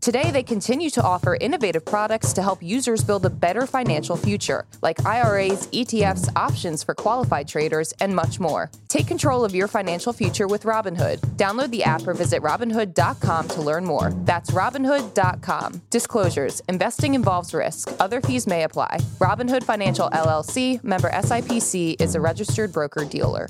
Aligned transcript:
Today, 0.00 0.30
they 0.30 0.44
continue 0.44 0.90
to 0.90 1.02
offer 1.02 1.36
innovative 1.40 1.84
products 1.84 2.32
to 2.34 2.42
help 2.42 2.62
users 2.62 3.02
build 3.02 3.26
a 3.26 3.30
better 3.30 3.66
financial 3.66 4.16
future, 4.16 4.64
like 4.80 5.04
IRAs, 5.04 5.66
ETFs, 5.68 6.28
options 6.36 6.84
for 6.84 6.94
qualified 6.94 7.48
traders, 7.48 7.92
and 8.00 8.14
much 8.14 8.38
more. 8.38 8.70
Take 8.88 9.08
control 9.08 9.44
of 9.44 9.56
your 9.56 9.66
financial 9.66 10.12
future 10.12 10.46
with 10.46 10.62
Robinhood. 10.62 11.18
Download 11.36 11.70
the 11.70 11.82
app 11.82 12.06
or 12.06 12.14
visit 12.14 12.42
Robinhood.com 12.42 13.48
to 13.48 13.60
learn 13.60 13.84
more. 13.84 14.12
That's 14.24 14.52
Robinhood.com. 14.52 15.82
Disclosures 15.90 16.62
Investing 16.68 17.14
involves 17.14 17.52
risk, 17.52 17.90
other 17.98 18.20
fees 18.20 18.46
may 18.46 18.62
apply. 18.62 18.98
Robinhood 19.18 19.64
Financial 19.64 20.08
LLC, 20.10 20.82
member 20.84 21.10
SIPC, 21.10 22.00
is 22.00 22.14
a 22.14 22.20
registered 22.20 22.72
broker 22.72 23.04
dealer. 23.04 23.48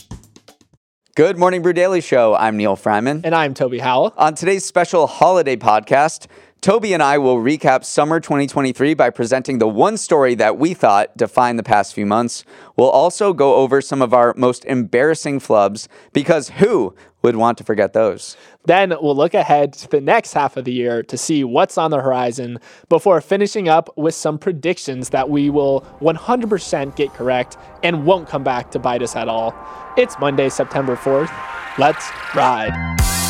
Good 1.18 1.36
Morning 1.36 1.62
Brew 1.62 1.72
Daily 1.72 2.00
Show. 2.00 2.36
I'm 2.36 2.56
Neal 2.56 2.76
Freyman. 2.76 3.22
And 3.24 3.34
I'm 3.34 3.52
Toby 3.52 3.80
Howell. 3.80 4.14
On 4.16 4.36
today's 4.36 4.64
special 4.64 5.08
holiday 5.08 5.56
podcast, 5.56 6.28
Toby 6.60 6.92
and 6.92 7.02
I 7.02 7.18
will 7.18 7.36
recap 7.36 7.84
summer 7.84 8.18
2023 8.18 8.94
by 8.94 9.10
presenting 9.10 9.58
the 9.58 9.68
one 9.68 9.96
story 9.96 10.34
that 10.34 10.58
we 10.58 10.74
thought 10.74 11.16
defined 11.16 11.56
the 11.56 11.62
past 11.62 11.94
few 11.94 12.04
months. 12.04 12.44
We'll 12.76 12.90
also 12.90 13.32
go 13.32 13.54
over 13.54 13.80
some 13.80 14.02
of 14.02 14.12
our 14.12 14.34
most 14.36 14.64
embarrassing 14.64 15.38
flubs 15.38 15.86
because 16.12 16.48
who 16.48 16.96
would 17.22 17.36
want 17.36 17.58
to 17.58 17.64
forget 17.64 17.92
those? 17.92 18.36
Then 18.64 18.92
we'll 19.00 19.14
look 19.14 19.34
ahead 19.34 19.72
to 19.74 19.88
the 19.88 20.00
next 20.00 20.32
half 20.32 20.56
of 20.56 20.64
the 20.64 20.72
year 20.72 21.04
to 21.04 21.16
see 21.16 21.44
what's 21.44 21.78
on 21.78 21.92
the 21.92 22.00
horizon 22.00 22.58
before 22.88 23.20
finishing 23.20 23.68
up 23.68 23.96
with 23.96 24.16
some 24.16 24.36
predictions 24.36 25.10
that 25.10 25.30
we 25.30 25.50
will 25.50 25.82
100% 26.00 26.96
get 26.96 27.14
correct 27.14 27.56
and 27.84 28.04
won't 28.04 28.28
come 28.28 28.42
back 28.42 28.72
to 28.72 28.80
bite 28.80 29.02
us 29.02 29.14
at 29.14 29.28
all. 29.28 29.54
It's 29.96 30.18
Monday, 30.18 30.48
September 30.48 30.96
4th. 30.96 31.30
Let's 31.78 32.10
ride. 32.34 33.27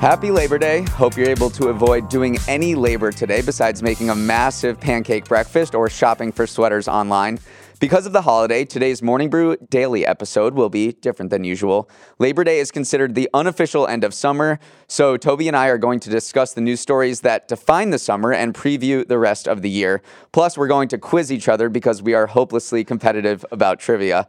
Happy 0.00 0.30
Labor 0.30 0.58
Day. 0.58 0.82
Hope 0.90 1.16
you're 1.16 1.30
able 1.30 1.48
to 1.48 1.68
avoid 1.68 2.10
doing 2.10 2.36
any 2.48 2.74
labor 2.74 3.10
today 3.10 3.40
besides 3.40 3.82
making 3.82 4.10
a 4.10 4.14
massive 4.14 4.78
pancake 4.78 5.24
breakfast 5.24 5.74
or 5.74 5.88
shopping 5.88 6.30
for 6.30 6.46
sweaters 6.46 6.86
online. 6.86 7.38
Because 7.78 8.06
of 8.06 8.14
the 8.14 8.22
holiday, 8.22 8.64
today's 8.64 9.02
Morning 9.02 9.28
Brew 9.28 9.54
daily 9.68 10.06
episode 10.06 10.54
will 10.54 10.70
be 10.70 10.92
different 10.92 11.30
than 11.30 11.44
usual. 11.44 11.90
Labor 12.18 12.42
Day 12.42 12.58
is 12.58 12.70
considered 12.70 13.14
the 13.14 13.28
unofficial 13.34 13.86
end 13.86 14.02
of 14.02 14.14
summer, 14.14 14.58
so 14.88 15.18
Toby 15.18 15.46
and 15.46 15.54
I 15.54 15.66
are 15.66 15.76
going 15.76 16.00
to 16.00 16.08
discuss 16.08 16.54
the 16.54 16.62
news 16.62 16.80
stories 16.80 17.20
that 17.20 17.48
define 17.48 17.90
the 17.90 17.98
summer 17.98 18.32
and 18.32 18.54
preview 18.54 19.06
the 19.06 19.18
rest 19.18 19.46
of 19.46 19.60
the 19.60 19.68
year. 19.68 20.00
Plus, 20.32 20.56
we're 20.56 20.68
going 20.68 20.88
to 20.88 20.96
quiz 20.96 21.30
each 21.30 21.50
other 21.50 21.68
because 21.68 22.02
we 22.02 22.14
are 22.14 22.26
hopelessly 22.26 22.82
competitive 22.82 23.44
about 23.52 23.78
trivia. 23.78 24.26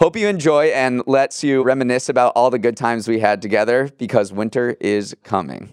Hope 0.00 0.16
you 0.16 0.26
enjoy 0.26 0.66
and 0.66 1.00
lets 1.06 1.44
you 1.44 1.62
reminisce 1.62 2.08
about 2.08 2.32
all 2.34 2.50
the 2.50 2.58
good 2.58 2.76
times 2.76 3.06
we 3.06 3.20
had 3.20 3.40
together 3.40 3.90
because 3.98 4.32
winter 4.32 4.76
is 4.80 5.14
coming. 5.22 5.72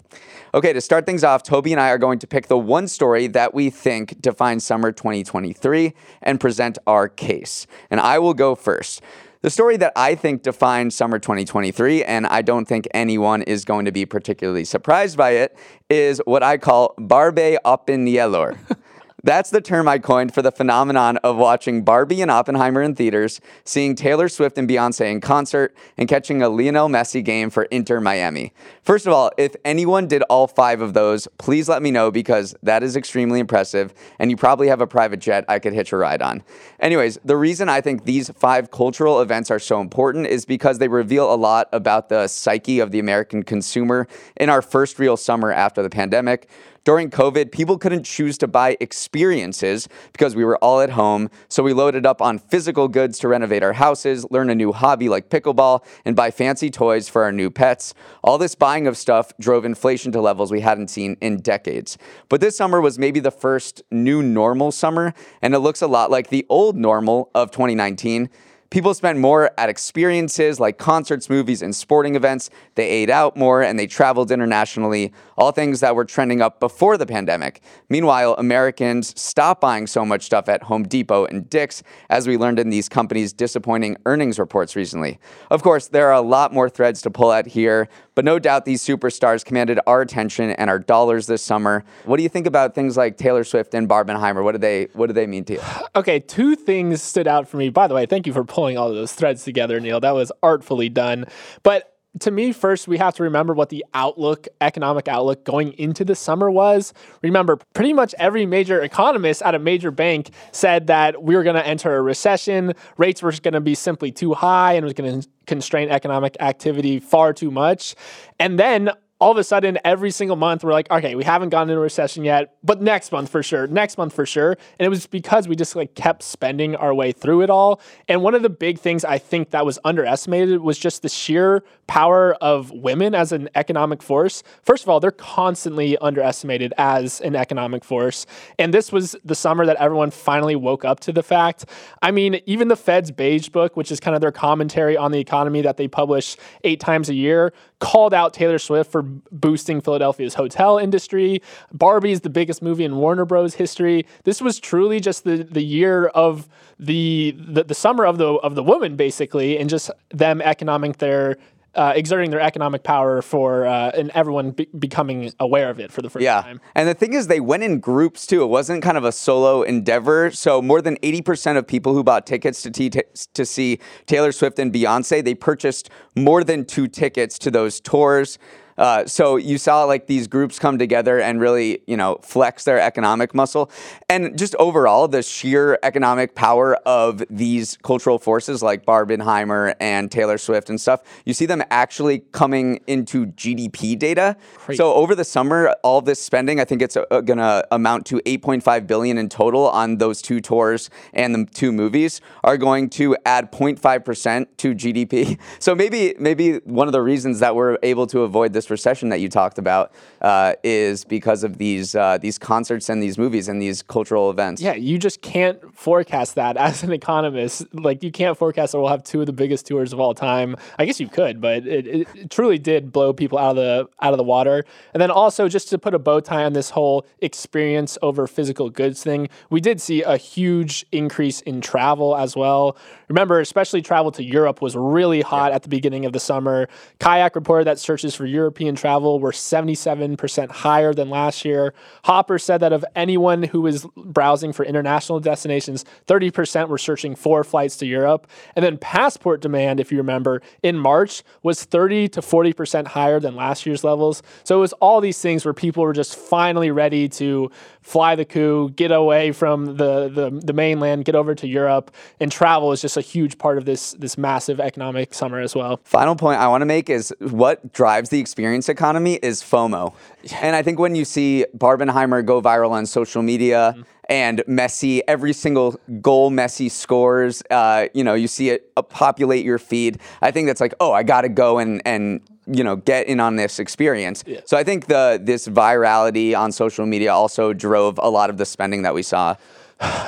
Okay, 0.56 0.72
to 0.72 0.80
start 0.80 1.04
things 1.04 1.22
off, 1.22 1.42
Toby 1.42 1.72
and 1.72 1.80
I 1.82 1.90
are 1.90 1.98
going 1.98 2.18
to 2.20 2.26
pick 2.26 2.46
the 2.46 2.56
one 2.56 2.88
story 2.88 3.26
that 3.26 3.52
we 3.52 3.68
think 3.68 4.22
defines 4.22 4.64
summer 4.64 4.90
2023 4.90 5.92
and 6.22 6.40
present 6.40 6.78
our 6.86 7.10
case. 7.10 7.66
And 7.90 8.00
I 8.00 8.18
will 8.18 8.32
go 8.32 8.54
first. 8.54 9.02
The 9.42 9.50
story 9.50 9.76
that 9.76 9.92
I 9.96 10.14
think 10.14 10.42
defines 10.42 10.94
summer 10.94 11.18
2023, 11.18 12.04
and 12.04 12.26
I 12.26 12.40
don't 12.40 12.66
think 12.66 12.88
anyone 12.94 13.42
is 13.42 13.66
going 13.66 13.84
to 13.84 13.92
be 13.92 14.06
particularly 14.06 14.64
surprised 14.64 15.18
by 15.18 15.32
it, 15.32 15.58
is 15.90 16.22
what 16.24 16.42
I 16.42 16.56
call 16.56 16.94
Barbenheimer. 16.98 18.56
That's 19.26 19.50
the 19.50 19.60
term 19.60 19.88
I 19.88 19.98
coined 19.98 20.32
for 20.32 20.40
the 20.40 20.52
phenomenon 20.52 21.16
of 21.16 21.36
watching 21.36 21.82
Barbie 21.82 22.22
and 22.22 22.30
Oppenheimer 22.30 22.80
in 22.80 22.94
theaters, 22.94 23.40
seeing 23.64 23.96
Taylor 23.96 24.28
Swift 24.28 24.56
and 24.56 24.68
Beyonce 24.68 25.10
in 25.10 25.20
concert, 25.20 25.76
and 25.98 26.08
catching 26.08 26.42
a 26.42 26.48
Lionel 26.48 26.88
Messi 26.88 27.24
game 27.24 27.50
for 27.50 27.64
Inter 27.64 28.00
Miami. 28.00 28.52
First 28.82 29.04
of 29.04 29.12
all, 29.12 29.32
if 29.36 29.56
anyone 29.64 30.06
did 30.06 30.22
all 30.30 30.46
five 30.46 30.80
of 30.80 30.94
those, 30.94 31.26
please 31.38 31.68
let 31.68 31.82
me 31.82 31.90
know 31.90 32.12
because 32.12 32.54
that 32.62 32.84
is 32.84 32.94
extremely 32.94 33.40
impressive, 33.40 33.92
and 34.20 34.30
you 34.30 34.36
probably 34.36 34.68
have 34.68 34.80
a 34.80 34.86
private 34.86 35.18
jet 35.18 35.44
I 35.48 35.58
could 35.58 35.72
hitch 35.72 35.90
a 35.90 35.96
ride 35.96 36.22
on. 36.22 36.44
Anyways, 36.78 37.18
the 37.24 37.36
reason 37.36 37.68
I 37.68 37.80
think 37.80 38.04
these 38.04 38.30
five 38.30 38.70
cultural 38.70 39.20
events 39.20 39.50
are 39.50 39.58
so 39.58 39.80
important 39.80 40.28
is 40.28 40.44
because 40.44 40.78
they 40.78 40.86
reveal 40.86 41.34
a 41.34 41.34
lot 41.34 41.68
about 41.72 42.10
the 42.10 42.28
psyche 42.28 42.78
of 42.78 42.92
the 42.92 43.00
American 43.00 43.42
consumer 43.42 44.06
in 44.36 44.50
our 44.50 44.62
first 44.62 45.00
real 45.00 45.16
summer 45.16 45.50
after 45.50 45.82
the 45.82 45.90
pandemic. 45.90 46.48
During 46.86 47.10
COVID, 47.10 47.50
people 47.50 47.78
couldn't 47.78 48.04
choose 48.04 48.38
to 48.38 48.46
buy 48.46 48.76
experiences 48.78 49.88
because 50.12 50.36
we 50.36 50.44
were 50.44 50.56
all 50.58 50.80
at 50.80 50.90
home. 50.90 51.30
So 51.48 51.64
we 51.64 51.72
loaded 51.72 52.06
up 52.06 52.22
on 52.22 52.38
physical 52.38 52.86
goods 52.86 53.18
to 53.18 53.28
renovate 53.28 53.64
our 53.64 53.72
houses, 53.72 54.24
learn 54.30 54.50
a 54.50 54.54
new 54.54 54.70
hobby 54.70 55.08
like 55.08 55.28
pickleball, 55.28 55.84
and 56.04 56.14
buy 56.14 56.30
fancy 56.30 56.70
toys 56.70 57.08
for 57.08 57.24
our 57.24 57.32
new 57.32 57.50
pets. 57.50 57.92
All 58.22 58.38
this 58.38 58.54
buying 58.54 58.86
of 58.86 58.96
stuff 58.96 59.32
drove 59.40 59.64
inflation 59.64 60.12
to 60.12 60.20
levels 60.20 60.52
we 60.52 60.60
hadn't 60.60 60.86
seen 60.86 61.16
in 61.20 61.38
decades. 61.38 61.98
But 62.28 62.40
this 62.40 62.56
summer 62.56 62.80
was 62.80 63.00
maybe 63.00 63.18
the 63.18 63.32
first 63.32 63.82
new 63.90 64.22
normal 64.22 64.70
summer, 64.70 65.12
and 65.42 65.56
it 65.56 65.58
looks 65.58 65.82
a 65.82 65.88
lot 65.88 66.12
like 66.12 66.28
the 66.28 66.46
old 66.48 66.76
normal 66.76 67.32
of 67.34 67.50
2019. 67.50 68.30
People 68.70 68.94
spent 68.94 69.18
more 69.18 69.50
at 69.58 69.68
experiences 69.68 70.58
like 70.58 70.76
concerts, 70.76 71.30
movies, 71.30 71.62
and 71.62 71.74
sporting 71.74 72.16
events. 72.16 72.50
They 72.74 72.88
ate 72.88 73.10
out 73.10 73.36
more 73.36 73.62
and 73.62 73.78
they 73.78 73.86
traveled 73.86 74.30
internationally, 74.30 75.12
all 75.36 75.52
things 75.52 75.80
that 75.80 75.94
were 75.94 76.04
trending 76.04 76.42
up 76.42 76.58
before 76.58 76.98
the 76.98 77.06
pandemic. 77.06 77.60
Meanwhile, 77.88 78.34
Americans 78.38 79.18
stopped 79.20 79.60
buying 79.60 79.86
so 79.86 80.04
much 80.04 80.22
stuff 80.22 80.48
at 80.48 80.64
Home 80.64 80.82
Depot 80.82 81.26
and 81.26 81.48
Dick's, 81.48 81.82
as 82.10 82.26
we 82.26 82.36
learned 82.36 82.58
in 82.58 82.70
these 82.70 82.88
companies' 82.88 83.32
disappointing 83.32 83.96
earnings 84.04 84.38
reports 84.38 84.74
recently. 84.74 85.20
Of 85.50 85.62
course, 85.62 85.88
there 85.88 86.08
are 86.08 86.14
a 86.14 86.20
lot 86.20 86.52
more 86.52 86.68
threads 86.68 87.00
to 87.02 87.10
pull 87.10 87.32
at 87.32 87.46
here, 87.46 87.88
but 88.16 88.24
no 88.24 88.40
doubt 88.40 88.64
these 88.64 88.82
superstars 88.82 89.44
commanded 89.44 89.78
our 89.86 90.00
attention 90.00 90.50
and 90.50 90.68
our 90.68 90.80
dollars 90.80 91.28
this 91.28 91.42
summer. 91.42 91.84
What 92.04 92.16
do 92.16 92.24
you 92.24 92.28
think 92.28 92.46
about 92.46 92.74
things 92.74 92.96
like 92.96 93.16
Taylor 93.16 93.44
Swift 93.44 93.74
and 93.74 93.88
Barbenheimer? 93.88 94.42
What 94.42 94.52
do 94.52 94.58
they 94.58 94.88
what 94.94 95.06
do 95.06 95.12
they 95.12 95.28
mean 95.28 95.44
to 95.44 95.52
you? 95.54 95.60
Okay, 95.94 96.20
two 96.20 96.56
things 96.56 97.02
stood 97.02 97.26
out 97.26 97.48
for 97.48 97.56
me. 97.56 97.70
By 97.70 97.86
the 97.86 97.94
way, 97.94 98.04
thank 98.06 98.26
you 98.26 98.32
for 98.32 98.44
pulling 98.44 98.76
all 98.76 98.88
of 98.88 98.94
those 98.94 99.12
threads 99.12 99.44
together, 99.44 99.80
Neal. 99.80 99.98
That 100.00 100.14
was 100.14 100.30
artfully 100.42 100.88
done. 100.88 101.24
But 101.62 101.95
to 102.20 102.30
me, 102.30 102.52
first, 102.52 102.88
we 102.88 102.98
have 102.98 103.14
to 103.16 103.22
remember 103.22 103.54
what 103.54 103.68
the 103.68 103.84
outlook, 103.94 104.48
economic 104.60 105.08
outlook 105.08 105.44
going 105.44 105.72
into 105.74 106.04
the 106.04 106.14
summer 106.14 106.50
was. 106.50 106.92
Remember, 107.22 107.58
pretty 107.74 107.92
much 107.92 108.14
every 108.18 108.46
major 108.46 108.82
economist 108.82 109.42
at 109.42 109.54
a 109.54 109.58
major 109.58 109.90
bank 109.90 110.30
said 110.52 110.86
that 110.86 111.22
we 111.22 111.36
were 111.36 111.42
going 111.42 111.56
to 111.56 111.66
enter 111.66 111.94
a 111.96 112.02
recession, 112.02 112.72
rates 112.96 113.22
were 113.22 113.32
going 113.32 113.54
to 113.54 113.60
be 113.60 113.74
simply 113.74 114.10
too 114.12 114.34
high, 114.34 114.74
and 114.74 114.84
was 114.84 114.94
going 114.94 115.22
to 115.22 115.28
constrain 115.46 115.88
economic 115.88 116.36
activity 116.40 116.98
far 117.00 117.32
too 117.32 117.50
much. 117.50 117.94
And 118.38 118.58
then 118.58 118.90
all 119.18 119.30
of 119.30 119.38
a 119.38 119.44
sudden 119.44 119.78
every 119.84 120.10
single 120.10 120.36
month 120.36 120.64
we're 120.64 120.72
like 120.72 120.90
okay 120.90 121.14
we 121.14 121.24
haven't 121.24 121.50
gone 121.50 121.68
into 121.68 121.78
a 121.78 121.82
recession 121.82 122.24
yet 122.24 122.56
but 122.62 122.82
next 122.82 123.12
month 123.12 123.28
for 123.28 123.42
sure 123.42 123.66
next 123.66 123.98
month 123.98 124.12
for 124.12 124.26
sure. 124.26 124.56
And 124.78 124.86
it 124.86 124.88
was 124.88 125.06
because 125.06 125.46
we 125.46 125.54
just 125.54 125.76
like 125.76 125.94
kept 125.94 126.22
spending 126.22 126.74
our 126.76 126.92
way 126.94 127.12
through 127.12 127.42
it 127.42 127.50
all. 127.50 127.80
And 128.08 128.22
one 128.22 128.34
of 128.34 128.42
the 128.42 128.50
big 128.50 128.78
things 128.78 129.04
i 129.04 129.18
think 129.18 129.50
that 129.50 129.64
was 129.64 129.78
underestimated 129.84 130.60
was 130.60 130.78
just 130.78 131.02
the 131.02 131.08
sheer 131.08 131.62
power 131.86 132.34
of 132.40 132.72
women 132.72 133.14
as 133.14 133.30
an 133.32 133.48
economic 133.54 134.02
force. 134.02 134.42
First 134.62 134.82
of 134.82 134.88
all 134.88 134.98
they're 134.98 135.10
constantly 135.10 135.96
underestimated 135.98 136.72
as 136.78 137.20
an 137.20 137.36
economic 137.36 137.84
force. 137.84 138.26
And 138.58 138.74
this 138.74 138.90
was 138.90 139.14
the 139.24 139.34
summer 139.34 139.66
that 139.66 139.76
everyone 139.76 140.10
finally 140.10 140.56
woke 140.56 140.84
up 140.84 141.00
to 141.00 141.12
the 141.12 141.22
fact. 141.22 141.66
I 142.02 142.10
mean 142.10 142.40
even 142.46 142.68
the 142.68 142.76
fed's 142.76 143.10
beige 143.10 143.48
book 143.50 143.76
which 143.76 143.92
is 143.92 144.00
kind 144.00 144.14
of 144.14 144.20
their 144.20 144.32
commentary 144.32 144.96
on 144.96 145.12
the 145.12 145.20
economy 145.20 145.62
that 145.62 145.76
they 145.76 145.86
publish 145.86 146.36
eight 146.64 146.80
times 146.80 147.08
a 147.08 147.14
year 147.14 147.52
called 147.78 148.14
out 148.14 148.32
taylor 148.32 148.58
swift 148.58 148.90
for 148.90 149.02
boosting 149.02 149.80
Philadelphia's 149.80 150.34
hotel 150.34 150.78
industry. 150.78 151.42
Barbie 151.72 152.12
is 152.12 152.22
the 152.22 152.30
biggest 152.30 152.62
movie 152.62 152.84
in 152.84 152.96
Warner 152.96 153.24
Bros. 153.24 153.54
history. 153.54 154.06
This 154.24 154.40
was 154.40 154.58
truly 154.58 155.00
just 155.00 155.24
the 155.24 155.42
the 155.42 155.62
year 155.62 156.06
of 156.08 156.48
the 156.78 157.34
the, 157.38 157.64
the 157.64 157.74
summer 157.74 158.06
of 158.06 158.18
the 158.18 158.34
of 158.34 158.54
the 158.54 158.62
woman, 158.62 158.96
basically, 158.96 159.58
and 159.58 159.68
just 159.68 159.90
them 160.10 160.40
economic 160.42 160.98
their 160.98 161.36
uh, 161.76 161.92
exerting 161.94 162.30
their 162.30 162.40
economic 162.40 162.82
power 162.82 163.22
for 163.22 163.66
uh, 163.66 163.90
and 163.90 164.10
everyone 164.10 164.50
be- 164.50 164.68
becoming 164.78 165.32
aware 165.38 165.70
of 165.70 165.78
it 165.78 165.92
for 165.92 166.02
the 166.02 166.10
first 166.10 166.24
yeah. 166.24 166.42
time. 166.42 166.60
And 166.74 166.88
the 166.88 166.94
thing 166.94 167.12
is, 167.12 167.26
they 167.26 167.40
went 167.40 167.62
in 167.62 167.78
groups 167.80 168.26
too. 168.26 168.42
It 168.42 168.46
wasn't 168.46 168.82
kind 168.82 168.96
of 168.96 169.04
a 169.04 169.12
solo 169.12 169.62
endeavor. 169.62 170.30
So 170.30 170.60
more 170.60 170.82
than 170.82 170.96
eighty 171.02 171.22
percent 171.22 171.58
of 171.58 171.66
people 171.66 171.94
who 171.94 172.02
bought 172.02 172.26
tickets 172.26 172.62
to 172.62 172.70
t- 172.70 172.90
to 172.90 173.46
see 173.46 173.78
Taylor 174.06 174.32
Swift 174.32 174.58
and 174.58 174.72
Beyonce, 174.72 175.22
they 175.22 175.34
purchased 175.34 175.90
more 176.16 176.42
than 176.42 176.64
two 176.64 176.88
tickets 176.88 177.38
to 177.38 177.50
those 177.50 177.80
tours. 177.80 178.38
Uh, 178.78 179.06
so 179.06 179.36
you 179.36 179.58
saw 179.58 179.84
like 179.84 180.06
these 180.06 180.26
groups 180.26 180.58
come 180.58 180.78
together 180.78 181.20
and 181.20 181.40
really, 181.40 181.80
you 181.86 181.96
know, 181.96 182.18
flex 182.22 182.64
their 182.64 182.80
economic 182.80 183.34
muscle. 183.34 183.70
And 184.08 184.38
just 184.38 184.54
overall, 184.56 185.08
the 185.08 185.22
sheer 185.22 185.78
economic 185.82 186.34
power 186.34 186.76
of 186.86 187.22
these 187.30 187.78
cultural 187.82 188.18
forces 188.18 188.62
like 188.62 188.84
Barbenheimer 188.84 189.74
and 189.80 190.10
Taylor 190.10 190.38
Swift 190.38 190.70
and 190.70 190.80
stuff, 190.80 191.02
you 191.24 191.34
see 191.34 191.46
them 191.46 191.62
actually 191.70 192.20
coming 192.32 192.80
into 192.86 193.26
GDP 193.26 193.98
data. 193.98 194.36
Crazy. 194.56 194.76
So 194.76 194.94
over 194.94 195.14
the 195.14 195.24
summer, 195.24 195.74
all 195.82 196.00
this 196.00 196.22
spending, 196.22 196.60
I 196.60 196.64
think 196.64 196.82
it's 196.82 196.96
uh, 196.96 197.20
going 197.20 197.38
to 197.38 197.66
amount 197.70 198.06
to 198.06 198.20
8.5 198.20 198.86
billion 198.86 199.18
in 199.18 199.28
total 199.28 199.68
on 199.68 199.98
those 199.98 200.22
two 200.22 200.40
tours 200.40 200.90
and 201.12 201.34
the 201.34 201.46
two 201.46 201.72
movies 201.72 202.20
are 202.44 202.56
going 202.56 202.90
to 202.90 203.16
add 203.24 203.50
0.5% 203.52 204.46
to 204.58 204.74
GDP. 204.74 205.38
So 205.58 205.74
maybe 205.74 206.14
maybe 206.18 206.58
one 206.58 206.86
of 206.86 206.92
the 206.92 207.00
reasons 207.00 207.40
that 207.40 207.54
we're 207.54 207.78
able 207.82 208.06
to 208.08 208.20
avoid 208.20 208.52
this 208.52 208.65
recession 208.70 209.08
that 209.10 209.20
you 209.20 209.28
talked 209.28 209.58
about 209.58 209.92
uh, 210.20 210.54
is 210.62 211.04
because 211.04 211.44
of 211.44 211.58
these 211.58 211.94
uh, 211.94 212.18
these 212.18 212.38
concerts 212.38 212.88
and 212.88 213.02
these 213.02 213.18
movies 213.18 213.48
and 213.48 213.60
these 213.60 213.82
cultural 213.82 214.30
events. 214.30 214.60
Yeah, 214.62 214.74
you 214.74 214.98
just 214.98 215.22
can't 215.22 215.58
forecast 215.74 216.34
that 216.34 216.56
as 216.68 216.82
an 216.82 216.92
economist. 216.92 217.66
Like 217.74 218.02
you 218.02 218.10
can't 218.10 218.36
forecast 218.36 218.72
that 218.72 218.78
we'll 218.78 218.88
have 218.88 219.04
two 219.04 219.20
of 219.20 219.26
the 219.26 219.32
biggest 219.32 219.66
tours 219.66 219.92
of 219.92 220.00
all 220.00 220.14
time. 220.14 220.56
I 220.78 220.86
guess 220.86 221.00
you 221.00 221.08
could, 221.08 221.40
but 221.40 221.66
it, 221.66 221.86
it 221.86 222.30
truly 222.30 222.58
did 222.58 222.92
blow 222.92 223.12
people 223.12 223.38
out 223.38 223.50
of 223.50 223.56
the 223.56 223.88
out 224.00 224.12
of 224.12 224.18
the 224.18 224.24
water. 224.24 224.64
And 224.94 225.00
then 225.00 225.10
also 225.10 225.48
just 225.48 225.68
to 225.70 225.78
put 225.78 225.94
a 225.94 225.98
bow 225.98 226.20
tie 226.20 226.44
on 226.44 226.52
this 226.52 226.70
whole 226.70 227.06
experience 227.20 227.98
over 228.02 228.26
physical 228.26 228.70
goods 228.70 229.02
thing, 229.02 229.28
we 229.50 229.60
did 229.60 229.80
see 229.80 230.02
a 230.02 230.16
huge 230.16 230.84
increase 230.92 231.40
in 231.42 231.60
travel 231.60 232.16
as 232.16 232.36
well. 232.36 232.76
Remember, 233.08 233.40
especially 233.40 233.82
travel 233.82 234.10
to 234.12 234.22
Europe 234.22 234.60
was 234.60 234.76
really 234.76 235.20
hot 235.20 235.50
yeah. 235.50 235.56
at 235.56 235.62
the 235.62 235.68
beginning 235.68 236.04
of 236.04 236.12
the 236.12 236.20
summer. 236.20 236.68
Kayak 236.98 237.34
reported 237.34 237.66
that 237.66 237.78
searches 237.78 238.14
for 238.14 238.26
European 238.56 238.74
travel 238.74 239.20
were 239.20 239.32
77% 239.32 240.50
higher 240.50 240.94
than 240.94 241.10
last 241.10 241.44
year. 241.44 241.74
Hopper 242.04 242.38
said 242.38 242.58
that 242.58 242.72
of 242.72 242.86
anyone 242.94 243.42
who 243.42 243.60
was 243.60 243.86
browsing 243.96 244.54
for 244.54 244.64
international 244.64 245.20
destinations, 245.20 245.84
30% 246.06 246.68
were 246.68 246.78
searching 246.78 247.14
for 247.14 247.44
flights 247.44 247.76
to 247.76 247.86
Europe. 247.86 248.26
And 248.54 248.64
then 248.64 248.78
passport 248.78 249.42
demand, 249.42 249.78
if 249.78 249.92
you 249.92 249.98
remember, 249.98 250.40
in 250.62 250.78
March 250.78 251.22
was 251.42 251.64
30 251.64 252.08
to 252.08 252.22
40% 252.22 252.86
higher 252.86 253.20
than 253.20 253.36
last 253.36 253.66
year's 253.66 253.84
levels. 253.84 254.22
So 254.44 254.56
it 254.56 254.60
was 254.60 254.72
all 254.74 255.02
these 255.02 255.20
things 255.20 255.44
where 255.44 255.52
people 255.52 255.82
were 255.82 255.92
just 255.92 256.16
finally 256.16 256.70
ready 256.70 257.10
to 257.10 257.50
fly 257.82 258.14
the 258.14 258.24
coup, 258.24 258.70
get 258.70 258.90
away 258.90 259.32
from 259.32 259.76
the, 259.76 260.08
the, 260.08 260.40
the 260.42 260.52
mainland, 260.54 261.04
get 261.04 261.14
over 261.14 261.34
to 261.34 261.46
Europe, 261.46 261.90
and 262.20 262.32
travel 262.32 262.72
is 262.72 262.80
just 262.80 262.96
a 262.96 263.02
huge 263.02 263.36
part 263.36 263.58
of 263.58 263.64
this 263.64 263.92
this 263.98 264.16
massive 264.18 264.60
economic 264.60 265.14
summer 265.14 265.40
as 265.40 265.54
well. 265.54 265.80
Final 265.84 266.16
point 266.16 266.40
I 266.40 266.48
want 266.48 266.62
to 266.62 266.66
make 266.66 266.88
is 266.88 267.14
what 267.20 267.72
drives 267.72 268.08
the 268.10 268.18
experience 268.18 268.45
economy 268.68 269.14
is 269.22 269.42
FOMO. 269.42 269.94
And 270.40 270.56
I 270.56 270.62
think 270.62 270.78
when 270.78 270.94
you 270.94 271.04
see 271.04 271.44
Barbenheimer 271.56 272.24
go 272.24 272.40
viral 272.40 272.70
on 272.70 272.86
social 272.86 273.22
media, 273.22 273.74
mm-hmm 273.76 273.82
and 274.08 274.38
Messi, 274.48 275.00
every 275.08 275.32
single 275.32 275.78
goal 276.00 276.30
Messi 276.30 276.70
scores, 276.70 277.42
uh, 277.50 277.88
you 277.92 278.04
know, 278.04 278.14
you 278.14 278.28
see 278.28 278.50
it 278.50 278.70
uh, 278.76 278.82
populate 278.82 279.44
your 279.44 279.58
feed. 279.58 279.98
I 280.22 280.30
think 280.30 280.46
that's 280.46 280.60
like, 280.60 280.74
oh, 280.80 280.92
I 280.92 281.02
got 281.02 281.22
to 281.22 281.28
go 281.28 281.58
and 281.58 281.82
and 281.84 282.20
you 282.46 282.62
know 282.62 282.76
get 282.76 283.08
in 283.08 283.20
on 283.20 283.36
this 283.36 283.58
experience. 283.58 284.22
Yeah. 284.26 284.40
So 284.44 284.56
I 284.56 284.64
think 284.64 284.86
the 284.86 285.20
this 285.22 285.48
virality 285.48 286.38
on 286.38 286.52
social 286.52 286.86
media 286.86 287.12
also 287.12 287.52
drove 287.52 287.98
a 287.98 288.08
lot 288.08 288.30
of 288.30 288.38
the 288.38 288.46
spending 288.46 288.82
that 288.82 288.94
we 288.94 289.02
saw. 289.02 289.34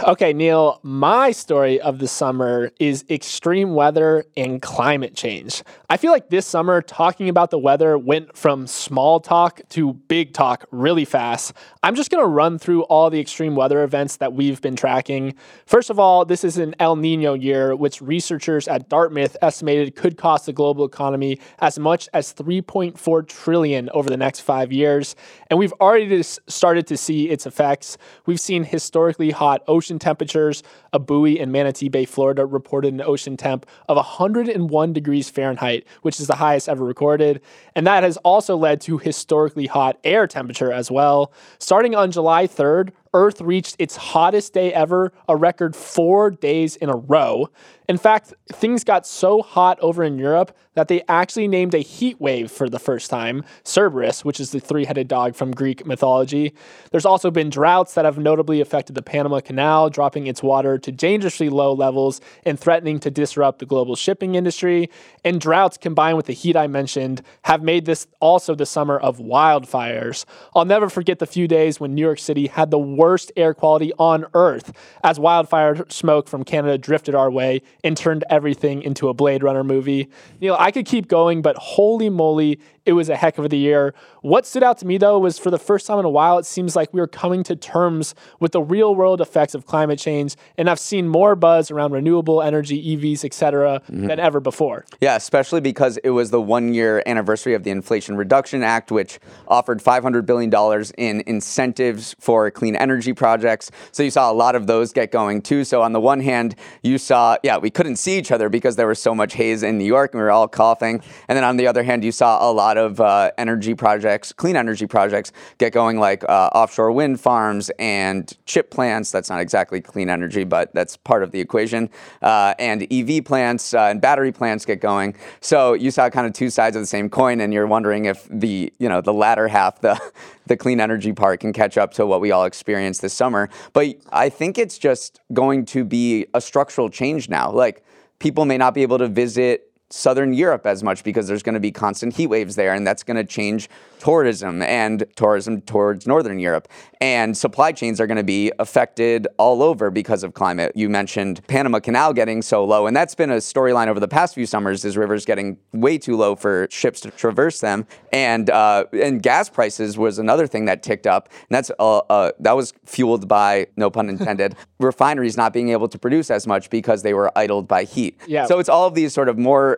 Okay, 0.09 0.32
Neal, 0.32 0.81
my 0.82 1.32
story 1.32 1.79
of 1.79 1.99
the 1.99 2.09
summer 2.09 2.70
is 2.81 3.05
extreme 3.11 3.75
weather 3.75 4.25
and 4.35 4.62
climate 4.62 5.15
change. 5.15 5.62
I 5.91 5.99
feel 5.99 6.11
like 6.11 6.31
this 6.31 6.47
summer, 6.47 6.81
talking 6.81 7.29
about 7.29 7.50
the 7.50 7.59
weather 7.59 7.99
went 7.99 8.35
from 8.35 8.67
small 8.67 9.20
talk 9.20 9.61
to 9.70 9.93
big 9.93 10.32
talk 10.32 10.65
really 10.70 11.05
fast. 11.05 11.53
I'm 11.82 11.94
just 11.94 12.11
going 12.11 12.23
to 12.23 12.29
run 12.29 12.59
through 12.59 12.85
all 12.85 13.11
the 13.11 13.20
extreme 13.20 13.55
weather 13.55 13.82
events 13.82 14.17
that 14.17 14.32
we've 14.32 14.62
been 14.62 14.76
tracking. 14.76 15.35
First 15.67 15.91
of 15.91 15.99
all, 15.99 16.25
this 16.25 16.43
is 16.43 16.56
an 16.56 16.75
El 16.79 16.97
Nino 16.97 17.35
year, 17.35 17.76
which 17.76 18.00
researchers 18.00 18.69
at 18.69 18.88
Dartmouth 18.88 19.37
estimated 19.43 19.94
could 19.94 20.17
cost 20.17 20.47
the 20.47 20.55
global 20.55 20.87
economy 20.87 21.38
as 21.59 21.79
much 21.79 22.09
as 22.14 22.32
3.4 22.32 23.29
trillion 23.29 23.91
over 23.91 24.09
the 24.09 24.17
next 24.17 24.41
five 24.41 24.73
years. 24.73 25.14
And 25.50 25.59
we've 25.59 25.75
already 25.75 26.23
started 26.23 26.87
to 26.87 26.97
see 26.97 27.29
its 27.29 27.44
effects. 27.44 27.99
We've 28.25 28.41
seen 28.41 28.64
historically 28.64 29.31
hot 29.32 29.58
ocean 29.67 29.99
temperatures. 29.99 30.63
A 30.93 30.99
buoy 30.99 31.39
in 31.39 31.51
Manatee 31.51 31.89
Bay, 31.89 32.05
Florida 32.05 32.47
reported 32.47 32.93
an 32.95 33.01
ocean 33.01 33.37
temp 33.37 33.67
of 33.89 33.97
101 33.97 34.93
degrees 34.93 35.31
Fahrenheit, 35.31 35.87
which 36.03 36.21
is 36.21 36.27
the 36.27 36.37
highest 36.37 36.69
ever 36.69 36.85
recorded. 36.85 37.41
And 37.75 37.87
that 37.87 38.03
has 38.03 38.17
also 38.19 38.57
led 38.57 38.81
to 38.83 38.99
historically 38.99 39.67
hot 39.67 39.99
air 40.05 40.27
temperature 40.27 40.73
as 40.73 40.91
well. 40.91 41.33
Starting 41.59 41.95
on 41.95 42.11
July 42.11 42.47
3rd, 42.47 42.91
Earth 43.19 43.41
reached 43.41 43.75
its 43.81 43.97
hottest 43.97 44.53
day 44.53 44.73
ever, 44.73 45.12
a 45.29 45.35
record 45.35 45.75
four 45.75 46.31
days 46.31 46.76
in 46.76 46.88
a 46.88 46.94
row. 46.94 47.49
In 47.88 47.99
fact, 47.99 48.35
things 48.53 48.85
got 48.85 49.06
so 49.06 49.43
hot 49.43 49.79
over 49.81 50.05
in 50.05 50.19
Europe 50.19 50.56
that 50.75 50.88
they 50.88 51.03
actually 51.09 51.49
named 51.49 51.75
a 51.75 51.79
heat 51.79 52.20
wave 52.20 52.50
for 52.50 52.69
the 52.69 52.79
first 52.79 53.11
time, 53.11 53.43
Cerberus, 53.65 54.25
which 54.25 54.38
is 54.38 54.53
the 54.53 54.61
three 54.61 54.85
headed 54.85 55.09
dog 55.09 55.35
from 55.35 55.50
Greek 55.50 55.85
mythology. 55.87 56.55
There's 56.93 57.06
also 57.06 57.31
been 57.32 57.50
droughts 57.50 57.94
that 57.94 58.05
have 58.05 58.19
notably 58.19 58.61
affected 58.61 58.94
the 58.94 59.03
Panama 59.03 59.41
Canal, 59.41 59.91
dropping 59.91 60.29
its 60.29 60.43
water 60.43 60.79
to 60.79 60.93
dangerously 60.93 61.49
low 61.49 61.73
levels 61.73 62.21
and 62.44 62.61
threatening 62.61 63.00
to 63.00 63.11
disrupt 63.11 63.59
the 63.59 63.67
global 63.67 63.97
shipping 63.97 64.37
industry. 64.37 64.91
And 65.25 65.41
droughts 65.41 65.79
combined 65.79 66.19
with 66.19 66.26
the 66.26 66.35
heat 66.35 66.56
I 66.56 66.67
mentioned 66.69 67.23
have 67.43 67.62
made 67.62 67.87
this 67.87 68.06
also 68.21 68.55
the 68.55 68.67
summer 68.67 68.99
of 68.99 69.19
wildfires. 69.19 70.26
I'll 70.55 70.67
never 70.67 70.88
forget 70.88 71.19
the 71.19 71.26
few 71.26 71.49
days 71.49 71.81
when 71.81 71.94
New 71.94 72.03
York 72.03 72.19
City 72.19 72.47
had 72.47 72.71
the 72.71 72.79
worst 72.79 73.08
air 73.37 73.55
quality 73.55 73.93
on 73.99 74.27
Earth 74.35 74.73
as 75.03 75.19
wildfire 75.19 75.85
smoke 75.89 76.29
from 76.29 76.45
Canada 76.45 76.77
drifted 76.77 77.15
our 77.15 77.31
way 77.31 77.63
and 77.83 77.97
turned 77.97 78.25
everything 78.29 78.83
into 78.83 79.09
a 79.09 79.15
Blade 79.15 79.43
Runner 79.43 79.65
movie. 79.65 80.09
Neal, 80.41 80.57
I 80.59 80.71
could 80.71 80.87
keep 80.87 81.09
going, 81.09 81.43
but 81.43 81.57
holy 81.57 82.11
moly, 82.11 82.61
it 82.88 82.94
was 82.94 83.11
a 83.11 83.17
heck 83.17 83.37
of 83.37 83.52
a 83.52 83.55
year. 83.56 83.94
What 84.23 84.46
stood 84.46 84.62
out 84.62 84.79
to 84.79 84.87
me 84.87 84.96
though 84.96 85.19
was 85.19 85.38
for 85.38 85.50
the 85.50 85.58
first 85.58 85.87
time 85.87 85.99
in 85.99 86.06
a 86.06 86.11
while, 86.11 86.38
it 86.38 86.46
seems 86.46 86.75
like 86.75 86.93
we 86.94 87.02
are 87.02 87.06
coming 87.06 87.44
to 87.44 87.55
terms 87.55 88.14
with 88.40 88.52
the 88.52 88.62
real 88.62 88.94
world 88.94 89.20
effects 89.20 89.55
of 89.55 89.67
climate 89.67 89.99
change, 89.99 90.37
and 90.56 90.70
I've 90.70 90.81
seen 90.81 91.06
more 91.06 91.37
buzz 91.37 91.70
around 91.70 91.93
renewable 91.93 92.40
energy, 92.40 92.96
EVs, 92.96 93.26
etc., 93.26 93.81
mm-hmm. 93.81 94.06
than 94.06 94.19
ever 94.19 94.40
before. 94.40 94.87
Yeah, 95.02 95.17
especially 95.17 95.61
because 95.61 95.99
it 95.99 96.11
was 96.11 96.31
the 96.31 96.40
one 96.40 96.73
year 96.73 97.02
anniversary 97.05 97.52
of 97.52 97.62
the 97.62 97.70
Inflation 97.70 98.17
Reduction 98.17 98.62
Act, 98.62 98.90
which 98.90 99.19
offered 99.46 99.81
$500 99.81 100.25
billion 100.25 100.50
in 100.96 101.23
incentives 101.26 102.17
for 102.19 102.50
clean 102.50 102.75
energy 102.75 103.12
projects. 103.12 103.70
So 103.93 104.02
you 104.02 104.11
saw 104.11 104.31
a 104.31 104.32
lot 104.32 104.55
of 104.55 104.67
those 104.67 104.94
get 104.94 105.12
going 105.12 105.43
too. 105.43 105.64
So 105.64 105.82
on 105.82 105.93
the 105.93 106.00
one 106.00 106.20
hand, 106.20 106.55
you 106.82 106.96
saw, 106.96 107.37
yeah, 107.43 107.58
we 107.58 107.69
couldn't 107.69 107.96
see 107.96 108.17
each 108.17 108.32
other 108.32 108.49
because 108.49 108.76
there 108.76 108.87
was 108.87 108.99
so 108.99 109.14
much 109.14 109.35
haze 109.35 109.62
in 109.62 109.76
New 109.76 109.85
York 109.85 110.14
and 110.14 110.20
we 110.20 110.25
were 110.25 110.31
all 110.31 110.49
coughing. 110.49 111.02
And 111.29 111.37
then 111.37 111.44
on 111.44 111.58
the 111.58 111.67
other 111.67 111.82
hand, 111.82 112.02
you 112.02 112.12
saw 112.12 112.49
a 112.49 112.52
lot 112.52 112.78
of 112.79 113.01
uh, 113.01 113.31
energy 113.37 113.75
projects, 113.75 114.33
clean 114.33 114.57
energy 114.57 114.87
projects, 114.87 115.33
get 115.59 115.73
going, 115.73 115.99
like 115.99 116.25
uh, 116.25 116.51
offshore 116.55 116.93
wind 116.93 117.21
farms 117.21 117.71
and 117.79 118.33
chip 118.47 118.71
plants. 118.71 119.11
That's 119.11 119.29
not 119.29 119.41
exactly 119.41 119.81
clean 119.81 120.09
energy, 120.09 120.45
but 120.45 120.73
that's 120.73 120.97
part 120.97 121.23
of 121.23 121.33
the 121.33 121.41
equation. 121.41 121.91
Uh, 122.23 122.55
and 122.59 122.87
EV 122.91 123.25
plants 123.25 123.75
uh, 123.75 123.83
and 123.83 124.00
battery 124.00 124.33
plants 124.33 124.64
get 124.64 124.81
going. 124.81 125.14
So 125.41 125.75
you 125.75 125.91
saw 125.91 126.09
kind 126.09 126.26
of 126.26 126.33
two 126.33 126.50
sides 126.50 126.76
of 126.76 126.83
the 126.83 126.87
same 126.87 127.11
coin, 127.11 127.41
and 127.41 127.52
you're 127.52 127.67
wondering 127.67 128.07
if 128.07 128.26
the 128.31 128.73
you 128.79 128.88
know 128.88 129.00
the 129.00 129.12
latter 129.12 129.49
half, 129.49 129.81
the 129.81 130.00
the 130.47 130.57
clean 130.57 130.81
energy 130.81 131.12
part, 131.12 131.41
can 131.41 131.52
catch 131.52 131.76
up 131.76 131.93
to 131.95 132.07
what 132.07 132.21
we 132.21 132.31
all 132.31 132.45
experienced 132.45 133.02
this 133.02 133.12
summer. 133.12 133.50
But 133.73 133.97
I 134.11 134.31
think 134.31 134.57
it's 134.57 134.79
just 134.79 135.21
going 135.33 135.67
to 135.67 135.85
be 135.85 136.26
a 136.33 136.41
structural 136.41 136.88
change 136.88 137.29
now. 137.29 137.50
Like 137.50 137.85
people 138.19 138.45
may 138.45 138.59
not 138.59 138.75
be 138.75 138.83
able 138.83 138.99
to 138.99 139.09
visit 139.09 139.68
southern 139.90 140.33
Europe 140.33 140.66
as 140.66 140.83
much 140.83 141.02
because 141.02 141.28
there's 141.28 141.42
going 141.42 141.54
to 141.54 141.61
be 141.61 141.73
constant 141.73 142.14
heat 142.14 142.26
waves 142.26 142.57
there, 142.57 142.75
and 142.75 142.87
that's 142.87 143.02
going 143.02 143.16
to 143.16 143.25
change 143.25 143.68
tourism 143.99 144.62
and 144.62 145.04
tourism 145.16 145.61
towards 145.62 146.07
northern 146.07 146.38
Europe. 146.38 146.68
And 147.00 147.37
supply 147.37 147.73
chains 147.73 148.00
are 148.00 148.07
going 148.07 148.16
to 148.16 148.25
be 148.25 148.52
affected 148.59 149.26
all 149.38 149.62
over 149.62 149.90
because 149.90 150.23
of 150.23 150.35
climate. 150.35 150.73
You 150.75 150.88
mentioned 150.88 151.47
Panama 151.47 151.80
Canal 151.80 152.12
getting 152.12 152.42
so 152.42 152.64
low, 152.64 152.87
and 152.87 152.97
that's 152.97 153.14
been 153.14 153.30
a 153.30 153.37
storyline 153.37 153.88
over 153.88 154.00
the 154.00 154.09
past 154.09 154.35
few 154.35 154.47
summers. 154.47 154.85
Is 154.85 154.97
rivers 154.97 155.25
getting 155.25 155.59
way 155.73 155.99
too 155.99 156.16
low 156.16 156.35
for 156.35 156.68
ships 156.71 157.00
to 157.00 157.11
traverse 157.11 157.61
them, 157.61 157.87
and 158.12 158.50
uh, 158.50 158.85
and 158.92 159.23
gas 159.23 159.49
prices 159.49 159.97
was 159.97 160.18
another 160.18 160.47
thing 160.47 160.66
that 160.66 160.83
ticked 160.83 161.07
up, 161.07 161.28
and 161.30 161.50
that's 161.50 161.71
uh, 161.78 161.99
uh, 161.99 162.33
that 162.40 162.57
was 162.57 162.73
fueled 162.85 163.28
by 163.28 163.66
no 163.76 163.90
pun 163.90 164.09
intended 164.18 164.57
refineries 164.80 165.37
not 165.37 165.52
being 165.52 165.71
able 165.71 165.88
to 165.88 165.99
produce 165.99 166.30
as 166.30 166.47
much 166.47 166.71
because 166.71 167.02
they 167.02 167.14
were 167.14 167.37
idled 167.37 167.66
by 167.66 167.85
heat. 167.85 168.18
Yeah. 168.26 168.47
So 168.47 168.59
it's 168.59 168.68
all 168.68 168.87
of 168.87 168.95
these 168.95 169.12
sort 169.12 169.28
of 169.28 169.38
more 169.38 169.77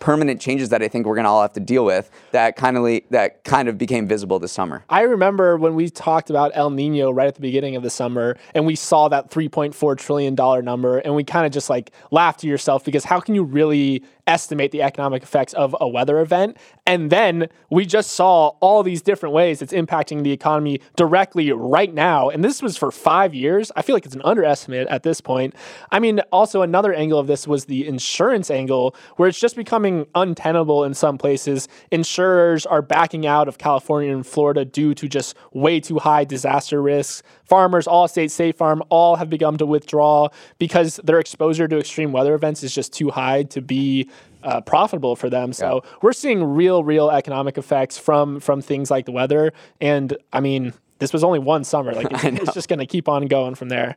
permanent 0.00 0.40
changes 0.40 0.68
that 0.70 0.82
I 0.82 0.88
think 0.88 1.06
we're 1.06 1.14
going 1.14 1.24
to 1.24 1.30
all 1.30 1.42
have 1.42 1.52
to 1.54 1.60
deal 1.60 1.84
with 1.84 2.10
that 2.32 2.56
kind 2.56 2.76
of 2.76 2.84
that 3.10 3.44
kind 3.44 3.68
of 3.68 3.78
became 3.78 4.06
visible 4.06 4.38
this 4.38 4.52
summer. 4.52 4.84
I 4.88 5.02
remember 5.02 5.56
when 5.56 5.74
we 5.74 5.88
talked 5.88 6.30
about 6.30 6.52
El 6.54 6.70
Nino 6.70 7.10
right 7.10 7.28
at 7.28 7.34
the 7.34 7.40
beginning 7.40 7.76
of 7.76 7.82
the 7.82 7.90
summer 7.90 8.36
and 8.54 8.66
we 8.66 8.76
saw 8.76 9.08
that 9.08 9.30
3.4 9.30 9.96
trillion 9.96 10.34
dollar 10.34 10.62
number 10.62 10.98
and 10.98 11.14
we 11.14 11.24
kind 11.24 11.46
of 11.46 11.52
just 11.52 11.70
like 11.70 11.92
laughed 12.10 12.40
to 12.40 12.46
yourself 12.46 12.84
because 12.84 13.04
how 13.04 13.20
can 13.20 13.34
you 13.34 13.44
really 13.44 14.02
estimate 14.26 14.72
the 14.72 14.82
economic 14.82 15.22
effects 15.22 15.52
of 15.52 15.76
a 15.80 15.88
weather 15.88 16.20
event 16.20 16.56
And 16.86 17.10
then 17.10 17.48
we 17.70 17.86
just 17.86 18.12
saw 18.12 18.48
all 18.60 18.82
these 18.82 19.02
different 19.02 19.34
ways 19.34 19.62
it's 19.62 19.72
impacting 19.72 20.22
the 20.22 20.32
economy 20.32 20.80
directly 20.96 21.50
right 21.52 21.92
now. 21.92 22.28
And 22.28 22.44
this 22.44 22.62
was 22.62 22.76
for 22.76 22.90
five 22.90 23.34
years. 23.34 23.72
I 23.76 23.82
feel 23.82 23.94
like 23.96 24.06
it's 24.06 24.14
an 24.14 24.22
underestimate 24.24 24.88
at 24.88 25.02
this 25.02 25.20
point. 25.20 25.54
I 25.90 25.98
mean, 25.98 26.20
also 26.32 26.62
another 26.62 26.92
angle 26.92 27.18
of 27.18 27.26
this 27.26 27.46
was 27.46 27.66
the 27.66 27.86
insurance 27.86 28.50
angle, 28.50 28.94
where 29.16 29.28
it's 29.28 29.40
just 29.40 29.56
becoming 29.84 30.06
untenable 30.14 30.84
in 30.84 30.94
some 30.94 31.18
places. 31.18 31.68
Insurers 31.90 32.64
are 32.66 32.80
backing 32.82 33.26
out 33.26 33.48
of 33.48 33.58
California 33.58 34.12
and 34.12 34.26
Florida 34.26 34.64
due 34.64 34.94
to 34.94 35.08
just 35.08 35.36
way 35.52 35.78
too 35.78 35.98
high 35.98 36.24
disaster 36.24 36.80
risks. 36.80 37.22
Farmers, 37.44 37.86
Allstate, 37.86 38.30
State 38.30 38.56
Farm, 38.56 38.82
all 38.88 39.16
have 39.16 39.28
begun 39.28 39.58
to 39.58 39.66
withdraw 39.66 40.28
because 40.58 40.96
their 41.04 41.18
exposure 41.18 41.68
to 41.68 41.78
extreme 41.78 42.12
weather 42.12 42.34
events 42.34 42.62
is 42.62 42.74
just 42.74 42.92
too 42.92 43.10
high 43.10 43.42
to 43.44 43.60
be 43.60 44.08
uh, 44.42 44.60
profitable 44.62 45.16
for 45.16 45.28
them. 45.28 45.52
So 45.52 45.82
yeah. 45.84 45.90
we're 46.02 46.12
seeing 46.12 46.42
real, 46.42 46.82
real 46.82 47.10
economic 47.10 47.58
effects 47.58 47.98
from 47.98 48.40
from 48.40 48.60
things 48.62 48.90
like 48.90 49.06
the 49.06 49.12
weather. 49.12 49.52
And 49.80 50.16
I 50.32 50.40
mean, 50.40 50.72
this 50.98 51.12
was 51.12 51.24
only 51.24 51.38
one 51.38 51.64
summer. 51.64 51.92
Like 51.92 52.06
it's, 52.10 52.24
it's 52.24 52.54
just 52.54 52.68
going 52.68 52.78
to 52.78 52.86
keep 52.86 53.08
on 53.08 53.26
going 53.26 53.54
from 53.54 53.68
there. 53.68 53.96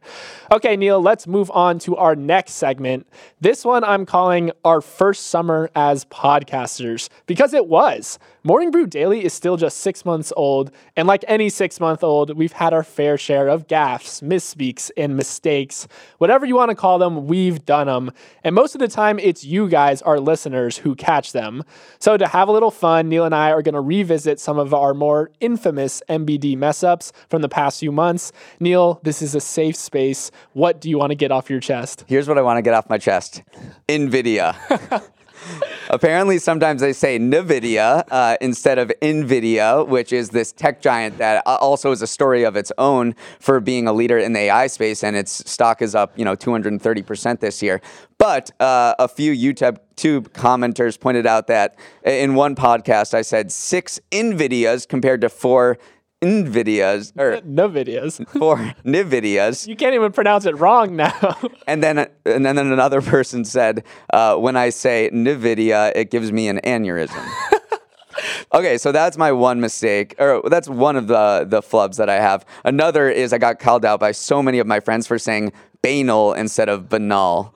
Okay, 0.51 0.75
Neal, 0.75 1.01
let's 1.01 1.27
move 1.27 1.51
on 1.51 1.80
to 1.80 1.96
our 1.96 2.16
next 2.16 2.54
segment. 2.54 3.08
This 3.39 3.63
one 3.63 3.84
I'm 3.84 4.06
calling 4.06 4.51
our 4.66 4.82
first 4.82 5.27
summer 5.27 5.70
as 5.75 6.06
podcasters 6.06 7.10
because 7.25 7.54
it 7.54 7.68
was. 7.68 8.20
Morning 8.48 8.72
Brew 8.72 8.88
Daily 8.88 9.25
is 9.25 9.34
still 9.34 9.58
just 9.58 9.80
six 9.80 10.06
months 10.06 10.32
old, 10.38 10.72
and 10.96 11.06
like 11.06 11.25
any 11.27 11.50
six 11.50 11.82
month 11.82 12.01
old, 12.01 12.38
we've 12.38 12.54
had 12.54 12.72
our 12.72 12.82
fair 12.82 13.18
share 13.18 13.50
of 13.50 13.68
gaffes, 13.68 14.24
misspeaks, 14.24 14.89
and 14.96 15.18
mistakes. 15.18 15.86
Whatever 16.20 16.46
you 16.46 16.56
want 16.56 16.70
to 16.70 16.75
call 16.75 16.98
them, 16.98 17.27
we've 17.27 17.66
done 17.66 17.88
them. 17.88 18.10
And 18.46 18.56
most 18.56 18.74
of 18.74 18.80
the 18.80 18.88
time, 18.88 19.20
it's 19.20 19.44
you 19.44 19.68
guys, 19.68 20.01
our 20.01 20.18
listeners, 20.18 20.77
who 20.77 20.96
catch 20.96 21.34
them. 21.34 21.66
So 22.00 22.16
to 22.16 22.25
have 22.25 22.48
a 22.48 22.54
little 22.54 22.72
fun, 22.72 23.10
Neal 23.10 23.25
and 23.25 23.36
I 23.36 23.51
are 23.51 23.62
going 23.62 23.75
to 23.75 23.82
revisit 23.82 24.39
some 24.39 24.58
of 24.58 24.74
our 24.74 24.94
more 24.94 25.30
infamous 25.42 26.01
MBD 26.08 26.56
mess 26.56 26.86
ups 26.86 27.12
from 27.30 27.42
the 27.42 27.50
past 27.50 27.82
few 27.82 27.92
months. 27.92 28.32
Neal, 28.62 29.01
this 29.04 29.22
is 29.22 29.36
a 29.36 29.42
safe 29.42 29.75
space. 29.75 30.32
What 30.54 30.80
do 30.80 30.89
you 30.89 30.98
want 30.98 31.12
to 31.12 31.16
get 31.16 31.34
off 31.34 31.50
your 31.50 31.60
chest? 31.60 32.06
Here's 32.08 32.30
what 32.30 32.38
I 32.38 32.44
want 32.44 32.60
to 32.60 32.62
get 32.62 32.74
off 32.74 32.89
my 32.89 32.98
chest 32.98 33.44
NVIDIA. 33.89 35.04
Apparently, 35.89 36.38
sometimes 36.38 36.82
they 36.82 36.94
say 36.94 37.17
NVIDIA 37.17 38.03
uh, 38.12 38.38
instead 38.41 38.77
of 38.77 38.91
NVIDIA, 39.01 39.88
which 39.88 40.12
is 40.12 40.29
this 40.29 40.51
tech 40.51 40.82
giant 40.82 41.17
that 41.17 41.44
uh, 41.46 41.58
also 41.62 41.91
is 41.91 42.01
a 42.01 42.08
story 42.08 42.44
of 42.44 42.56
its 42.56 42.72
own 42.77 43.15
for 43.39 43.60
being 43.60 43.88
a 43.88 43.94
leader 43.94 44.17
in 44.17 44.34
the 44.34 44.39
AI 44.39 44.67
space, 44.67 45.03
and 45.03 45.15
its 45.15 45.50
stock 45.50 45.82
is 45.82 45.96
up, 45.96 46.17
you 46.17 46.25
know, 46.25 46.36
230% 46.36 47.39
this 47.39 47.62
year. 47.62 47.82
But 48.17 48.51
uh, 48.60 48.96
a 49.00 49.08
few 49.08 49.34
YouTube 49.34 49.79
commenters 50.29 51.00
pointed 51.00 51.25
out 51.25 51.48
that 51.48 51.77
in 52.03 52.36
one 52.36 52.56
podcast, 52.56 53.13
I 53.13 53.22
said 53.22 53.51
six 53.51 54.00
NVIDIAs 54.12 54.88
compared 54.88 55.22
to 55.22 55.29
four 55.29 55.77
Nvidias 56.22 57.14
or 57.16 57.42
Nvidias 57.42 58.28
for 58.40 58.58
Nvidias. 58.86 59.68
You 59.68 59.76
can't 59.76 59.94
even 59.94 60.12
pronounce 60.12 60.46
it 60.46 60.58
wrong 60.58 60.96
now. 60.96 61.38
and 61.68 61.84
then 61.84 62.00
and 62.26 62.46
then 62.46 62.58
another 62.58 63.02
person 63.02 63.46
said, 63.46 63.84
uh, 64.14 64.36
when 64.36 64.56
I 64.56 64.70
say 64.70 65.10
Nvidia, 65.14 65.92
it 65.96 66.10
gives 66.10 66.32
me 66.32 66.48
an 66.48 66.60
aneurysm. 66.64 67.24
okay, 68.54 68.78
so 68.78 68.92
that's 68.92 69.18
my 69.18 69.32
one 69.32 69.62
mistake, 69.62 70.16
or 70.18 70.42
that's 70.50 70.68
one 70.68 70.96
of 70.96 71.08
the 71.08 71.46
the 71.48 71.62
flubs 71.62 71.98
that 71.98 72.10
I 72.10 72.16
have. 72.16 72.46
Another 72.66 73.10
is 73.10 73.32
I 73.32 73.38
got 73.38 73.60
called 73.60 73.86
out 73.86 74.00
by 74.00 74.12
so 74.12 74.42
many 74.42 74.58
of 74.60 74.66
my 74.66 74.80
friends 74.80 75.06
for 75.06 75.20
saying 75.20 75.54
banal 75.84 76.34
instead 76.34 76.68
of 76.68 76.90
banal. 76.90 77.54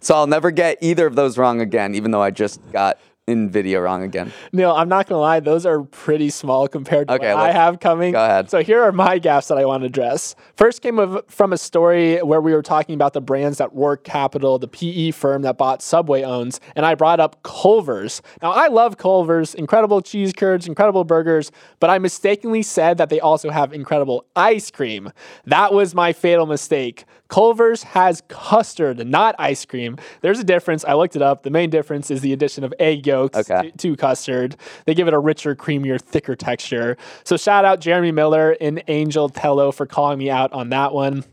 So 0.00 0.14
I'll 0.14 0.28
never 0.28 0.50
get 0.50 0.78
either 0.80 1.06
of 1.06 1.16
those 1.16 1.36
wrong 1.36 1.60
again, 1.60 1.94
even 1.94 2.12
though 2.12 2.22
I 2.22 2.30
just 2.30 2.60
got 2.70 2.98
NVIDIA 3.28 3.82
wrong 3.82 4.02
again. 4.02 4.32
Neal, 4.52 4.72
I'm 4.72 4.88
not 4.88 5.06
gonna 5.06 5.20
lie; 5.20 5.40
those 5.40 5.66
are 5.66 5.82
pretty 5.82 6.30
small 6.30 6.66
compared 6.66 7.08
to 7.08 7.14
okay, 7.14 7.34
what 7.34 7.48
I 7.48 7.52
have 7.52 7.78
coming. 7.78 8.12
Go 8.12 8.24
ahead. 8.24 8.50
So 8.50 8.62
here 8.62 8.82
are 8.82 8.92
my 8.92 9.18
gaps 9.18 9.48
that 9.48 9.58
I 9.58 9.64
want 9.64 9.82
to 9.82 9.86
address. 9.86 10.34
First 10.56 10.82
came 10.82 10.98
of, 10.98 11.22
from 11.28 11.52
a 11.52 11.58
story 11.58 12.18
where 12.18 12.40
we 12.40 12.52
were 12.52 12.62
talking 12.62 12.94
about 12.94 13.12
the 13.12 13.20
brands 13.20 13.58
that 13.58 13.72
Roark 13.74 14.04
Capital, 14.04 14.58
the 14.58 14.68
PE 14.68 15.10
firm 15.12 15.42
that 15.42 15.58
bought 15.58 15.82
Subway, 15.82 16.22
owns, 16.22 16.60
and 16.74 16.86
I 16.86 16.94
brought 16.94 17.20
up 17.20 17.42
Culver's. 17.42 18.22
Now 18.42 18.52
I 18.52 18.68
love 18.68 18.96
Culver's, 18.96 19.54
incredible 19.54 20.00
cheese 20.00 20.32
curds, 20.32 20.66
incredible 20.66 21.04
burgers, 21.04 21.52
but 21.80 21.90
I 21.90 21.98
mistakenly 21.98 22.62
said 22.62 22.98
that 22.98 23.10
they 23.10 23.20
also 23.20 23.50
have 23.50 23.72
incredible 23.72 24.24
ice 24.34 24.70
cream. 24.70 25.12
That 25.44 25.72
was 25.72 25.94
my 25.94 26.12
fatal 26.12 26.46
mistake. 26.46 27.04
Culver's 27.28 27.82
has 27.82 28.22
custard, 28.28 29.06
not 29.06 29.34
ice 29.38 29.64
cream. 29.64 29.96
There's 30.22 30.38
a 30.38 30.44
difference. 30.44 30.84
I 30.84 30.94
looked 30.94 31.14
it 31.14 31.22
up. 31.22 31.42
The 31.42 31.50
main 31.50 31.70
difference 31.70 32.10
is 32.10 32.22
the 32.22 32.32
addition 32.32 32.64
of 32.64 32.72
egg 32.78 33.06
yolks 33.06 33.36
okay. 33.36 33.70
to, 33.70 33.76
to, 33.76 33.96
custard. 33.96 34.56
They 34.86 34.94
give 34.94 35.08
it 35.08 35.14
a 35.14 35.18
richer, 35.18 35.54
creamier, 35.54 36.00
thicker 36.00 36.34
texture. 36.34 36.96
So 37.24 37.36
shout 37.36 37.64
out 37.64 37.80
Jeremy 37.80 38.12
Miller 38.12 38.56
and 38.60 38.82
Angel 38.88 39.28
Tello 39.28 39.72
for 39.72 39.86
calling 39.86 40.18
me 40.18 40.30
out 40.30 40.52
on 40.52 40.70
that 40.70 40.94
one. 40.94 41.24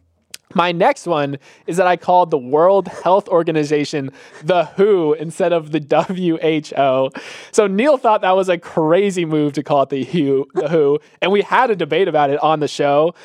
My 0.54 0.72
next 0.72 1.06
one 1.06 1.38
is 1.68 1.78
that 1.78 1.88
I 1.88 1.98
called 1.98 2.32
the 2.32 2.38
World 2.38 2.88
Health 2.88 3.28
Organization 3.28 4.12
the 4.44 4.66
WHO 4.66 5.14
instead 5.14 5.52
of 5.52 5.72
the 5.72 5.80
WHO. 5.82 7.10
So 7.52 7.68
Neal 7.68 7.98
thought 7.98 8.22
that 8.22 8.36
was 8.36 8.48
a 8.48 8.58
crazy 8.58 9.25
move 9.25 9.54
to 9.54 9.64
call 9.64 9.84
it 9.84 9.90
the 9.90 10.04
WHO, 10.04 10.48
the 10.54 10.70
WHO 10.70 11.00
and 11.22 11.32
we 11.32 11.42
had 11.42 11.72
a 11.72 11.75
debate 11.75 12.08
about 12.08 12.30
it 12.30 12.42
on 12.42 12.62
the 12.62 12.68
show. 12.68 13.16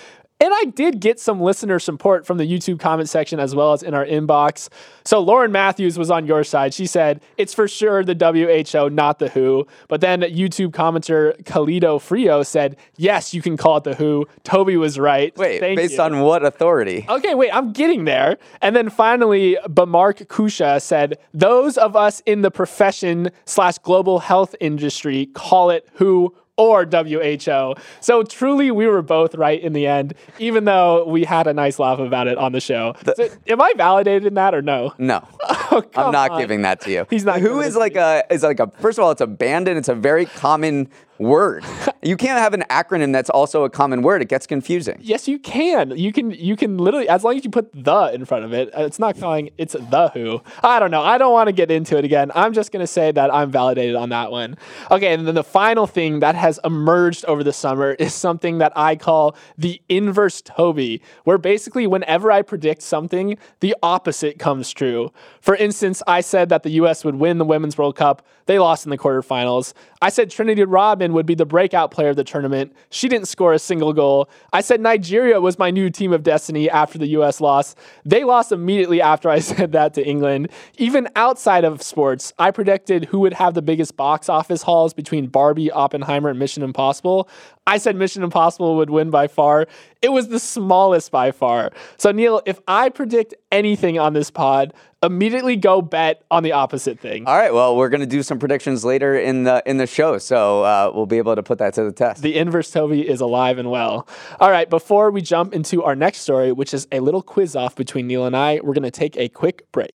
And 0.43 0.55
I 0.55 0.65
did 0.75 1.01
get 1.01 1.21
some 1.21 1.39
listener 1.39 1.79
support 1.79 2.25
from 2.25 2.39
the 2.39 2.47
YouTube 2.47 2.81
comment 2.81 3.11
section 3.11 3.39
as 3.39 3.55
well 3.55 3.75
as 3.75 3.83
in 3.83 3.93
our 3.93 4.07
inbox. 4.07 4.71
So 5.05 5.21
Lauren 5.21 5.53
Matthews 5.53 5.99
was 5.99 6.11
on 6.11 6.27
your 6.27 6.45
side. 6.45 6.73
She 6.73 6.87
said, 6.87 7.21
it's 7.37 7.53
for 7.53 7.69
sure 7.69 8.03
the 8.03 8.15
WHO, 8.15 8.89
not 8.89 9.19
the 9.19 9.29
WHO. 9.29 9.67
But 9.89 10.01
then 10.01 10.23
YouTube 10.23 10.71
commenter 10.71 11.37
Kalido 11.43 12.01
Frio 12.01 12.43
said, 12.43 12.79
yes, 12.97 13.35
you 13.35 13.43
can 13.43 13.59
call 13.59 13.77
it 13.77 13.85
the 13.85 13.95
WHO. 13.95 14.27
Toby 14.43 14.79
was 14.79 14.99
right. 14.99 15.37
Wait, 15.37 15.61
Thank 15.61 15.77
based 15.77 15.95
you. 15.95 16.01
on 16.01 16.21
what 16.21 16.43
authority? 16.43 17.05
Okay, 17.07 17.35
wait, 17.35 17.51
I'm 17.55 17.73
getting 17.75 18.07
there. 18.07 18.39
And 18.63 18.75
then 18.75 18.89
finally, 18.89 19.59
Bamark 19.67 20.27
Kusha 20.29 20.81
said, 20.81 21.19
those 21.35 21.77
of 21.77 21.95
us 21.95 22.23
in 22.25 22.41
the 22.41 22.51
profession 22.51 23.31
slash 23.45 23.77
global 23.77 24.21
health 24.21 24.55
industry 24.59 25.27
call 25.27 25.69
it 25.69 25.87
WHO 25.97 26.35
or 26.61 26.85
WHO. 26.85 27.75
So 28.01 28.23
truly, 28.23 28.71
we 28.71 28.87
were 28.87 29.03
both 29.03 29.35
right 29.35 29.61
in 29.61 29.73
the 29.73 29.87
end, 29.87 30.15
even 30.39 30.65
though 30.65 31.07
we 31.07 31.25
had 31.25 31.47
a 31.47 31.55
nice 31.55 31.79
laugh 31.79 31.99
about 31.99 32.27
it 32.27 32.39
on 32.39 32.53
the 32.53 32.61
show. 32.61 32.95
The, 33.05 33.15
so, 33.17 33.29
am 33.49 33.63
I 33.63 33.73
validated 33.77 34.27
in 34.27 34.35
that 34.35 34.55
or 34.55 34.63
no? 34.63 34.93
No, 34.99 35.27
oh, 35.49 35.83
I'm 35.95 36.13
not 36.13 36.33
on. 36.33 36.41
giving 36.41 36.63
that 36.63 36.81
to 36.83 36.91
you. 36.91 37.07
He's 37.11 37.25
not. 37.25 37.41
Who 37.41 37.61
is 37.61 37.77
like 37.77 37.97
a 37.97 38.25
is 38.31 38.43
like 38.43 38.61
a 38.61 38.71
first 38.79 38.99
of 38.99 39.05
all, 39.05 39.11
it's 39.11 39.21
abandoned. 39.21 39.79
It's 39.79 39.89
a 39.89 39.95
very 39.95 40.27
common 40.27 40.89
word. 41.21 41.65
you 42.03 42.17
can't 42.17 42.39
have 42.39 42.55
an 42.55 42.65
acronym 42.71 43.13
that's 43.13 43.31
also 43.31 43.65
a 43.65 43.71
common 43.71 44.03
word. 44.03 44.23
It 44.23 44.29
gets 44.29 44.47
confusing. 44.47 44.99
Yes, 45.01 45.29
you 45.29 45.39
can. 45.39 45.97
You 45.97 46.13
can 46.13 46.31
you 46.31 46.57
can 46.57 46.79
literally 46.79 47.09
as 47.09 47.23
long 47.23 47.37
as 47.37 47.45
you 47.45 47.51
put 47.51 47.71
the 47.73 48.11
in 48.13 48.25
front 48.25 48.45
of 48.45 48.53
it. 48.53 48.75
Uh, 48.77 48.83
it's 48.83 48.99
not 48.99 49.19
calling 49.19 49.51
it's 49.59 49.75
the 49.75 50.09
who. 50.15 50.41
I 50.65 50.79
don't 50.81 50.91
know. 50.91 51.03
I 51.03 51.19
don't 51.19 51.33
want 51.33 51.49
to 51.49 51.53
get 51.53 51.71
into 51.71 51.99
it 51.99 52.05
again. 52.05 52.33
I'm 52.35 52.53
just 52.53 52.73
going 52.73 52.83
to 52.83 52.87
say 52.87 53.13
that 53.13 53.33
I'm 53.33 53.51
validated 53.51 53.95
on 53.95 54.09
that 54.09 54.31
one. 54.31 54.57
Okay, 54.91 55.13
and 55.13 55.27
then 55.27 55.35
the 55.35 55.45
final 55.45 55.87
thing 55.87 56.21
that 56.21 56.35
has 56.35 56.59
emerged 56.65 57.25
over 57.27 57.45
the 57.45 57.53
summer 57.53 57.93
is 57.93 58.15
something 58.15 58.59
that 58.59 58.73
I 58.75 58.97
call 58.97 59.37
the 59.59 59.81
inverse 59.89 60.41
Toby, 60.41 61.03
where 61.25 61.39
basically 61.39 61.87
whenever 61.87 62.33
I 62.33 62.43
predict 62.43 62.83
something, 62.83 63.37
the 63.61 63.77
opposite 63.83 64.39
comes 64.39 64.73
true. 64.73 65.13
For 65.41 65.55
instance, 65.57 66.03
I 66.07 66.23
said 66.23 66.49
that 66.49 66.63
the 66.63 66.71
US 66.71 67.05
would 67.05 67.17
win 67.17 67.39
the 67.39 67.45
Women's 67.45 67.77
World 67.77 67.97
Cup. 67.97 68.27
They 68.47 68.59
lost 68.59 68.87
in 68.87 68.91
the 68.91 68.99
quarterfinals. 68.99 69.75
I 70.03 70.09
said 70.09 70.31
Trinity 70.31 70.65
Would 71.13 71.27
be 71.27 71.35
the 71.35 71.47
breakout 71.47 71.91
player 71.91 72.11
of 72.11 72.17
the 72.17 72.25
tournament. 72.25 72.73
She 72.91 73.09
didn't 73.09 73.29
score 73.29 73.53
a 73.53 73.59
single 73.59 73.93
goal. 73.93 74.29
I 74.53 74.61
said 74.61 74.81
Nigeria 74.81 75.41
was 75.41 75.59
my 75.59 75.71
new 75.71 75.91
team 75.91 76.13
of 76.13 76.23
destiny 76.23 76.71
after 76.71 76.99
the 76.99 77.09
US 77.09 77.41
loss. 77.41 77.75
They 78.05 78.25
lost 78.25 78.53
immediately 78.53 79.01
after 79.01 79.29
I 79.29 79.39
said 79.51 79.73
that 79.73 79.95
to 79.95 80.07
England. 80.07 80.51
Even 80.79 81.09
outside 81.17 81.65
of 81.65 81.83
sports, 81.83 82.33
I 82.39 82.51
predicted 82.51 83.07
who 83.07 83.21
would 83.21 83.35
have 83.35 83.55
the 83.55 83.63
biggest 83.63 83.97
box 83.97 84.29
office 84.29 84.63
hauls 84.63 84.95
between 84.95 85.27
Barbie, 85.27 85.71
Oppenheimer, 85.71 86.31
and 86.31 86.39
Mission 86.39 86.63
Impossible. 86.63 87.29
I 87.67 87.79
said 87.79 87.95
Mission 87.97 88.23
Impossible 88.23 88.77
would 88.77 88.91
win 88.91 89.11
by 89.11 89.29
far. 89.29 89.67
It 90.03 90.13
was 90.13 90.29
the 90.29 90.41
smallest 90.41 91.11
by 91.11 91.31
far. 91.31 91.71
So, 91.99 92.11
Neal, 92.11 92.43
if 92.47 92.59
I 92.67 92.89
predict 92.89 93.35
anything 93.53 93.99
on 93.99 94.13
this 94.13 94.31
pod, 94.31 94.73
immediately 95.03 95.57
go 95.57 95.83
bet 95.83 96.25
on 96.31 96.43
the 96.43 96.53
opposite 96.53 97.01
thing. 97.01 97.27
All 97.27 97.37
right. 97.37 97.53
Well, 97.53 97.77
we're 97.77 97.89
going 97.89 98.01
to 98.01 98.07
do 98.07 98.23
some 98.23 98.39
predictions 98.39 98.85
later 98.85 99.19
in 99.19 99.45
the 99.45 99.63
in 99.67 99.77
the 99.79 99.87
show, 99.87 100.19
so 100.19 100.63
uh, 100.63 100.91
we'll 100.95 101.07
be 101.07 101.19
able 101.19 101.35
to 101.35 101.43
put 101.43 101.59
that 101.59 101.75
to 101.75 101.85
the 101.85 101.93
test. 101.93 102.23
The 102.23 102.37
inverse 102.37 102.71
Toby 102.71 103.09
is 103.09 103.21
alive 103.21 103.59
and 103.59 103.71
well. 103.71 104.07
All 104.39 104.51
right. 104.51 104.69
Before 104.69 105.11
we 105.11 105.23
jump 105.23 105.53
into 105.55 105.83
our 105.83 105.95
next 105.95 106.19
story, 106.19 106.53
which 106.53 106.75
is 106.75 106.87
a 106.93 107.01
little 107.01 107.23
quiz 107.23 107.57
off 107.57 107.77
between 107.77 108.07
Neal 108.07 108.27
and 108.27 108.37
I, 108.37 108.61
we're 108.63 108.75
going 108.75 108.83
to 108.83 108.91
take 108.91 109.17
a 109.17 109.29
quick 109.29 109.71
break. 109.73 109.91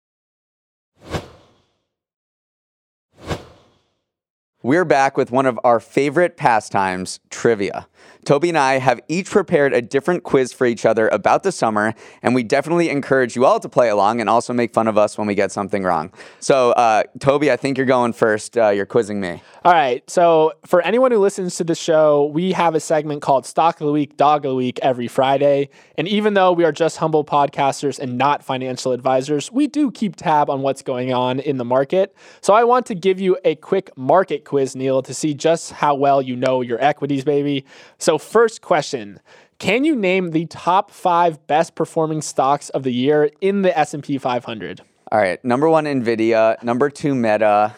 We're 4.66 4.84
back 4.84 5.16
with 5.16 5.30
one 5.30 5.46
of 5.46 5.60
our 5.64 5.80
favorite 5.80 6.38
pastimes, 6.38 7.20
trivia. 7.30 7.86
Toby 8.26 8.50
and 8.50 8.58
I 8.58 8.80
have 8.80 9.00
each 9.08 9.30
prepared 9.30 9.72
a 9.72 9.84
different 9.84 10.24
quiz 10.24 10.52
for 10.52 10.66
each 10.66 10.84
other 10.84 11.08
about 11.10 11.44
the 11.44 11.52
summer, 11.52 11.94
and 12.24 12.34
we 12.34 12.42
definitely 12.42 12.90
encourage 12.90 13.36
you 13.36 13.46
all 13.46 13.60
to 13.60 13.70
play 13.70 13.90
along 13.90 14.20
and 14.20 14.28
also 14.28 14.52
make 14.52 14.74
fun 14.74 14.88
of 14.88 14.98
us 14.98 15.16
when 15.16 15.28
we 15.28 15.36
get 15.36 15.52
something 15.52 15.84
wrong. 15.84 16.12
So, 16.40 16.72
uh, 16.72 17.04
Toby, 17.20 17.52
I 17.52 17.56
think 17.56 17.78
you're 17.78 17.86
going 17.86 18.14
first. 18.14 18.58
Uh, 18.58 18.70
you're 18.70 18.88
quizzing 18.88 19.22
me. 19.22 19.44
All 19.64 19.74
right. 19.74 20.08
So, 20.10 20.54
for 20.66 20.82
anyone 20.82 21.12
who 21.12 21.20
listens 21.20 21.56
to 21.58 21.64
the 21.64 21.76
show, 21.76 22.26
we 22.26 22.52
have 22.54 22.74
a 22.74 22.80
segment 22.80 23.22
called 23.22 23.46
Stock 23.46 23.80
of 23.80 23.86
the 23.86 23.94
Week, 23.94 24.18
Dog 24.18 24.44
of 24.44 24.50
the 24.50 24.56
Week 24.56 24.80
every 24.82 25.08
Friday. 25.08 25.70
And 25.96 26.08
even 26.08 26.34
though 26.34 26.52
we 26.52 26.64
are 26.64 26.72
just 26.72 26.98
humble 26.98 27.24
podcasters 27.24 28.00
and 28.00 28.18
not 28.18 28.44
financial 28.44 28.92
advisors, 28.92 29.52
we 29.52 29.68
do 29.68 29.92
keep 29.92 30.16
tab 30.16 30.50
on 30.50 30.64
what's 30.64 30.82
going 30.82 31.14
on 31.14 31.40
in 31.40 31.58
the 31.58 31.66
market. 31.66 32.16
So, 32.42 32.56
I 32.56 32.64
want 32.64 32.88
to 32.88 32.96
give 32.96 33.20
you 33.20 33.38
a 33.46 33.54
quick 33.54 33.96
market 33.96 34.46
quiz, 34.46 34.55
Neal, 34.76 35.02
to 35.02 35.14
see 35.14 35.34
just 35.34 35.72
how 35.72 35.96
well 35.96 36.22
you 36.22 36.36
know 36.36 36.62
your 36.62 36.82
equities, 36.82 37.24
baby. 37.24 37.66
So, 37.98 38.18
first 38.18 38.62
question. 38.62 39.20
Can 39.58 39.86
you 39.86 39.96
name 39.96 40.32
the 40.32 40.46
top 40.48 40.92
five 40.92 41.46
best 41.48 41.76
performing 41.76 42.22
stocks 42.22 42.70
of 42.70 42.84
the 42.84 42.92
year 42.92 43.30
in 43.40 43.62
the 43.62 43.78
S&P 43.78 44.18
500? 44.18 44.82
All 45.12 45.20
right. 45.20 45.44
Number 45.46 45.70
one, 45.70 45.86
Nvidia. 45.86 46.62
Number 46.62 46.90
two, 46.90 47.16
Meta. 47.16 47.74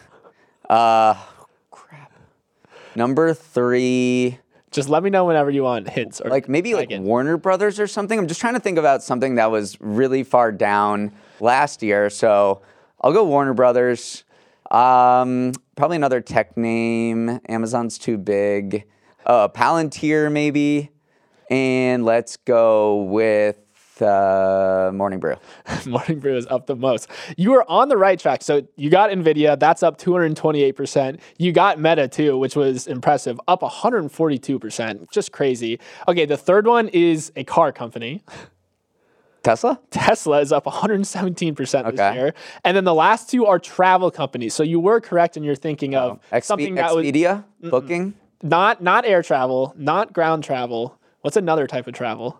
Uh, 0.67 1.13
crap. 1.69 2.11
Number 2.95 3.33
three, 3.33 4.39
Just 4.71 4.89
let 4.89 5.03
me 5.03 5.09
know 5.11 5.25
whenever 5.25 5.51
you 5.51 5.63
want 5.63 5.87
hints. 5.89 6.19
Or 6.19 6.29
like 6.31 6.49
maybe 6.49 6.73
like 6.73 6.85
again. 6.85 7.03
Warner 7.03 7.37
Brothers 7.37 7.79
or 7.79 7.85
something. 7.85 8.17
I'm 8.17 8.27
just 8.27 8.41
trying 8.41 8.55
to 8.55 8.59
think 8.59 8.77
about 8.77 9.03
something 9.03 9.35
that 9.35 9.51
was 9.51 9.77
really 9.79 10.23
far 10.23 10.51
down 10.51 11.11
last 11.39 11.83
year. 11.83 12.09
So 12.09 12.61
I'll 13.01 13.13
go 13.13 13.23
Warner 13.23 13.53
Brothers. 13.53 14.23
Um, 14.71 15.53
probably 15.77 15.95
another 15.95 16.19
tech 16.19 16.57
name. 16.57 17.39
Amazon's 17.47 17.97
too 17.97 18.17
big. 18.17 18.85
Uh, 19.25 19.47
Palantir 19.47 20.29
maybe. 20.31 20.89
And 21.49 22.03
let's 22.03 22.35
go 22.35 23.03
with 23.03 23.57
uh, 24.01 24.91
Morning 24.93 25.19
Brew. 25.19 25.35
Morning 25.85 26.19
Brew 26.19 26.35
is 26.35 26.47
up 26.47 26.65
the 26.65 26.75
most. 26.75 27.09
You 27.37 27.53
are 27.53 27.69
on 27.69 27.89
the 27.89 27.95
right 27.95 28.19
track. 28.19 28.41
So 28.41 28.67
you 28.75 28.89
got 28.89 29.11
Nvidia, 29.11 29.57
that's 29.57 29.83
up 29.83 29.97
228%. 29.97 31.19
You 31.37 31.51
got 31.53 31.79
Meta 31.79 32.07
too, 32.07 32.37
which 32.37 32.55
was 32.55 32.87
impressive, 32.87 33.39
up 33.47 33.61
142%. 33.61 35.11
Just 35.11 35.31
crazy. 35.31 35.79
Okay, 36.07 36.25
the 36.25 36.37
third 36.37 36.67
one 36.67 36.89
is 36.89 37.31
a 37.35 37.43
car 37.43 37.71
company. 37.71 38.23
Tesla? 39.47 39.79
Tesla 39.91 40.41
is 40.41 40.51
up 40.51 40.65
117% 40.65 41.55
this 41.57 41.73
Okay. 41.73 42.13
year. 42.15 42.33
And 42.63 42.75
then 42.75 42.83
the 42.83 42.93
last 42.93 43.29
two 43.29 43.45
are 43.45 43.59
travel 43.59 44.11
companies. 44.11 44.53
So 44.53 44.63
you 44.63 44.79
were 44.79 44.99
correct 44.99 45.37
in 45.37 45.43
your 45.43 45.55
thinking 45.55 45.95
of 45.95 46.11
um, 46.11 46.19
Expe- 46.31 46.43
something 46.43 46.75
that 46.75 46.95
was 46.95 47.05
Expedia? 47.05 47.43
Booking? 47.61 48.13
not 48.43 48.83
not 48.83 49.03
air 49.05 49.23
travel, 49.23 49.73
not 49.77 50.13
ground 50.13 50.43
travel. 50.43 50.99
What's 51.21 51.37
another 51.37 51.65
type 51.67 51.87
of 51.87 51.93
travel? 51.93 52.39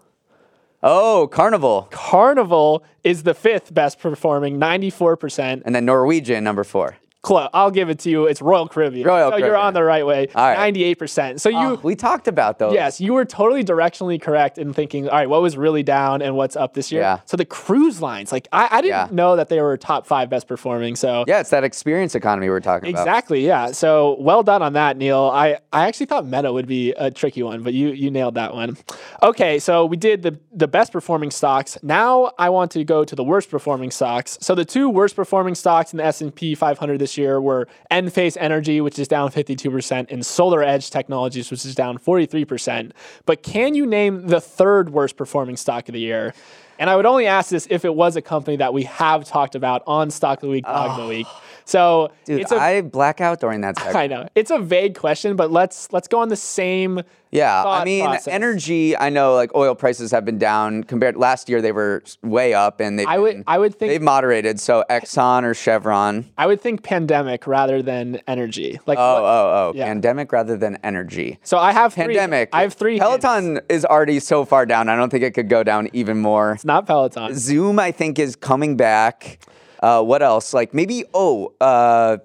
Oh, 0.84 1.28
Carnival. 1.32 1.88
Carnival 1.92 2.84
is 3.04 3.24
the 3.24 3.34
fifth 3.34 3.74
best 3.74 3.98
performing, 4.00 4.60
94%. 4.60 5.64
And 5.66 5.74
then 5.74 5.86
Norwegian, 5.86 6.44
number 6.44 6.64
four. 6.64 6.98
Close. 7.28 7.50
I'll 7.54 7.72
give 7.72 7.90
it 7.90 8.00
to 8.00 8.10
you. 8.10 8.26
It's 8.26 8.42
Royal 8.42 8.70
Caribbean. 8.70 9.06
Royal 9.06 9.32
so 9.32 9.38
you're 9.38 9.58
on 9.58 9.74
the 9.74 9.84
right 9.84 10.06
way. 10.06 10.28
All 10.34 10.48
right. 10.50 10.74
98%. 10.74 11.42
So 11.42 11.50
you, 11.50 11.58
Oh, 11.58 11.80
we 11.84 11.94
talked 11.94 12.30
about 12.30 12.58
those. 12.58 12.74
yes, 12.74 13.02
you 13.02 13.12
were 13.12 13.26
totally 13.26 13.66
directionally 13.66 14.22
correct 14.22 14.58
in 14.58 14.72
thinking, 14.72 15.10
all 15.10 15.16
right, 15.18 15.30
what 15.30 15.42
was 15.42 15.58
really 15.58 15.84
down 15.84 16.22
and 16.22 16.38
what's 16.38 16.56
up 16.56 16.74
this 16.74 16.90
year? 16.90 17.02
Yeah. 17.02 17.20
So 17.26 17.36
the 17.36 17.44
cruise 17.44 18.02
lines, 18.02 18.32
like 18.32 18.48
I, 18.54 18.70
I 18.72 18.82
didn't 18.82 18.92
Yeah. 18.92 19.08
know 19.12 19.36
that 19.36 19.50
they 19.50 19.60
were 19.62 19.76
top 19.76 20.08
five 20.08 20.30
best 20.30 20.48
performing. 20.48 20.96
So 20.96 21.26
Yeah, 21.28 21.42
it's 21.42 21.50
that 21.50 21.66
experience 21.66 22.16
economy 22.16 22.50
we're 22.50 22.62
talking 22.62 22.92
about. 22.92 23.02
Exactly, 23.02 23.46
yeah. 23.46 23.72
So 23.72 24.16
well 24.22 24.42
done 24.42 24.62
on 24.62 24.72
that, 24.74 24.96
Neal. 24.96 25.24
I, 25.34 25.58
I 25.74 25.88
actually 25.88 26.06
thought 26.06 26.26
Meta 26.26 26.54
would 26.54 26.68
be 26.68 26.92
a 26.94 27.12
tricky 27.12 27.44
one, 27.44 27.62
but 27.62 27.74
you 27.74 27.90
you 27.90 28.10
nailed 28.10 28.36
that 28.36 28.54
one. 28.54 28.78
Okay, 29.22 29.60
so 29.60 29.86
we 29.86 29.98
did 29.98 30.22
the 30.24 30.40
the 30.54 30.68
best 30.70 30.94
performing 30.94 31.32
stocks. 31.32 31.78
Now 31.84 32.32
I 32.40 32.50
want 32.50 32.72
to 32.72 32.86
go 32.86 33.04
to 33.04 33.16
the 33.16 33.24
worst 33.24 33.50
performing 33.50 33.92
stocks. 33.92 34.38
So 34.40 34.56
the 34.56 34.64
two 34.66 34.90
worst 34.90 35.16
performing 35.16 35.56
stocks 35.56 35.92
in 35.92 35.98
the 35.98 36.06
S&P 36.06 36.56
500 36.56 37.00
this 37.00 37.17
year 37.18 37.42
were 37.42 37.68
Enphase 37.92 38.38
Energy, 38.40 38.82
which 38.82 39.00
is 39.00 39.08
down 39.08 39.32
52%, 39.32 40.12
and 40.12 40.24
SolarEdge 40.24 40.92
Technologies, 40.92 41.52
which 41.52 41.66
is 41.66 41.76
down 41.76 41.98
43%. 41.98 42.92
But 43.26 43.44
can 43.44 43.76
you 43.76 43.86
name 43.86 44.28
the 44.28 44.42
third 44.42 44.90
worst 44.90 45.18
performing 45.18 45.58
stock 45.58 45.90
of 45.90 45.94
the 45.94 46.00
year? 46.00 46.34
And 46.80 46.90
I 46.90 46.96
would 46.96 47.06
only 47.06 47.26
ask 47.26 47.50
this 47.50 47.68
if 47.70 47.86
it 47.86 47.94
was 47.94 48.16
a 48.16 48.22
company 48.22 48.58
that 48.58 48.74
we 48.74 48.84
have 48.84 49.26
talked 49.26 49.56
about 49.56 49.84
on 49.88 50.12
Stock 50.12 50.38
of 50.38 50.42
the 50.42 50.50
Week, 50.50 50.66
Dog 50.66 50.92
of 50.92 50.92
ah. 50.92 51.02
the 51.02 51.08
Week. 51.08 51.28
So 51.68 52.12
Dude, 52.24 52.40
it's 52.40 52.54
a 52.54 52.56
I 52.56 52.82
black 52.82 53.20
out 53.20 53.42
during 53.42 53.60
that 53.62 53.78
segment. 53.78 53.96
I 53.98 54.08
know 54.08 54.28
it's 54.36 54.52
a 54.52 54.58
vague 54.60 54.96
question, 54.96 55.36
but 55.36 55.52
let's 55.52 55.92
let's 55.92 56.08
go 56.08 56.20
on 56.20 56.30
the 56.30 56.38
same. 56.38 57.02
Yeah, 57.30 57.62
I 57.66 57.84
mean, 57.84 58.06
process. 58.06 58.28
energy. 58.30 58.96
I 58.96 59.10
know, 59.10 59.36
like 59.36 59.54
oil 59.54 59.76
prices 59.76 60.12
have 60.12 60.24
been 60.24 60.38
down 60.38 60.86
compared. 60.86 61.18
Last 61.18 61.50
year, 61.50 61.62
they 61.62 61.74
were 61.74 62.02
way 62.24 62.54
up, 62.54 62.80
and 62.80 62.98
they've 62.98 63.06
I 63.06 63.18
would 63.18 63.36
been- 63.36 63.44
I 63.48 63.58
would 63.60 63.76
think 63.76 63.92
they've 63.92 64.02
moderated. 64.02 64.62
So 64.62 64.86
Exxon 64.90 65.44
or 65.44 65.54
Chevron. 65.54 66.32
I 66.38 66.48
would 66.48 66.62
think 66.62 66.84
pandemic 66.84 67.46
rather 67.46 67.82
than 67.82 68.22
energy. 68.30 68.80
Like 68.86 68.98
Oh, 68.98 69.14
what- 69.16 69.24
oh, 69.24 69.26
oh! 69.26 69.74
Yeah. 69.76 69.88
Pandemic 69.88 70.32
rather 70.32 70.56
than 70.56 70.78
energy. 70.86 71.38
so 71.44 71.58
I 71.58 71.74
have 71.74 71.94
Pandemic. 71.94 72.50
Three, 72.52 72.60
I 72.60 72.62
have 72.62 72.74
three. 72.76 72.94
hints. 72.94 73.06
Peloton 73.06 73.60
is 73.68 73.84
already 73.84 74.22
so 74.22 74.46
far 74.46 74.66
down. 74.66 74.88
I 74.88 74.96
don't 74.96 75.10
think 75.10 75.26
it 75.26 75.32
could 75.34 75.50
go 75.50 75.64
down 75.64 75.90
even 75.92 76.18
more. 76.20 76.54
It's 76.54 76.64
not 76.64 76.86
Peloton. 76.88 77.36
Zoom, 77.36 77.78
I 77.78 77.92
think, 77.92 78.20
is 78.20 78.38
coming 78.38 78.78
back. 78.78 79.40
Uh, 79.82 80.04
what 80.04 80.22
else? 80.22 80.54
Like 80.54 80.74
maybe 80.74 81.04
oh, 81.14 81.54
uh, 81.62 82.18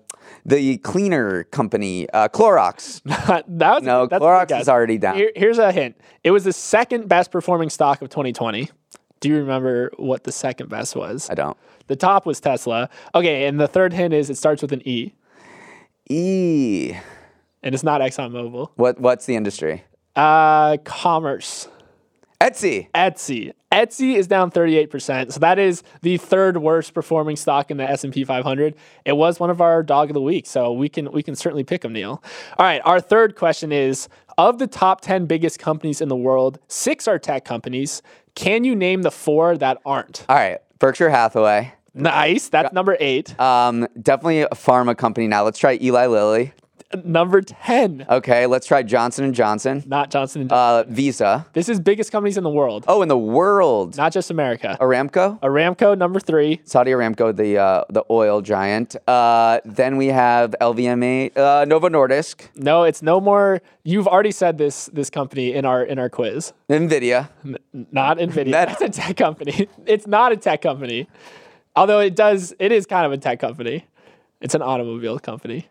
the 0.45 0.79
cleaner 0.79 1.45
company, 1.45 2.09
uh, 2.11 2.29
Clorox. 2.29 3.01
that 3.05 3.47
was, 3.49 3.83
No, 3.83 4.09
Clorox 4.09 4.61
is 4.61 4.69
already 4.69 4.99
down. 4.99 5.17
Here- 5.17 5.33
here's 5.37 5.59
a 5.59 5.71
hint. 5.73 5.97
It 6.25 6.31
was 6.31 6.45
the 6.45 6.53
second 6.53 7.09
best 7.09 7.31
performing 7.31 7.71
stock 7.71 8.03
of 8.03 8.09
2020. 8.11 8.71
Do 9.21 9.29
you 9.29 9.37
remember 9.37 9.93
what 9.99 10.25
the 10.25 10.33
second 10.33 10.69
best 10.69 10.97
was? 10.97 11.31
I 11.31 11.35
don't. 11.35 11.57
The 11.87 11.95
top 11.97 12.27
was 12.27 12.41
Tesla. 12.41 12.89
Okay, 13.15 13.47
and 13.47 13.61
the 13.61 13.69
third 13.69 13.93
hint 13.93 14.13
is 14.15 14.31
it 14.31 14.37
starts 14.37 14.63
with 14.63 14.73
an 14.73 14.83
E, 14.87 15.13
E. 16.11 16.93
and 17.63 17.75
it's 17.75 17.85
not 17.85 18.01
ExxonMobil. 18.01 18.71
What? 18.77 18.99
What's 19.01 19.27
the 19.27 19.37
industry? 19.37 19.85
Uh, 20.17 20.77
commerce. 20.85 21.69
Etsy. 22.43 22.89
Etsy. 22.93 23.53
Etsy 23.71 24.17
is 24.17 24.27
down 24.27 24.51
38%. 24.51 25.33
So 25.33 25.39
that 25.39 25.61
is 25.61 25.85
the 26.01 26.17
third 26.17 26.57
worst 26.57 26.93
performing 26.93 27.37
stock 27.37 27.71
in 27.71 27.77
the 27.77 27.89
S&P 27.89 28.25
500. 28.25 28.75
It 29.05 29.13
was 29.13 29.39
one 29.39 29.49
of 29.49 29.61
our 29.61 29.85
dog 29.85 30.11
of 30.11 30.15
the 30.15 30.21
week, 30.21 30.47
so 30.47 30.73
we 30.73 30.89
can 30.89 31.13
we 31.13 31.23
can 31.23 31.37
certainly 31.37 31.63
pick 31.63 31.83
them, 31.83 31.93
Neal. 31.93 32.21
All 32.59 32.67
right, 32.67 32.83
our 32.85 33.01
third 33.01 33.37
question 33.37 33.71
is 33.71 34.09
of 34.37 34.59
the 34.59 34.67
top 34.67 35.03
10 35.03 35.27
biggest 35.27 35.61
companies 35.61 36.01
in 36.01 36.09
the 36.09 36.17
world, 36.17 36.59
6 36.67 37.07
are 37.07 37.19
tech 37.19 37.45
companies. 37.45 38.03
Can 38.35 38.65
you 38.65 38.75
name 38.75 39.03
the 39.03 39.13
4 39.13 39.59
that 39.59 39.79
aren't? 39.87 40.27
All 40.29 40.35
right, 40.35 40.59
Berkshire 40.81 41.11
Hathaway. 41.11 41.73
Nice. 41.95 42.49
That's 42.49 42.73
number 42.73 42.97
8. 42.99 43.39
Um, 43.39 43.87
definitely 44.01 44.41
a 44.41 44.49
pharma 44.49 44.97
company. 44.97 45.29
Now 45.29 45.45
let's 45.45 45.59
try 45.59 45.79
Eli 45.81 46.07
Lilly. 46.07 46.55
Number 47.05 47.41
10. 47.41 48.07
Okay, 48.09 48.47
let's 48.47 48.67
try 48.67 48.83
Johnson 48.83 49.25
and 49.25 49.35
Johnson. 49.35 49.83
Not 49.87 50.11
Johnson 50.11 50.43
and 50.43 50.51
Johnson. 50.51 50.91
Uh, 50.91 50.95
Visa. 50.95 51.47
this 51.53 51.69
is 51.69 51.81
biggest 51.81 52.13
companies 52.13 52.37
in 52.37 52.45
the 52.45 52.51
world, 52.51 52.85
Oh, 52.89 53.03
in 53.03 53.09
the 53.09 53.19
world. 53.19 53.97
not 53.97 54.13
just 54.13 54.31
America. 54.31 54.77
Aramco. 54.81 55.41
Aramco 55.41 55.97
number 55.97 56.21
3. 56.21 56.61
Saudi 56.65 56.91
Aramco, 56.91 57.35
the 57.35 57.59
uh, 57.59 57.85
the 57.91 58.05
oil 58.11 58.41
giant. 58.41 58.97
Uh, 59.09 59.61
then 59.65 59.97
we 59.97 60.09
have 60.09 60.55
LVMH, 60.61 61.37
uh, 61.37 61.65
Novo 61.65 61.89
Nordisk, 61.89 62.49
No, 62.57 62.85
it's 62.85 63.03
no 63.03 63.21
more. 63.21 63.61
You've 63.85 64.07
already 64.09 64.31
said 64.33 64.59
this 64.59 64.87
this 64.93 65.11
company 65.11 65.53
in 65.55 65.65
our 65.65 65.83
in 65.83 65.99
our 65.99 66.09
quiz. 66.09 66.53
Nvidia. 66.69 67.29
Not 67.73 68.19
Nvidia. 68.19 68.51
That's 68.53 68.81
a 68.83 68.89
tech 68.89 69.17
company. 69.17 69.69
It's 69.87 70.07
not 70.07 70.33
a 70.33 70.37
tech 70.37 70.63
company. 70.63 71.09
Although 71.75 72.01
it 72.01 72.15
does 72.15 72.55
it 72.59 72.71
is 72.73 72.87
kind 72.87 73.07
of 73.07 73.13
a 73.13 73.19
tech 73.19 73.41
company. 73.41 73.87
It's 74.41 74.55
an 74.55 74.63
automobile 74.63 75.19
company. 75.19 75.67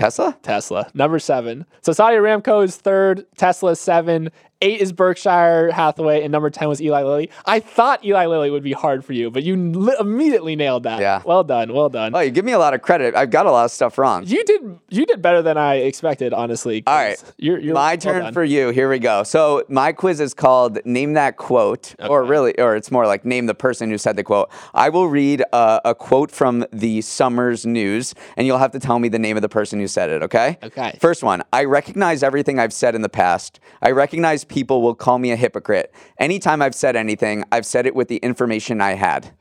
Tesla? 0.00 0.36
Tesla. 0.42 0.90
Number 0.94 1.18
seven. 1.18 1.66
So 1.82 1.92
Saudi 1.92 2.16
Aramco 2.16 2.64
is 2.64 2.76
third, 2.76 3.26
Tesla 3.36 3.76
seven, 3.76 4.30
eight 4.62 4.80
is 4.80 4.92
Berkshire 4.92 5.70
Hathaway, 5.72 6.22
and 6.22 6.32
number 6.32 6.50
10 6.50 6.68
was 6.68 6.80
Eli 6.80 7.02
Lilly. 7.02 7.30
I 7.46 7.60
thought 7.60 8.04
Eli 8.04 8.26
Lilly 8.26 8.50
would 8.50 8.62
be 8.62 8.72
hard 8.72 9.04
for 9.04 9.12
you, 9.12 9.30
but 9.30 9.42
you 9.42 9.56
li- 9.56 9.96
immediately 9.98 10.56
nailed 10.56 10.82
that. 10.84 11.00
Yeah. 11.00 11.22
Well 11.24 11.44
done. 11.44 11.72
Well 11.72 11.88
done. 11.88 12.14
Oh, 12.14 12.20
you 12.20 12.30
give 12.30 12.44
me 12.44 12.52
a 12.52 12.58
lot 12.58 12.74
of 12.74 12.82
credit. 12.82 13.14
I've 13.14 13.30
got 13.30 13.46
a 13.46 13.50
lot 13.50 13.64
of 13.64 13.70
stuff 13.70 13.98
wrong. 13.98 14.24
You 14.26 14.44
did 14.44 14.78
you 14.88 15.06
did 15.06 15.22
better 15.22 15.42
than 15.42 15.56
I 15.56 15.76
expected, 15.76 16.32
honestly. 16.32 16.82
All 16.86 16.94
right. 16.94 17.22
You're, 17.38 17.58
you're 17.58 17.74
my 17.74 17.92
well 17.92 17.98
turn 17.98 18.22
done. 18.22 18.32
for 18.32 18.44
you. 18.44 18.70
Here 18.70 18.88
we 18.88 18.98
go. 18.98 19.22
So 19.22 19.64
my 19.68 19.92
quiz 19.92 20.20
is 20.20 20.34
called 20.34 20.78
Name 20.84 21.14
That 21.14 21.36
Quote, 21.36 21.94
or 22.00 22.24
really, 22.24 22.58
or 22.58 22.76
it's 22.76 22.90
more 22.90 23.06
like 23.06 23.24
Name 23.24 23.46
the 23.46 23.54
Person 23.54 23.90
Who 23.90 23.98
Said 23.98 24.16
the 24.16 24.24
Quote. 24.24 24.50
I 24.74 24.88
will 24.88 25.08
read 25.08 25.42
uh, 25.52 25.80
a 25.84 25.94
quote 25.94 26.30
from 26.30 26.66
the 26.72 27.00
Summers 27.00 27.64
News, 27.66 28.14
and 28.36 28.46
you'll 28.46 28.58
have 28.58 28.72
to 28.72 28.80
tell 28.80 28.98
me 28.98 29.08
the 29.08 29.18
name 29.18 29.36
of 29.36 29.42
the 29.42 29.48
person 29.48 29.78
who 29.78 29.86
said 29.88 30.10
it, 30.10 30.22
okay? 30.22 30.58
Okay. 30.62 30.96
First 31.00 31.22
one 31.22 31.42
I 31.52 31.64
recognize 31.64 32.22
everything 32.22 32.58
I've 32.58 32.72
said 32.72 32.94
in 32.94 33.02
the 33.02 33.08
past. 33.08 33.60
I 33.82 33.90
recognize 33.90 34.44
people 34.50 34.82
will 34.82 34.94
call 34.94 35.18
me 35.18 35.30
a 35.30 35.36
hypocrite. 35.36 35.94
Anytime 36.18 36.60
I've 36.60 36.74
said 36.74 36.96
anything, 36.96 37.44
I've 37.50 37.64
said 37.64 37.86
it 37.86 37.94
with 37.94 38.08
the 38.08 38.16
information 38.16 38.80
I 38.80 38.94
had. 38.94 39.32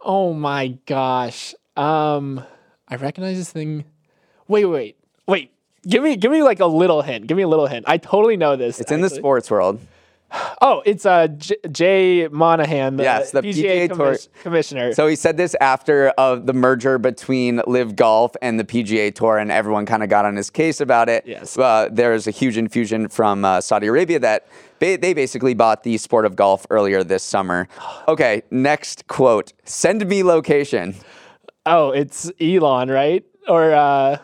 Oh 0.00 0.34
my 0.34 0.78
gosh. 0.86 1.54
Um, 1.76 2.44
I 2.88 2.96
recognize 2.96 3.38
this 3.38 3.50
thing. 3.50 3.84
Wait, 4.48 4.66
wait, 4.66 4.98
wait. 5.26 5.52
Give 5.88 6.02
me 6.02 6.16
give 6.16 6.30
me 6.30 6.42
like 6.42 6.60
a 6.60 6.66
little 6.66 7.00
hint. 7.00 7.26
Give 7.26 7.36
me 7.36 7.42
a 7.42 7.48
little 7.48 7.66
hint. 7.66 7.86
I 7.88 7.96
totally 7.96 8.36
know 8.36 8.56
this. 8.56 8.80
It's 8.80 8.92
in 8.92 9.00
the 9.00 9.08
sports 9.08 9.50
world. 9.50 9.80
Oh, 10.62 10.82
it's 10.86 11.04
uh 11.06 11.26
J- 11.28 11.56
Jay 11.72 12.28
Monahan, 12.28 12.96
the, 12.96 13.02
Yes, 13.02 13.30
the 13.32 13.42
PGA, 13.42 13.54
PGA 13.54 13.88
Tour- 13.88 13.96
commis- 14.12 14.28
commissioner. 14.42 14.92
So 14.94 15.06
he 15.06 15.16
said 15.16 15.36
this 15.36 15.56
after 15.60 16.08
of 16.10 16.46
the 16.46 16.52
merger 16.52 16.98
between 16.98 17.60
LIV 17.66 17.96
Golf 17.96 18.36
and 18.42 18.58
the 18.60 18.64
PGA 18.64 19.14
Tour, 19.14 19.38
and 19.38 19.50
everyone 19.50 19.86
kind 19.86 20.02
of 20.02 20.08
got 20.08 20.24
on 20.24 20.36
his 20.36 20.50
case 20.50 20.80
about 20.80 21.08
it. 21.08 21.26
Yes. 21.26 21.58
Uh, 21.58 21.88
there's 21.90 22.26
a 22.26 22.30
huge 22.30 22.56
infusion 22.56 23.08
from 23.08 23.44
uh, 23.44 23.60
Saudi 23.60 23.86
Arabia 23.88 24.18
that 24.20 24.46
they, 24.78 24.96
they 24.96 25.14
basically 25.14 25.54
bought 25.54 25.82
the 25.82 25.96
sport 25.98 26.24
of 26.24 26.36
golf 26.36 26.66
earlier 26.70 27.02
this 27.04 27.22
summer. 27.22 27.66
Okay, 28.08 28.42
next 28.50 29.06
quote. 29.08 29.52
Send 29.64 30.06
me 30.06 30.22
location. 30.22 30.94
oh, 31.66 31.90
it's 31.90 32.30
Elon, 32.40 32.88
right? 32.90 33.24
Or 33.48 33.72
uh 33.72 34.18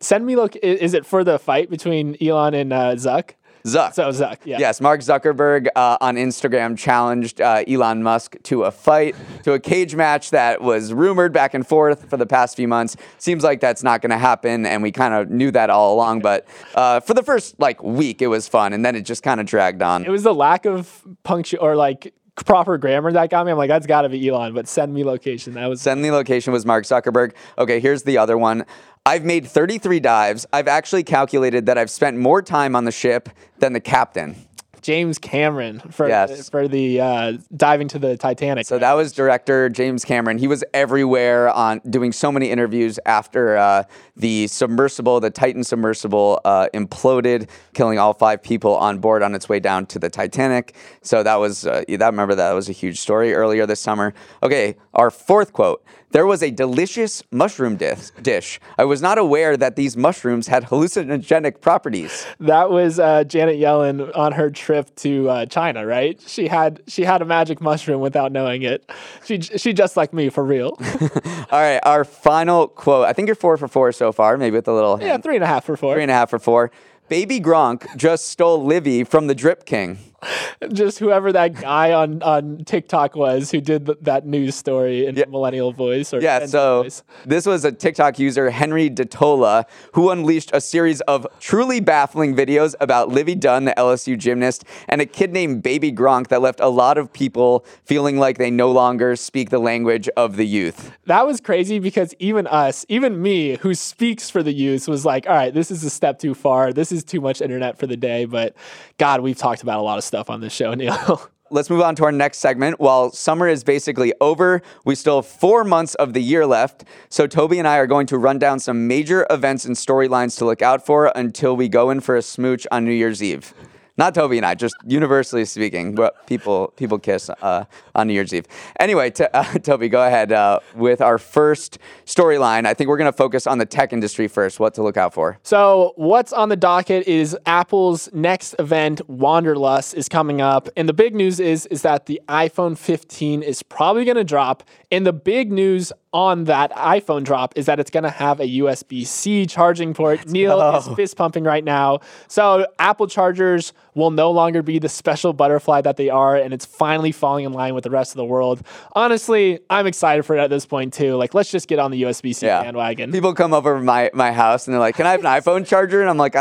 send 0.00 0.24
me 0.26 0.36
look. 0.36 0.54
Is 0.56 0.94
it 0.94 1.04
for 1.06 1.24
the 1.24 1.38
fight 1.38 1.70
between 1.70 2.16
Elon 2.22 2.54
and 2.54 2.72
uh, 2.72 2.94
Zuck? 2.94 3.30
Zuck. 3.66 3.94
So 3.94 4.08
Zuck, 4.10 4.38
yeah. 4.44 4.58
Yes, 4.58 4.80
Mark 4.80 5.00
Zuckerberg 5.00 5.66
uh, 5.74 5.98
on 6.00 6.16
Instagram 6.16 6.78
challenged 6.78 7.40
uh, 7.40 7.64
Elon 7.66 8.02
Musk 8.02 8.36
to 8.44 8.64
a 8.64 8.70
fight, 8.70 9.16
to 9.42 9.52
a 9.52 9.60
cage 9.60 9.94
match 9.94 10.30
that 10.30 10.62
was 10.62 10.92
rumored 10.92 11.32
back 11.32 11.54
and 11.54 11.66
forth 11.66 12.08
for 12.08 12.16
the 12.16 12.26
past 12.26 12.56
few 12.56 12.68
months. 12.68 12.96
Seems 13.18 13.42
like 13.42 13.60
that's 13.60 13.82
not 13.82 14.02
going 14.02 14.10
to 14.10 14.18
happen, 14.18 14.66
and 14.66 14.82
we 14.82 14.92
kind 14.92 15.14
of 15.14 15.30
knew 15.30 15.50
that 15.50 15.70
all 15.70 15.94
along. 15.94 16.20
But 16.20 16.46
uh, 16.74 17.00
for 17.00 17.14
the 17.14 17.22
first 17.22 17.58
like 17.58 17.82
week, 17.82 18.22
it 18.22 18.28
was 18.28 18.48
fun, 18.48 18.72
and 18.72 18.84
then 18.84 18.94
it 18.94 19.02
just 19.02 19.22
kind 19.22 19.40
of 19.40 19.46
dragged 19.46 19.82
on. 19.82 20.04
It 20.04 20.10
was 20.10 20.22
the 20.22 20.34
lack 20.34 20.64
of 20.64 21.02
punctu 21.24 21.56
or 21.60 21.76
like 21.76 22.14
proper 22.44 22.76
grammar 22.76 23.10
that 23.12 23.30
got 23.30 23.46
me. 23.46 23.52
I'm 23.52 23.58
like, 23.58 23.68
that's 23.68 23.86
got 23.86 24.02
to 24.02 24.08
be 24.08 24.28
Elon. 24.28 24.54
But 24.54 24.68
send 24.68 24.92
me 24.92 25.04
location. 25.04 25.54
That 25.54 25.66
was 25.66 25.80
Send 25.80 26.02
me 26.02 26.10
location 26.10 26.52
was 26.52 26.66
Mark 26.66 26.84
Zuckerberg. 26.84 27.32
Okay, 27.58 27.80
here's 27.80 28.02
the 28.02 28.18
other 28.18 28.36
one. 28.36 28.64
I've 29.06 29.24
made 29.24 29.46
33 29.46 30.00
dives. 30.00 30.46
I've 30.52 30.66
actually 30.66 31.04
calculated 31.04 31.66
that 31.66 31.78
I've 31.78 31.90
spent 31.90 32.18
more 32.18 32.42
time 32.42 32.74
on 32.74 32.84
the 32.86 32.90
ship 32.90 33.28
than 33.60 33.72
the 33.72 33.78
captain. 33.78 34.34
James 34.82 35.18
Cameron 35.18 35.80
for 35.90 36.08
Yes. 36.08 36.48
for 36.48 36.68
the 36.68 37.00
uh, 37.00 37.32
diving 37.56 37.88
to 37.88 37.98
the 37.98 38.16
Titanic. 38.16 38.66
So 38.66 38.78
that 38.78 38.92
was 38.92 39.12
director 39.12 39.68
James 39.68 40.04
Cameron. 40.04 40.38
He 40.38 40.46
was 40.46 40.62
everywhere 40.72 41.50
on 41.50 41.80
doing 41.90 42.12
so 42.12 42.30
many 42.30 42.50
interviews 42.52 43.00
after 43.04 43.56
uh, 43.56 43.82
the 44.14 44.46
submersible, 44.46 45.18
the 45.18 45.30
Titan 45.30 45.64
submersible, 45.64 46.40
uh, 46.44 46.68
imploded, 46.72 47.48
killing 47.74 47.98
all 47.98 48.14
five 48.14 48.44
people 48.44 48.76
on 48.76 49.00
board 49.00 49.24
on 49.24 49.34
its 49.34 49.48
way 49.48 49.58
down 49.58 49.86
to 49.86 49.98
the 49.98 50.08
Titanic. 50.08 50.76
So 51.02 51.24
that 51.24 51.34
was 51.36 51.66
uh, 51.66 51.82
that. 51.88 52.06
Remember 52.06 52.36
that 52.36 52.52
was 52.52 52.68
a 52.68 52.72
huge 52.72 53.00
story 53.00 53.34
earlier 53.34 53.66
this 53.66 53.80
summer. 53.80 54.14
Okay, 54.44 54.76
our 54.96 55.10
fourth 55.10 55.52
quote. 55.52 55.84
There 56.10 56.26
was 56.26 56.42
a 56.42 56.50
delicious 56.50 57.22
mushroom 57.30 57.76
dish. 57.76 58.60
I 58.78 58.84
was 58.84 59.02
not 59.02 59.18
aware 59.18 59.56
that 59.56 59.76
these 59.76 59.96
mushrooms 59.96 60.46
had 60.46 60.64
hallucinogenic 60.64 61.60
properties. 61.60 62.26
That 62.40 62.70
was 62.70 62.98
uh, 62.98 63.24
Janet 63.24 63.56
Yellen 63.56 64.16
on 64.16 64.32
her 64.32 64.50
trip 64.50 64.94
to 64.96 65.28
uh, 65.28 65.46
China, 65.46 65.84
right? 65.86 66.18
She 66.26 66.48
had 66.48 66.82
she 66.86 67.02
had 67.02 67.20
a 67.20 67.26
magic 67.26 67.60
mushroom 67.60 68.00
without 68.00 68.32
knowing 68.32 68.62
it. 68.62 68.90
She 69.24 69.40
she 69.40 69.74
just 69.74 69.96
like 69.96 70.14
me 70.14 70.30
for 70.30 70.42
real. 70.42 70.78
All 70.80 71.60
right, 71.60 71.80
our 71.82 72.04
final 72.04 72.68
quote. 72.68 73.06
I 73.06 73.12
think 73.12 73.26
you're 73.26 73.34
four 73.34 73.58
for 73.58 73.68
four 73.68 73.92
so 73.92 74.10
far, 74.10 74.38
maybe 74.38 74.56
with 74.56 74.68
a 74.68 74.72
little 74.72 74.98
yeah, 75.00 75.18
three 75.18 75.34
and 75.34 75.44
a 75.44 75.48
half 75.48 75.64
for 75.64 75.76
four. 75.76 75.94
Three 75.94 76.02
and 76.02 76.10
a 76.10 76.14
half 76.14 76.30
for 76.30 76.38
four. 76.38 76.70
Baby 77.08 77.40
Gronk 77.40 77.94
just 77.96 78.28
stole 78.28 78.64
Livvy 78.64 79.04
from 79.04 79.28
the 79.28 79.34
Drip 79.34 79.64
King. 79.64 79.98
Just 80.72 80.98
whoever 80.98 81.32
that 81.32 81.60
guy 81.60 81.92
on 81.92 82.22
on 82.22 82.64
TikTok 82.64 83.14
was 83.14 83.50
who 83.50 83.60
did 83.60 83.86
th- 83.86 83.98
that 84.02 84.26
news 84.26 84.54
story 84.54 85.06
in 85.06 85.14
millennial 85.30 85.72
voice 85.72 86.12
or 86.14 86.20
Yeah, 86.20 86.46
so 86.46 86.82
voice. 86.84 87.02
this 87.24 87.46
was 87.46 87.64
a 87.64 87.72
TikTok 87.72 88.18
user, 88.18 88.50
Henry 88.50 88.88
Detola, 88.90 89.64
who 89.92 90.10
unleashed 90.10 90.50
a 90.54 90.60
series 90.60 91.00
of 91.02 91.26
truly 91.40 91.80
baffling 91.80 92.34
videos 92.34 92.74
about 92.80 93.08
Livvy 93.10 93.34
Dunne, 93.34 93.64
the 93.66 93.74
LSU 93.76 94.16
gymnast, 94.18 94.64
and 94.88 95.00
a 95.00 95.06
kid 95.06 95.32
named 95.32 95.62
Baby 95.62 95.92
Gronk 95.92 96.28
that 96.28 96.40
left 96.40 96.60
a 96.60 96.68
lot 96.68 96.98
of 96.98 97.12
people 97.12 97.64
feeling 97.84 98.18
like 98.18 98.38
they 98.38 98.50
no 98.50 98.70
longer 98.72 99.16
speak 99.16 99.50
the 99.50 99.58
language 99.58 100.08
of 100.16 100.36
the 100.36 100.46
youth. 100.46 100.92
that 101.04 101.26
was 101.26 101.40
crazy 101.40 101.78
because 101.78 102.14
even 102.18 102.46
us, 102.46 102.86
even 102.88 103.20
me, 103.20 103.56
who 103.56 103.74
speaks 103.74 104.30
for 104.30 104.42
the 104.42 104.52
youth, 104.52 104.88
was 104.88 105.04
like, 105.04 105.26
all 105.28 105.34
right, 105.34 105.52
this 105.54 105.70
is 105.70 105.84
a 105.84 105.90
step 105.90 106.18
too 106.18 106.34
far. 106.34 106.72
This 106.72 106.90
is 106.92 107.04
too 107.04 107.20
much 107.20 107.40
internet 107.42 107.78
for 107.78 107.86
the 107.86 107.96
day. 107.96 108.24
But 108.24 108.54
God, 108.98 109.20
we've 109.20 109.36
talked 109.36 109.62
about 109.62 109.78
a 109.78 109.82
lot 109.82 109.98
of 109.98 110.04
stuff 110.06 110.30
on 110.30 110.40
this 110.40 110.52
show, 110.52 110.74
Neal. 110.74 111.28
Let's 111.48 111.70
move 111.70 111.82
on 111.82 111.94
to 111.96 112.04
our 112.04 112.10
next 112.10 112.38
segment. 112.38 112.80
While 112.80 113.12
summer 113.12 113.46
is 113.46 113.62
basically 113.62 114.12
over, 114.20 114.62
we 114.84 114.96
still 114.96 115.22
have 115.22 115.30
four 115.30 115.62
months 115.62 115.94
of 115.94 116.12
the 116.12 116.20
year 116.20 116.44
left. 116.44 116.84
So, 117.08 117.28
Toby 117.28 117.60
and 117.60 117.68
I 117.68 117.76
are 117.76 117.86
going 117.86 118.08
to 118.08 118.18
run 118.18 118.40
down 118.40 118.58
some 118.58 118.88
major 118.88 119.24
events 119.30 119.64
and 119.64 119.76
storylines 119.76 120.36
to 120.38 120.44
look 120.44 120.60
out 120.60 120.84
for 120.84 121.12
until 121.14 121.54
we 121.56 121.68
go 121.68 121.90
in 121.90 122.00
for 122.00 122.16
a 122.16 122.22
smooch 122.22 122.66
on 122.72 122.84
New 122.84 122.90
Year's 122.90 123.22
Eve. 123.22 123.54
Not 123.98 124.14
Toby 124.14 124.36
and 124.36 124.44
I, 124.44 124.54
just 124.54 124.76
universally 124.86 125.46
speaking, 125.46 125.94
what 125.94 126.26
people 126.26 126.68
people 126.76 126.98
kiss 126.98 127.30
uh, 127.30 127.64
on 127.94 128.08
New 128.08 128.12
Year's 128.12 128.34
Eve. 128.34 128.44
Anyway, 128.78 129.10
to, 129.12 129.34
uh, 129.34 129.44
Toby, 129.62 129.88
go 129.88 130.06
ahead 130.06 130.32
uh, 130.32 130.60
with 130.74 131.00
our 131.00 131.16
first 131.16 131.78
storyline. 132.04 132.66
I 132.66 132.74
think 132.74 132.88
we're 132.88 132.98
going 132.98 133.10
to 133.10 133.16
focus 133.16 133.46
on 133.46 133.56
the 133.56 133.64
tech 133.64 133.94
industry 133.94 134.28
first. 134.28 134.60
What 134.60 134.74
to 134.74 134.82
look 134.82 134.98
out 134.98 135.14
for? 135.14 135.38
So, 135.42 135.94
what's 135.96 136.34
on 136.34 136.50
the 136.50 136.56
docket 136.56 137.08
is 137.08 137.36
Apple's 137.46 138.10
next 138.12 138.54
event, 138.58 139.00
Wonderlust, 139.08 139.94
is 139.94 140.10
coming 140.10 140.42
up, 140.42 140.68
and 140.76 140.86
the 140.86 140.94
big 140.94 141.14
news 141.14 141.40
is 141.40 141.64
is 141.66 141.80
that 141.82 142.04
the 142.04 142.20
iPhone 142.28 142.76
15 142.76 143.42
is 143.42 143.62
probably 143.62 144.04
going 144.04 144.16
to 144.16 144.24
drop. 144.24 144.62
And 144.92 145.06
the 145.06 145.12
big 145.12 145.50
news 145.50 145.92
on 146.12 146.44
that 146.44 146.70
iPhone 146.72 147.24
drop 147.24 147.54
is 147.56 147.66
that 147.66 147.80
it's 147.80 147.90
going 147.90 148.04
to 148.04 148.10
have 148.10 148.40
a 148.40 148.46
USB-C 148.46 149.46
charging 149.46 149.94
port. 149.94 150.26
Neal 150.28 150.60
is 150.76 150.86
fist 150.88 151.16
pumping 151.16 151.44
right 151.44 151.64
now. 151.64 152.00
So, 152.28 152.66
Apple 152.78 153.06
chargers 153.06 153.72
will 153.96 154.10
no 154.12 154.30
longer 154.30 154.62
be 154.62 154.78
the 154.78 154.88
special 154.88 155.32
butterfly 155.32 155.80
that 155.80 155.96
they 155.96 156.08
are, 156.10 156.36
and 156.36 156.54
it's 156.54 156.64
finally 156.66 157.10
falling 157.10 157.44
in 157.44 157.52
line 157.52 157.74
with 157.74 157.82
the 157.82 157.90
rest 157.90 158.12
of 158.12 158.16
the 158.18 158.24
world. 158.24 158.62
Honestly, 158.94 159.58
I'm 159.68 159.86
excited 159.86 160.24
for 160.24 160.36
it 160.36 160.40
at 160.40 160.50
this 160.50 160.66
point 160.66 160.92
too. 160.92 161.16
Like, 161.16 161.34
let's 161.34 161.50
just 161.50 161.66
get 161.66 161.78
on 161.78 161.90
the 161.90 162.02
USB-C 162.02 162.46
bandwagon. 162.62 163.10
People 163.10 163.34
come 163.34 163.52
over 163.52 163.80
my, 163.80 164.10
my 164.14 164.30
house 164.32 164.66
and 164.66 164.74
they're 164.74 164.80
like, 164.80 164.94
"Can 164.96 165.06
I 165.06 165.12
have 165.12 165.20
an 165.20 165.26
iPhone 165.26 165.66
charger?" 165.66 166.00
And 166.00 166.08
I'm 166.10 166.18
like, 166.18 166.36
uh, 166.36 166.40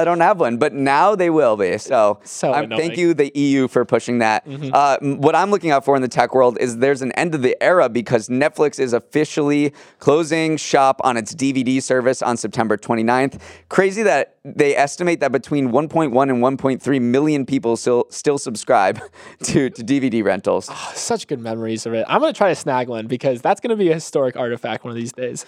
"I 0.00 0.04
don't 0.04 0.20
have 0.20 0.40
one," 0.40 0.56
but 0.56 0.72
now 0.72 1.14
they 1.14 1.28
will 1.28 1.56
be. 1.56 1.76
So, 1.78 2.20
So 2.24 2.52
Mm-hmm. 2.52 2.76
thank 2.76 2.96
you, 2.96 3.14
the 3.14 3.30
EU, 3.36 3.66
for 3.68 3.84
pushing 3.84 4.18
that. 4.18 4.46
Uh, 4.46 4.98
what 5.00 5.34
I'm 5.34 5.50
looking 5.50 5.70
out 5.70 5.84
for 5.84 5.96
in 5.96 6.02
the 6.02 6.08
tech 6.08 6.34
world 6.34 6.56
is 6.60 6.78
there's 6.78 7.02
an 7.02 7.12
end 7.12 7.34
of 7.34 7.42
the 7.42 7.60
era 7.62 7.88
because 7.88 8.28
Netflix 8.28 8.78
is 8.78 8.92
officially 8.92 9.72
closing 9.98 10.56
shop 10.56 11.00
on 11.02 11.16
its 11.16 11.34
DVD 11.34 11.82
service 11.82 12.22
on 12.22 12.36
September 12.36 12.76
29th. 12.76 13.40
Crazy 13.68 14.02
that 14.02 14.36
they 14.44 14.76
estimate 14.76 15.20
that 15.20 15.32
between 15.32 15.70
1.1 15.70 16.28
and 16.30 16.42
1.3 16.42 16.91
million 17.00 17.46
people 17.46 17.76
still 17.76 18.06
still 18.10 18.38
subscribe 18.38 19.00
to, 19.44 19.70
to 19.70 19.82
DVD 19.84 20.24
rentals. 20.24 20.68
Oh, 20.70 20.92
such 20.94 21.26
good 21.26 21.40
memories 21.40 21.86
of 21.86 21.94
it. 21.94 22.04
I'm 22.08 22.20
gonna 22.20 22.32
try 22.32 22.48
to 22.48 22.54
snag 22.54 22.88
one 22.88 23.06
because 23.06 23.40
that's 23.40 23.60
gonna 23.60 23.76
be 23.76 23.90
a 23.90 23.94
historic 23.94 24.36
artifact 24.36 24.84
one 24.84 24.90
of 24.90 24.96
these 24.96 25.12
days. 25.12 25.44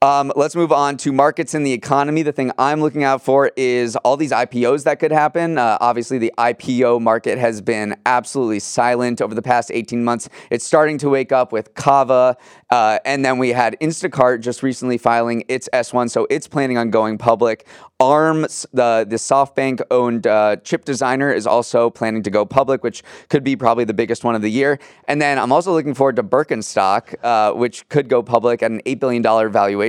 Um, 0.00 0.32
let's 0.36 0.54
move 0.54 0.70
on 0.70 0.96
to 0.98 1.10
markets 1.10 1.54
in 1.54 1.64
the 1.64 1.72
economy. 1.72 2.22
The 2.22 2.30
thing 2.30 2.52
I'm 2.56 2.80
looking 2.80 3.02
out 3.02 3.20
for 3.20 3.50
is 3.56 3.96
all 3.96 4.16
these 4.16 4.30
IPOs 4.30 4.84
that 4.84 5.00
could 5.00 5.10
happen. 5.10 5.58
Uh, 5.58 5.76
obviously, 5.80 6.18
the 6.18 6.32
IPO 6.38 7.00
market 7.00 7.36
has 7.36 7.60
been 7.60 7.96
absolutely 8.06 8.60
silent 8.60 9.20
over 9.20 9.34
the 9.34 9.42
past 9.42 9.72
18 9.74 10.04
months. 10.04 10.28
It's 10.50 10.64
starting 10.64 10.98
to 10.98 11.08
wake 11.08 11.32
up 11.32 11.50
with 11.50 11.74
Cava. 11.74 12.36
Uh, 12.70 13.00
and 13.04 13.24
then 13.24 13.38
we 13.38 13.48
had 13.48 13.76
Instacart 13.80 14.40
just 14.40 14.62
recently 14.62 14.98
filing 14.98 15.42
its 15.48 15.68
S1, 15.72 16.10
so 16.10 16.28
it's 16.30 16.46
planning 16.46 16.78
on 16.78 16.90
going 16.90 17.18
public. 17.18 17.66
ARMS, 17.98 18.66
the, 18.72 19.04
the 19.08 19.16
SoftBank 19.16 19.80
owned 19.90 20.28
uh, 20.28 20.56
chip 20.56 20.84
designer, 20.84 21.32
is 21.32 21.48
also 21.48 21.90
planning 21.90 22.22
to 22.22 22.30
go 22.30 22.44
public, 22.44 22.84
which 22.84 23.02
could 23.28 23.42
be 23.42 23.56
probably 23.56 23.82
the 23.82 23.94
biggest 23.94 24.22
one 24.22 24.36
of 24.36 24.42
the 24.42 24.50
year. 24.50 24.78
And 25.08 25.20
then 25.20 25.40
I'm 25.40 25.50
also 25.50 25.72
looking 25.72 25.94
forward 25.94 26.14
to 26.16 26.22
Birkenstock, 26.22 27.16
uh, 27.24 27.54
which 27.54 27.88
could 27.88 28.08
go 28.08 28.22
public 28.22 28.62
at 28.62 28.70
an 28.70 28.80
$8 28.86 29.00
billion 29.00 29.22
valuation. 29.50 29.87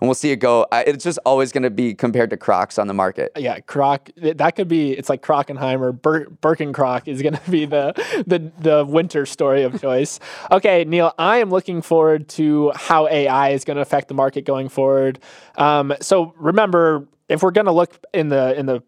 And 0.00 0.08
we'll 0.08 0.14
see 0.14 0.30
it 0.32 0.36
go. 0.36 0.66
Uh, 0.72 0.82
it's 0.86 1.04
just 1.04 1.18
always 1.24 1.52
going 1.52 1.62
to 1.62 1.70
be 1.70 1.94
compared 1.94 2.30
to 2.30 2.36
Crocs 2.36 2.78
on 2.78 2.86
the 2.86 2.94
market. 2.94 3.32
Yeah, 3.36 3.60
Croc. 3.60 4.10
That 4.16 4.56
could 4.56 4.68
be. 4.68 4.92
It's 4.92 5.08
like 5.08 5.22
Crockenheimer. 5.22 6.00
Bir- 6.00 6.26
Birkencroc 6.42 7.08
is 7.08 7.22
gonna 7.22 7.40
be 7.50 7.64
the 7.66 7.92
the 8.26 8.50
the 8.60 8.84
winter 8.84 9.26
story 9.26 9.62
of 9.62 9.80
choice. 9.80 10.20
Okay, 10.50 10.84
Neal. 10.84 11.12
I 11.18 11.38
am 11.38 11.50
looking 11.50 11.82
forward 11.82 12.28
to 12.30 12.72
how 12.74 13.08
AI 13.08 13.50
is 13.50 13.64
going 13.64 13.76
to 13.76 13.82
affect 13.82 14.08
the 14.08 14.14
market 14.14 14.44
going 14.44 14.68
forward. 14.68 15.18
Um, 15.56 15.94
so 16.00 16.34
remember, 16.38 17.06
if 17.28 17.42
we're 17.42 17.50
going 17.50 17.66
to 17.66 17.72
look 17.72 17.98
in 18.12 18.28
the 18.28 18.58
in 18.58 18.66
the 18.66 18.82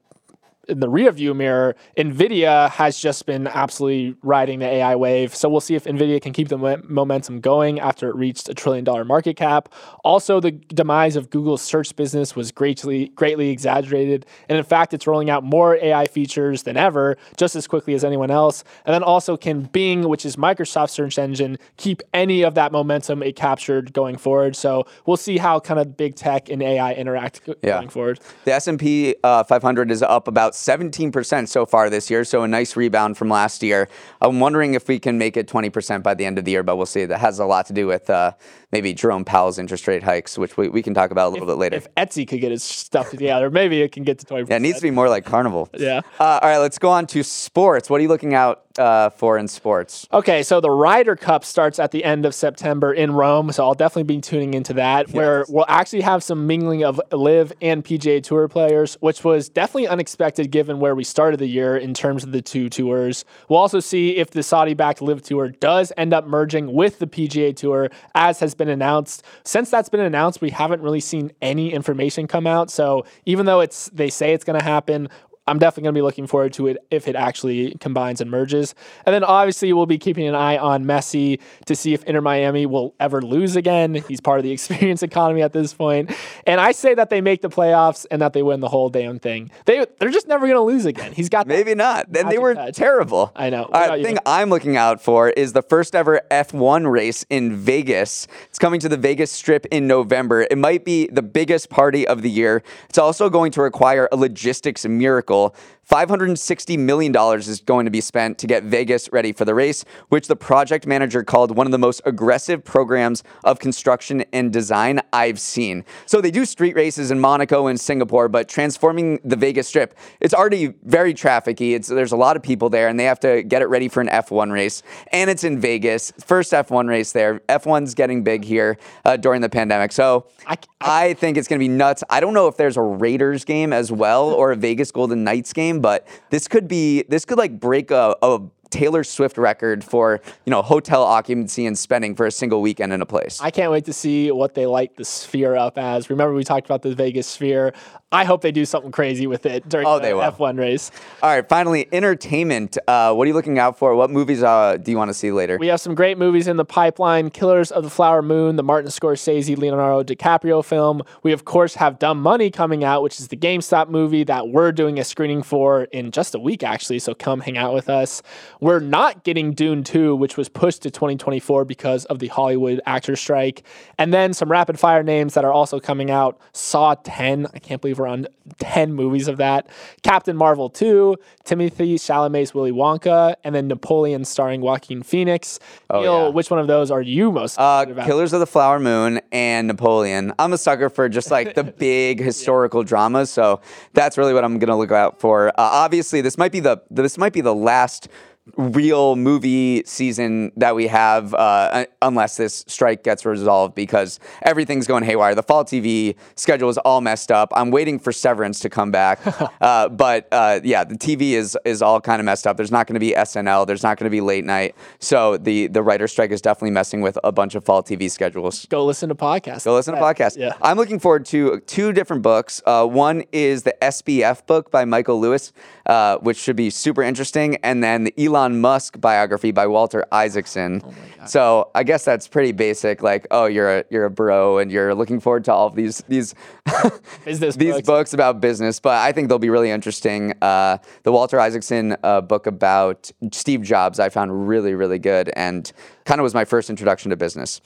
in 0.69 0.81
the 0.81 0.87
rearview 0.89 1.35
mirror, 1.35 1.75
Nvidia 1.97 2.71
has 2.71 2.99
just 2.99 3.27
been 3.27 3.47
absolutely 3.47 4.15
riding 4.23 4.59
the 4.59 4.67
AI 4.67 4.95
wave. 4.97 5.35
So 5.35 5.49
we'll 5.49 5.61
see 5.61 5.75
if 5.75 5.85
Nvidia 5.85 6.21
can 6.21 6.33
keep 6.33 6.49
the 6.49 6.59
momentum 6.89 7.41
going 7.41 7.81
after 7.81 8.09
it 8.09 8.15
reached 8.17 8.49
a 8.49 8.55
trillion 8.55 8.85
dollar 8.85 9.05
market 9.05 9.37
cap. 9.37 9.71
Also, 10.05 10.41
the 10.41 10.51
demise 10.53 11.17
of 11.17 11.31
Google's 11.31 11.63
search 11.63 11.97
business 11.97 12.37
was 12.37 12.53
greatly 12.53 13.09
greatly 13.09 13.51
exaggerated, 13.51 14.27
and 14.49 14.59
in 14.59 14.65
fact, 14.65 14.93
it's 14.93 15.07
rolling 15.07 15.31
out 15.31 15.43
more 15.43 15.77
AI 15.77 16.07
features 16.07 16.63
than 16.65 16.77
ever, 16.77 17.17
just 17.37 17.57
as 17.57 17.67
quickly 17.67 17.95
as 17.95 18.05
anyone 18.05 18.31
else. 18.31 18.63
And 18.85 18.93
then 18.95 19.03
also, 19.03 19.37
can 19.37 19.63
Bing, 19.63 20.09
which 20.09 20.27
is 20.27 20.37
Microsoft's 20.37 20.93
search 20.93 21.19
engine, 21.19 21.59
keep 21.77 22.03
any 22.13 22.43
of 22.43 22.55
that 22.55 22.73
momentum 22.73 23.23
it 23.23 23.37
captured 23.37 23.93
going 23.93 24.17
forward? 24.17 24.55
So 24.57 24.87
we'll 25.07 25.17
see 25.17 25.39
how 25.39 25.61
kind 25.61 25.81
of 25.81 25.97
big 25.97 26.15
tech 26.15 26.49
and 26.51 26.63
AI 26.63 26.93
interact 26.95 27.41
Yeah. 27.63 27.77
going 27.79 27.89
forward. 27.89 28.21
The 28.45 28.53
S&P 28.53 29.17
uh, 29.25 29.45
500 29.45 29.91
is 29.91 30.03
up 30.03 30.29
about 30.29 30.55
17% 30.59 31.49
so 31.49 31.67
far 31.67 31.91
this 31.91 32.11
year, 32.11 32.25
so 32.25 32.43
a 32.43 32.49
nice 32.49 32.77
rebound 32.77 33.17
from 33.17 33.29
last 33.29 33.63
year. 33.63 33.89
I'm 34.21 34.41
wondering 34.41 34.75
if 34.75 34.89
we 34.89 34.99
can 34.99 35.19
make 35.19 35.37
it 35.37 35.49
20% 35.49 36.03
by 36.03 36.15
the 36.15 36.25
end 36.25 36.39
of 36.39 36.45
the 36.45 36.51
year, 36.51 36.63
but 36.63 36.77
we'll 36.77 36.87
see. 36.87 37.05
That 37.05 37.21
has 37.21 37.39
a 37.39 37.45
lot 37.45 37.67
to 37.67 37.73
do 37.73 37.87
with 37.87 38.11
uh, 38.11 38.33
maybe 38.73 38.93
Jerome 38.93 39.25
Powell's 39.25 39.59
interest 39.59 39.87
rate 39.87 40.03
hikes, 40.03 40.37
which 40.37 40.57
we, 40.57 40.69
we 40.69 40.83
can 40.83 40.95
talk 40.95 41.11
about 41.11 41.29
a 41.29 41.31
little 41.31 41.47
bit 41.47 41.57
later. 41.57 41.77
If 41.77 41.93
Etsy 41.95 42.27
could 42.27 42.41
get 42.41 42.53
its 42.53 42.65
stuff 42.65 43.11
together, 43.11 43.51
maybe 43.59 43.83
it 43.83 43.93
can 43.93 44.03
get 44.03 44.19
to 44.21 44.27
20%. 44.27 44.49
yeah, 44.49 44.57
it 44.57 44.63
needs 44.63 44.79
to 44.79 44.83
be 44.83 44.91
more 44.91 45.09
like 45.09 45.25
Carnival. 45.25 45.69
Yeah. 45.75 46.01
Uh, 46.19 46.41
all 46.43 46.49
right, 46.49 46.59
let's 46.59 46.79
go 46.79 46.91
on 46.91 47.07
to 47.09 47.23
sports. 47.23 47.89
What 47.89 47.99
are 47.99 48.03
you 48.03 48.09
looking 48.09 48.35
out 48.35 48.65
uh, 48.79 49.11
for 49.11 49.39
in 49.39 49.49
sports? 49.49 50.07
Okay, 50.13 50.43
so 50.43 50.61
the 50.61 50.71
Ryder 50.71 51.17
Cup 51.17 51.45
starts 51.45 51.79
at 51.79 51.91
the 51.91 52.05
end 52.05 52.27
of 52.27 52.35
September 52.35 52.93
in 52.93 53.13
Rome, 53.13 53.51
so 53.53 53.65
I'll 53.65 53.75
definitely 53.75 54.15
be 54.15 54.21
tuning 54.21 54.55
into 54.55 54.75
that, 54.75 55.11
where 55.11 55.45
we'll 55.49 55.65
actually 55.69 56.03
have 56.03 56.23
some 56.23 56.47
mingling 56.47 56.85
of 56.85 57.01
LIV 57.11 57.53
and 57.61 57.85
PGA 57.85 58.23
Tour 58.23 58.49
players, 58.49 58.97
which 59.01 59.25
was 59.25 59.49
definitely 59.49 59.89
unexpected 59.89 60.51
given 60.51 60.79
where 60.79 60.95
we 60.95 61.05
started 61.05 61.41
the 61.41 61.47
year 61.47 61.77
in 61.77 61.95
terms 61.95 62.23
of 62.23 62.33
the 62.33 62.43
two 62.43 62.69
tours. 62.69 63.25
We'll 63.49 63.59
also 63.59 63.81
see 63.81 64.17
if 64.17 64.31
the 64.31 64.43
Saudi-backed 64.43 65.03
LIV 65.03 65.23
Tour 65.23 65.49
does 65.49 65.93
end 65.97 66.13
up 66.13 66.27
merging 66.27 66.73
with 66.73 66.99
the 66.99 67.07
PGA 67.07 67.57
Tour, 67.57 67.91
as 68.15 68.41
has 68.41 68.55
been 68.59 68.69
announced. 68.69 69.25
Since 69.45 69.71
that's 69.71 69.89
been 69.89 70.01
announced, 70.01 70.43
we 70.43 70.51
haven't 70.51 70.83
really 70.83 71.01
seen 71.01 71.33
any 71.41 71.73
information 71.73 72.27
come 72.27 72.47
out. 72.47 72.71
So 72.71 73.07
even 73.25 73.47
though 73.47 73.61
it's 73.61 73.89
they 73.95 74.11
say 74.11 74.35
it's 74.35 74.45
going 74.45 74.59
to 74.59 74.65
happen, 74.65 75.09
I'm 75.49 75.59
definitely 75.59 75.85
going 75.85 75.95
to 75.95 75.99
be 75.99 76.03
looking 76.03 76.27
forward 76.27 76.53
to 76.55 76.67
it 76.69 76.79
if 76.91 77.09
it 77.09 77.17
actually 77.17 77.75
combines 77.81 78.21
and 78.21 78.31
merges. 78.31 78.75
And 79.07 79.15
then 79.15 79.25
obviously 79.25 79.73
we'll 79.73 79.87
be 79.87 79.99
keeping 79.99 80.27
an 80.29 80.35
eye 80.35 80.59
on 80.59 80.85
Messi 80.85 81.41
to 81.67 81.75
see 81.75 81.95
if 81.95 82.05
Inter 82.05 82.21
Miami 82.21 82.67
will 82.67 82.95
ever 83.01 83.21
lose 83.23 83.57
again. 83.57 83.95
He's 84.09 84.21
part 84.21 84.39
of 84.39 84.45
the 84.45 84.51
experience 84.59 85.03
economy 85.03 85.43
at 85.43 85.53
this 85.53 85.75
point. 85.75 86.11
And 86.47 86.61
I 86.61 86.73
say 86.73 86.95
that 86.95 87.11
they 87.11 87.21
make 87.21 87.43
the 87.43 87.49
playoffs 87.49 88.07
and 88.11 88.21
that 88.23 88.33
they 88.33 88.43
win 88.43 88.61
the 88.61 88.69
whole 88.69 88.89
damn 88.91 89.19
thing. 89.19 89.51
They 89.65 89.87
they're 89.99 90.11
just 90.11 90.29
never 90.29 90.47
going 90.47 90.57
to 90.57 90.63
lose 90.63 90.85
again. 90.85 91.13
He's 91.13 91.29
got 91.29 91.47
Maybe 91.47 91.75
not. 91.75 92.13
Then 92.13 92.29
they 92.29 92.39
were 92.39 92.55
touch. 92.55 92.77
terrible. 92.77 93.33
I 93.35 93.51
know. 93.51 93.65
All 93.65 93.69
What 93.71 93.73
right, 93.81 93.87
about 93.87 93.99
the 93.99 94.05
thing 94.05 94.19
I'm 94.27 94.51
looking 94.51 94.77
out 94.77 95.01
for 95.03 95.31
is 95.31 95.53
the 95.53 95.63
first 95.63 95.95
ever 95.95 96.21
F1 96.31 96.91
race 96.91 97.25
in 97.31 97.57
Vegas. 97.57 98.27
It's 98.49 98.59
coming 98.59 98.81
to 98.81 98.89
the 98.89 98.97
Vegas 98.97 99.31
Strip 99.33 99.67
in 99.71 99.87
November. 99.87 100.47
It 100.51 100.59
might 100.59 100.85
be 100.85 101.07
the 101.09 101.23
biggest 101.23 101.71
party 101.71 102.07
of 102.07 102.23
the 102.23 102.31
year. 102.31 102.63
It's 102.89 102.99
also 102.99 103.31
going 103.31 103.53
to 103.53 103.63
require 103.63 104.09
a 104.13 104.17
logistics 104.17 104.85
miracle 104.87 105.38
people 105.39 105.55
$560 105.89 106.79
million 106.79 107.15
is 107.39 107.61
going 107.63 107.87
to 107.87 107.91
be 107.91 108.01
spent 108.01 108.37
to 108.39 108.47
get 108.47 108.63
Vegas 108.65 109.11
ready 109.11 109.33
for 109.33 109.45
the 109.45 109.55
race, 109.55 109.85
which 110.11 110.27
the 110.29 110.37
project 110.37 110.87
manager 110.87 111.23
called 111.23 111.57
one 111.57 111.67
of 111.67 111.71
the 111.73 111.79
most 111.79 112.03
aggressive 112.05 112.63
programs 112.63 113.23
of 113.45 113.59
construction 113.59 114.23
and 114.33 114.53
design 114.53 115.01
I've 115.13 115.41
seen. 115.41 115.85
So 116.05 116.21
they 116.21 116.31
do 116.31 116.45
street 116.45 116.77
races 116.77 117.11
in 117.11 117.19
Monaco 117.21 117.69
and 117.69 117.81
Singapore, 117.81 118.29
but 118.29 118.49
transforming 118.49 119.19
the 119.25 119.37
Vegas 119.37 119.69
Strip, 119.69 119.97
it's 120.21 120.35
already 120.35 120.75
very 120.85 121.15
trafficy. 121.15 121.75
It's 121.75 121.89
there's 121.89 122.13
a 122.13 122.17
lot 122.17 122.37
of 122.37 122.43
people 122.43 122.69
there, 122.69 122.89
and 122.89 123.01
they 123.01 123.05
have 123.05 123.21
to 123.21 123.43
get 123.43 123.63
it 123.63 123.67
ready 123.67 123.89
for 123.89 124.01
an 124.03 124.09
F1 124.09 124.53
race, 124.53 124.83
and 125.13 125.31
it's 125.31 125.45
in 125.45 125.59
Vegas. 125.59 126.13
First 126.21 126.53
F1 126.53 126.89
race 126.89 127.13
there. 127.13 127.41
F1's 127.49 127.95
getting 127.95 128.23
big 128.23 128.45
here 128.45 128.77
uh, 129.07 129.17
during 129.17 129.41
the 129.41 129.49
pandemic, 129.49 129.93
so 129.93 130.27
I- 130.47 130.57
I 130.81 131.15
think 131.15 131.37
it's 131.37 131.49
going 131.49 131.59
to 131.59 131.65
be 131.65 131.69
nuts. 131.69 132.05
I 132.09 132.21
don't 132.21 132.35
know 132.35 132.47
if 132.47 132.57
there's 132.57 132.77
a 132.77 132.83
Raiders 132.83 133.45
game 133.45 133.73
as 133.73 133.91
well 133.91 134.29
or 134.31 134.53
a 134.53 134.57
Vegas 134.57 134.93
Golden 134.93 135.25
Knights 135.25 135.53
game, 135.53 135.78
but 135.81 136.07
this 136.31 136.49
could 136.49 136.69
be 136.69 137.05
this 137.09 137.25
could 137.25 137.39
like 137.39 137.59
break 137.59 137.91
a, 137.91 138.17
a 138.23 138.41
Taylor 138.71 139.05
Swift 139.05 139.39
record 139.39 139.83
for 139.85 140.21
you 140.45 140.51
know 140.51 140.63
hotel 140.63 141.03
occupancy 141.03 141.67
and 141.67 141.79
spending 141.79 142.15
for 142.15 142.27
a 142.27 142.31
single 142.31 142.61
weekend 142.61 142.93
in 142.93 143.03
a 143.03 143.07
place. 143.07 143.41
I 143.41 143.51
can't 143.51 143.71
wait 143.73 143.85
to 143.87 143.93
see 143.93 144.31
what 144.31 144.55
they 144.55 144.67
light 144.67 144.97
the 144.97 145.05
sphere 145.05 145.57
up 145.57 145.79
as. 145.79 146.11
Remember, 146.11 146.35
we 146.35 146.45
talked 146.45 146.67
about 146.67 146.83
the 146.83 146.95
Vegas 146.95 147.27
sphere. 147.27 147.73
I 148.11 148.25
hope 148.25 148.41
they 148.41 148.53
do 148.53 148.65
something 148.65 148.91
crazy 148.91 149.27
with 149.27 149.45
it 149.45 149.69
during 149.69 149.87
Oh, 149.87 149.99
the. 149.99 150.07
F1 150.09 150.59
race. 150.59 150.91
All 151.23 151.29
right, 151.29 151.47
finally, 151.47 151.87
entertainment. 151.93 152.79
Uh, 152.89 153.13
what 153.13 153.25
are 153.25 153.29
you 153.29 153.35
looking 153.35 153.59
out 153.59 153.79
for? 153.79 153.95
What 153.95 154.11
movies 154.11 154.43
uh, 154.43 154.79
do 154.79 154.91
you 154.91 154.97
want 154.97 155.11
to 155.11 155.15
see 155.15 155.31
later? 155.31 155.59
We 155.59 155.67
have 155.67 155.81
some 155.81 155.95
great 155.95 156.17
movies 156.17 156.49
in 156.49 156.57
the 156.57 156.65
pipeline 156.65 157.29
Killers 157.29 157.71
of 157.71 157.85
the 157.85 157.91
Flower 157.91 158.23
Moon, 158.23 158.57
the 158.57 158.63
Martin 158.63 158.91
Scorsese, 158.91 159.59
Leonardo 159.59 160.03
DiCaprio 160.03 160.65
film. 160.65 161.03
We, 161.23 161.33
of 161.33 161.45
course, 161.45 161.75
have 161.75 161.99
Dumb 161.99 162.23
Money 162.23 162.51
coming 162.51 162.83
out, 162.83 163.03
which 163.03 163.21
is 163.21 163.29
the 163.29 163.37
GameStop 163.37 163.91
movie 163.91 164.25
that 164.25 164.49
we're 164.49 164.73
doing 164.73 164.99
a 164.99 165.05
screening 165.05 165.43
for 165.43 165.83
in 165.85 166.11
just 166.11 166.35
a 166.35 166.39
week, 166.39 166.63
actually. 166.63 167.01
So 167.01 167.13
come 167.15 167.41
hang 167.41 167.59
out 167.59 167.75
with 167.75 167.91
us. 167.91 168.23
We're 168.61 168.81
not 168.81 169.25
getting 169.25 169.53
Dune 169.55 169.85
2, 169.85 170.17
which 170.17 170.37
was 170.37 170.49
pushed 170.49 170.83
to 170.83 170.91
2024 170.91 171.65
because 171.65 172.05
of 172.07 172.19
the 172.19 172.29
Hollywood 172.29 172.81
actor 172.87 173.15
strike. 173.17 173.63
And 173.99 174.13
then 174.13 174.33
some 174.33 174.51
rapid 174.51 174.79
fire 174.79 175.03
names 175.03 175.35
that 175.35 175.45
are 175.45 175.53
also 175.53 175.79
coming 175.79 176.11
out 176.11 176.41
Saw 176.53 176.95
10. 176.95 177.47
I 177.55 177.59
can't 177.59 177.81
believe 177.81 177.99
we're 177.99 178.09
on 178.09 178.27
10 178.59 178.93
movies 178.95 179.29
of 179.29 179.37
that. 179.37 179.69
Captain 180.03 180.37
Marvel 180.37 180.69
2, 180.71 181.17
Timothée 181.45 181.95
Chalamet's 181.95 182.53
Willy 182.55 182.73
Wonka, 182.73 183.35
and 183.45 183.55
then 183.55 183.69
Napoleon 183.69 184.25
starring 184.25 184.61
Joaquin 184.61 185.03
Phoenix. 185.03 185.61
Neal, 185.93 186.03
yeah. 186.03 186.29
which 186.29 186.51
one 186.51 186.59
of 186.59 186.67
those 186.67 186.91
are 186.91 187.03
you 187.03 187.31
most 187.31 187.59
Uh, 187.59 187.63
excited 187.83 187.93
about? 187.93 188.07
Killers 188.07 188.33
of 188.33 188.41
the 188.41 188.47
Flower 188.47 188.81
Moon 188.81 189.21
and 189.31 189.69
Napoleon. 189.69 190.33
I'm 190.39 190.53
a 190.53 190.59
sucker 190.59 190.89
for 190.91 191.09
just 191.09 191.31
like 191.31 191.55
the 191.55 191.65
big 191.79 192.21
historical 192.21 192.83
dramas, 192.83 193.31
so 193.31 193.61
that's 193.93 194.19
really 194.19 194.35
what 194.35 194.45
I'm 194.45 194.59
gonna 194.59 194.77
look 194.79 194.93
out 194.93 195.21
for. 195.21 195.49
Uh, 195.51 195.53
obviously, 195.59 196.21
this 196.21 196.37
might 196.39 196.53
be 196.53 196.61
the 196.61 196.79
this 196.91 197.19
might 197.19 197.33
be 197.33 197.41
the 197.41 197.55
last 197.55 198.09
real 198.57 199.17
movie 199.17 199.83
season 199.85 200.53
that 200.57 200.75
we 200.75 200.87
have, 200.87 201.35
uh, 201.35 201.87
unless 202.03 202.37
this 202.37 202.65
strike 202.67 203.05
gets 203.05 203.25
resolved 203.25 203.75
because 203.75 204.21
everything's 204.43 204.87
going 204.87 205.05
haywire. 205.05 205.35
The 205.35 205.43
fall 205.43 205.65
TV 205.65 206.17
schedule 206.37 206.69
is 206.69 206.79
all 206.79 207.01
messed 207.01 207.31
up. 207.31 207.53
I'm 207.55 207.71
waiting 207.71 207.99
for 207.99 208.13
Severance 208.13 208.61
to 208.61 208.71
come 208.71 208.91
back, 208.91 209.21
uh, 209.61 209.89
but 209.89 210.29
uh, 210.33 210.61
yeah, 210.65 210.85
the 210.85 210.97
TV 210.97 211.33
is 211.33 211.57
is 211.65 211.83
all 211.83 212.01
kind 212.01 212.21
of 212.21 212.25
messed 212.25 212.47
up. 212.47 212.57
There's 212.57 212.73
not 212.73 212.87
going 212.87 212.95
to 212.95 213.01
be 213.01 213.13
SNL. 213.13 213.67
There's 213.67 213.83
not 213.83 213.99
going 213.99 214.07
to 214.07 214.11
be 214.11 214.21
late 214.21 214.45
night. 214.45 214.75
So 215.01 215.37
the 215.37 215.67
the 215.67 215.83
writer 215.83 216.09
strike 216.09 216.31
is 216.31 216.41
definitely 216.41 216.71
messing 216.71 217.01
with 217.01 217.19
a 217.23 217.33
bunch 217.33 217.55
of 217.55 217.65
fall 217.65 217.83
TV 217.83 218.11
schedules. 218.11 218.67
Go 218.67 218.85
listen 218.85 219.09
to 219.09 219.15
podcasts. 219.15 219.65
Go 219.65 219.75
listen 219.75 219.95
to 219.95 220.01
podcasts. 220.01 220.37
Yeah. 220.37 220.55
I'm 220.63 220.77
looking 220.77 220.99
forward 220.99 221.27
to 221.27 221.61
two 221.61 221.93
different 221.93 222.23
books. 222.23 222.63
Uh, 222.65 222.87
one 222.87 223.25
is 223.33 223.63
the 223.63 223.77
SBF 223.83 224.47
book 224.47 224.71
by 224.71 224.85
Michael 224.85 225.21
Lewis, 225.21 225.53
uh, 225.87 226.17
which 226.19 226.39
should 226.39 226.57
be 226.57 226.71
super 226.71 227.03
interesting, 227.03 227.57
and 227.57 227.83
then 227.83 228.05
the 228.05 228.15
Elon 228.19 228.38
Musk 228.47 229.01
biography 229.01 229.51
by 229.51 229.67
Walter 229.67 230.05
Isaacson. 230.13 230.83
so 231.27 231.71
I 231.75 231.83
guess 231.83 232.05
that's 232.05 232.29
pretty 232.29 232.53
basic. 232.53 233.03
Like, 233.03 233.27
oh, 233.31 233.47
you're 233.47 233.79
a 233.79 233.85
you're 233.91 234.05
a 234.05 234.11
bro, 234.11 234.59
and 234.59 234.71
you're 234.71 234.95
looking 234.95 235.19
forward 235.19 235.45
to 235.47 235.53
all 235.53 235.67
of 235.67 235.75
these 235.75 235.99
these 236.09 236.35
Business 237.25 237.57
these 237.57 237.75
books. 237.75 237.87
books 237.87 238.13
about 238.15 238.41
business. 238.41 238.79
But 238.81 238.99
I 238.99 239.13
think 239.13 239.29
they'll 239.29 239.39
be 239.39 239.51
really 239.51 239.71
interesting. 239.71 240.35
Uh, 240.41 240.79
the 241.03 241.13
Walter 241.13 241.41
Isaacson 241.41 241.97
uh, 242.03 242.21
book 242.21 242.47
about 242.47 243.11
Steve 243.33 243.63
Jobs 243.63 243.99
I 243.99 244.09
found 244.09 244.49
really 244.49 244.75
really 244.75 244.99
good, 244.99 245.31
and 245.35 245.71
kind 246.05 246.21
of 246.21 246.23
was 246.23 246.35
my 246.35 246.45
first 246.45 246.71
introduction 246.71 247.11
to 247.11 247.17
business. 247.17 247.61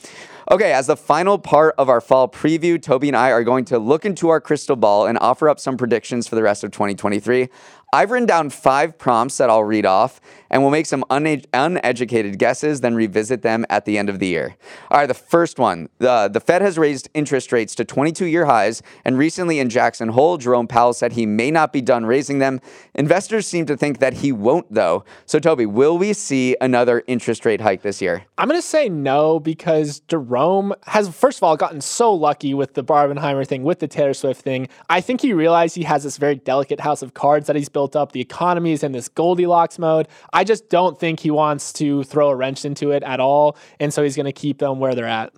Okay, 0.50 0.72
as 0.72 0.88
the 0.88 0.96
final 0.96 1.38
part 1.38 1.74
of 1.78 1.88
our 1.88 2.00
fall 2.00 2.28
preview, 2.28 2.80
Toby 2.82 3.08
and 3.08 3.16
I 3.16 3.30
are 3.30 3.44
going 3.44 3.64
to 3.66 3.78
look 3.78 4.04
into 4.04 4.28
our 4.28 4.40
crystal 4.40 4.74
ball 4.76 5.06
and 5.06 5.16
offer 5.20 5.48
up 5.48 5.60
some 5.60 5.76
predictions 5.76 6.26
for 6.26 6.34
the 6.34 6.42
rest 6.42 6.64
of 6.64 6.72
2023. 6.72 7.48
I've 7.94 8.10
written 8.10 8.24
down 8.24 8.48
five 8.48 8.96
prompts 8.96 9.36
that 9.36 9.50
I'll 9.50 9.64
read 9.64 9.84
off, 9.84 10.18
and 10.48 10.62
we'll 10.62 10.70
make 10.70 10.86
some 10.86 11.04
une- 11.10 11.42
uneducated 11.52 12.38
guesses, 12.38 12.80
then 12.80 12.94
revisit 12.94 13.42
them 13.42 13.66
at 13.68 13.84
the 13.84 13.98
end 13.98 14.08
of 14.08 14.18
the 14.18 14.28
year. 14.28 14.56
All 14.90 14.98
right, 14.98 15.06
the 15.06 15.12
first 15.12 15.58
one 15.58 15.90
the, 15.98 16.30
the 16.32 16.40
Fed 16.40 16.62
has 16.62 16.78
raised 16.78 17.10
interest 17.12 17.52
rates 17.52 17.74
to 17.74 17.84
22 17.84 18.24
year 18.24 18.46
highs, 18.46 18.82
and 19.04 19.18
recently 19.18 19.58
in 19.58 19.68
Jackson 19.68 20.08
Hole, 20.08 20.38
Jerome 20.38 20.68
Powell 20.68 20.94
said 20.94 21.12
he 21.12 21.26
may 21.26 21.50
not 21.50 21.70
be 21.70 21.82
done 21.82 22.06
raising 22.06 22.38
them. 22.38 22.62
Investors 22.94 23.46
seem 23.46 23.66
to 23.66 23.76
think 23.76 23.98
that 23.98 24.14
he 24.14 24.32
won't, 24.32 24.72
though. 24.72 25.04
So, 25.26 25.38
Toby, 25.38 25.66
will 25.66 25.98
we 25.98 26.14
see 26.14 26.56
another 26.62 27.02
interest 27.06 27.44
rate 27.44 27.60
hike 27.60 27.82
this 27.82 28.00
year? 28.00 28.24
I'm 28.38 28.48
going 28.48 28.58
to 28.58 28.66
say 28.66 28.88
no 28.88 29.38
because 29.38 30.00
Jerome 30.08 30.74
has, 30.84 31.10
first 31.10 31.40
of 31.40 31.42
all, 31.42 31.58
gotten 31.58 31.82
so 31.82 32.14
lucky 32.14 32.54
with 32.54 32.72
the 32.72 32.82
Barbenheimer 32.82 33.46
thing, 33.46 33.64
with 33.64 33.80
the 33.80 33.88
Taylor 33.88 34.14
Swift 34.14 34.40
thing. 34.40 34.68
I 34.88 35.02
think 35.02 35.20
he 35.20 35.34
realized 35.34 35.76
he 35.76 35.82
has 35.82 36.04
this 36.04 36.16
very 36.16 36.36
delicate 36.36 36.80
house 36.80 37.02
of 37.02 37.12
cards 37.12 37.46
that 37.48 37.56
he's 37.56 37.68
built 37.68 37.81
up. 37.96 38.12
The 38.12 38.20
economy 38.20 38.72
is 38.72 38.82
in 38.82 38.92
this 38.92 39.08
Goldilocks 39.08 39.78
mode. 39.78 40.08
I 40.32 40.44
just 40.44 40.68
don't 40.68 40.98
think 40.98 41.20
he 41.20 41.30
wants 41.30 41.72
to 41.74 42.04
throw 42.04 42.30
a 42.30 42.36
wrench 42.36 42.64
into 42.64 42.90
it 42.90 43.02
at 43.02 43.20
all. 43.20 43.56
And 43.80 43.92
so 43.92 44.02
he's 44.02 44.16
going 44.16 44.26
to 44.26 44.32
keep 44.32 44.58
them 44.58 44.78
where 44.78 44.94
they're 44.94 45.06
at. 45.06 45.32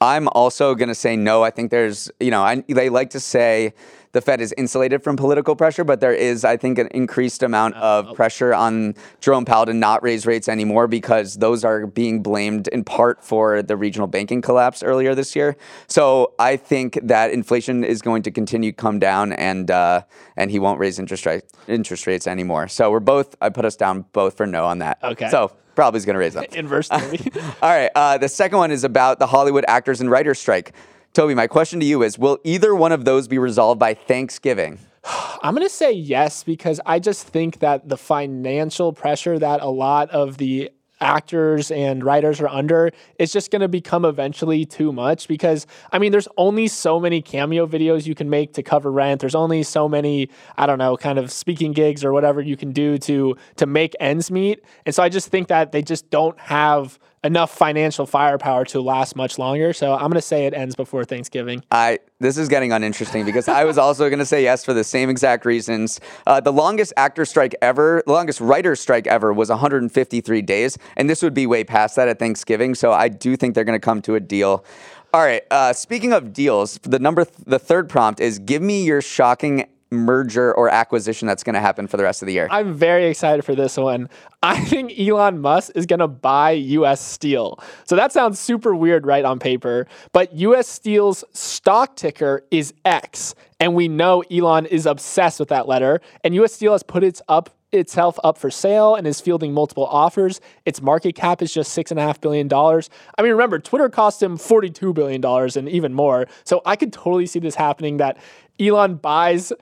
I'm 0.00 0.28
also 0.28 0.74
going 0.74 0.88
to 0.88 0.94
say 0.94 1.14
no. 1.14 1.42
I 1.42 1.50
think 1.50 1.70
there's, 1.70 2.10
you 2.20 2.30
know, 2.30 2.42
I, 2.42 2.64
they 2.68 2.88
like 2.88 3.10
to 3.10 3.20
say 3.20 3.74
the 4.12 4.20
Fed 4.20 4.40
is 4.40 4.54
insulated 4.56 5.04
from 5.04 5.16
political 5.16 5.54
pressure, 5.54 5.84
but 5.84 6.00
there 6.00 6.14
is, 6.14 6.44
I 6.44 6.56
think, 6.56 6.78
an 6.78 6.88
increased 6.88 7.42
amount 7.42 7.76
of 7.76 8.14
pressure 8.16 8.54
on 8.54 8.94
Jerome 9.20 9.44
Powell 9.44 9.66
to 9.66 9.74
not 9.74 10.02
raise 10.02 10.26
rates 10.26 10.48
anymore 10.48 10.88
because 10.88 11.34
those 11.34 11.64
are 11.64 11.86
being 11.86 12.22
blamed 12.22 12.66
in 12.68 12.82
part 12.82 13.22
for 13.22 13.62
the 13.62 13.76
regional 13.76 14.08
banking 14.08 14.40
collapse 14.40 14.82
earlier 14.82 15.14
this 15.14 15.36
year. 15.36 15.56
So 15.86 16.32
I 16.38 16.56
think 16.56 16.98
that 17.02 17.30
inflation 17.30 17.84
is 17.84 18.02
going 18.02 18.22
to 18.22 18.30
continue 18.30 18.72
to 18.72 18.76
come 18.76 18.98
down, 18.98 19.32
and 19.34 19.70
uh, 19.70 20.02
and 20.36 20.50
he 20.50 20.58
won't 20.58 20.80
raise 20.80 20.98
interest 20.98 21.26
rate 21.26 21.44
interest 21.68 22.06
rates 22.06 22.26
anymore. 22.26 22.68
So 22.68 22.90
we're 22.90 23.00
both. 23.00 23.36
I 23.40 23.50
put 23.50 23.64
us 23.64 23.76
down 23.76 24.06
both 24.12 24.36
for 24.36 24.46
no 24.46 24.64
on 24.64 24.78
that. 24.78 24.98
Okay. 25.04 25.28
So 25.28 25.52
probably 25.74 25.98
is 25.98 26.04
going 26.04 26.14
to 26.14 26.20
raise 26.20 26.34
them. 26.34 26.44
Inverse 26.52 26.88
theory. 26.88 27.20
All 27.62 27.70
right. 27.70 27.90
Uh, 27.94 28.18
the 28.18 28.28
second 28.28 28.58
one 28.58 28.70
is 28.70 28.84
about 28.84 29.18
the 29.18 29.26
Hollywood 29.26 29.64
actors 29.68 30.00
and 30.00 30.10
writers 30.10 30.38
strike. 30.38 30.72
Toby, 31.12 31.34
my 31.34 31.46
question 31.46 31.80
to 31.80 31.86
you 31.86 32.02
is: 32.02 32.18
Will 32.18 32.38
either 32.44 32.74
one 32.74 32.92
of 32.92 33.04
those 33.04 33.28
be 33.28 33.38
resolved 33.38 33.78
by 33.78 33.94
Thanksgiving? 33.94 34.78
I'm 35.42 35.54
going 35.54 35.66
to 35.66 35.74
say 35.74 35.92
yes 35.92 36.44
because 36.44 36.80
I 36.84 36.98
just 36.98 37.26
think 37.26 37.60
that 37.60 37.88
the 37.88 37.96
financial 37.96 38.92
pressure 38.92 39.38
that 39.38 39.60
a 39.60 39.68
lot 39.68 40.10
of 40.10 40.38
the 40.38 40.70
actors 41.00 41.70
and 41.70 42.04
writers 42.04 42.40
are 42.40 42.48
under 42.48 42.90
it's 43.18 43.32
just 43.32 43.50
going 43.50 43.60
to 43.60 43.68
become 43.68 44.04
eventually 44.04 44.64
too 44.64 44.92
much 44.92 45.28
because 45.28 45.66
I 45.92 45.98
mean 45.98 46.12
there's 46.12 46.28
only 46.36 46.68
so 46.68 47.00
many 47.00 47.22
cameo 47.22 47.66
videos 47.66 48.06
you 48.06 48.14
can 48.14 48.28
make 48.28 48.54
to 48.54 48.62
cover 48.62 48.90
rent. 48.90 49.20
There's 49.20 49.34
only 49.34 49.62
so 49.62 49.88
many 49.88 50.28
I 50.56 50.66
don't 50.66 50.78
know 50.78 50.96
kind 50.96 51.18
of 51.18 51.30
speaking 51.30 51.72
gigs 51.72 52.04
or 52.04 52.12
whatever 52.12 52.40
you 52.40 52.56
can 52.56 52.72
do 52.72 52.98
to 52.98 53.36
to 53.56 53.66
make 53.66 53.94
ends 54.00 54.30
meet. 54.30 54.62
And 54.86 54.94
so 54.94 55.02
I 55.02 55.08
just 55.08 55.28
think 55.28 55.48
that 55.48 55.72
they 55.72 55.82
just 55.82 56.10
don't 56.10 56.38
have 56.40 56.98
enough 57.24 57.54
financial 57.54 58.06
firepower 58.06 58.64
to 58.64 58.80
last 58.80 59.16
much 59.16 59.38
longer 59.38 59.72
so 59.72 59.92
I'm 59.92 60.10
going 60.10 60.14
to 60.14 60.22
say 60.22 60.46
it 60.46 60.54
ends 60.54 60.74
before 60.74 61.04
Thanksgiving 61.04 61.62
I 61.70 61.98
this 62.20 62.36
is 62.36 62.48
getting 62.48 62.70
uninteresting 62.70 63.24
because 63.24 63.48
I 63.48 63.64
was 63.64 63.78
also 63.78 64.08
going 64.08 64.18
to 64.18 64.26
say 64.26 64.42
yes 64.42 64.64
for 64.64 64.74
the 64.74 64.84
same 64.84 65.08
exact 65.08 65.46
reasons. 65.46 66.00
Uh, 66.26 66.38
the 66.40 66.52
longest 66.52 66.92
actor 66.96 67.24
strike 67.24 67.54
ever, 67.62 68.02
the 68.06 68.12
longest 68.12 68.40
writer 68.40 68.76
strike 68.76 69.06
ever 69.06 69.32
was 69.32 69.48
153 69.48 70.42
days, 70.42 70.78
and 70.96 71.08
this 71.08 71.22
would 71.22 71.34
be 71.34 71.46
way 71.46 71.64
past 71.64 71.96
that 71.96 72.08
at 72.08 72.18
Thanksgiving. 72.18 72.74
So 72.74 72.92
I 72.92 73.08
do 73.08 73.36
think 73.36 73.54
they're 73.54 73.64
going 73.64 73.78
to 73.78 73.84
come 73.84 74.02
to 74.02 74.14
a 74.14 74.20
deal. 74.20 74.64
All 75.12 75.22
right. 75.22 75.42
Uh, 75.50 75.72
speaking 75.72 76.12
of 76.12 76.32
deals, 76.32 76.78
the 76.82 76.98
number, 76.98 77.24
th- 77.24 77.36
the 77.46 77.58
third 77.58 77.88
prompt 77.88 78.20
is 78.20 78.38
give 78.38 78.62
me 78.62 78.84
your 78.84 79.02
shocking 79.02 79.66
merger 79.90 80.54
or 80.54 80.68
acquisition 80.68 81.26
that's 81.26 81.42
going 81.42 81.54
to 81.54 81.60
happen 81.60 81.86
for 81.86 81.96
the 81.96 82.02
rest 82.02 82.22
of 82.22 82.26
the 82.26 82.32
year. 82.32 82.48
I'm 82.50 82.74
very 82.74 83.06
excited 83.06 83.44
for 83.44 83.54
this 83.54 83.76
one. 83.76 84.08
I 84.42 84.60
think 84.64 84.98
Elon 84.98 85.40
Musk 85.40 85.72
is 85.74 85.86
going 85.86 85.98
to 85.98 86.08
buy 86.08 86.52
US 86.52 87.00
Steel. 87.00 87.58
So 87.84 87.96
that 87.96 88.12
sounds 88.12 88.38
super 88.38 88.74
weird, 88.74 89.06
right, 89.06 89.24
on 89.24 89.38
paper. 89.38 89.86
But 90.12 90.32
US 90.34 90.68
Steel's 90.68 91.24
stock 91.32 91.96
ticker 91.96 92.44
is 92.50 92.72
X. 92.84 93.34
And 93.58 93.74
we 93.74 93.88
know 93.88 94.22
Elon 94.30 94.66
is 94.66 94.86
obsessed 94.86 95.40
with 95.40 95.48
that 95.50 95.68
letter. 95.68 96.00
And 96.24 96.34
US 96.36 96.52
Steel 96.52 96.72
has 96.72 96.82
put 96.82 97.04
its 97.04 97.20
up 97.28 97.50
itself 97.72 98.18
up 98.24 98.36
for 98.36 98.50
sale 98.50 98.96
and 98.96 99.06
is 99.06 99.20
fielding 99.20 99.52
multiple 99.52 99.86
offers. 99.86 100.40
Its 100.64 100.82
market 100.82 101.14
cap 101.14 101.40
is 101.40 101.54
just 101.54 101.72
six 101.72 101.90
and 101.90 102.00
a 102.00 102.02
half 102.02 102.20
billion 102.20 102.48
dollars. 102.48 102.90
I 103.16 103.22
mean, 103.22 103.30
remember, 103.32 103.58
Twitter 103.58 103.88
cost 103.88 104.22
him 104.22 104.36
$42 104.36 104.92
billion 104.92 105.24
and 105.24 105.68
even 105.68 105.94
more. 105.94 106.26
So 106.44 106.62
I 106.66 106.76
could 106.76 106.92
totally 106.92 107.26
see 107.26 107.38
this 107.38 107.54
happening 107.54 107.98
that 107.98 108.18
Elon 108.58 108.96
buys 108.96 109.52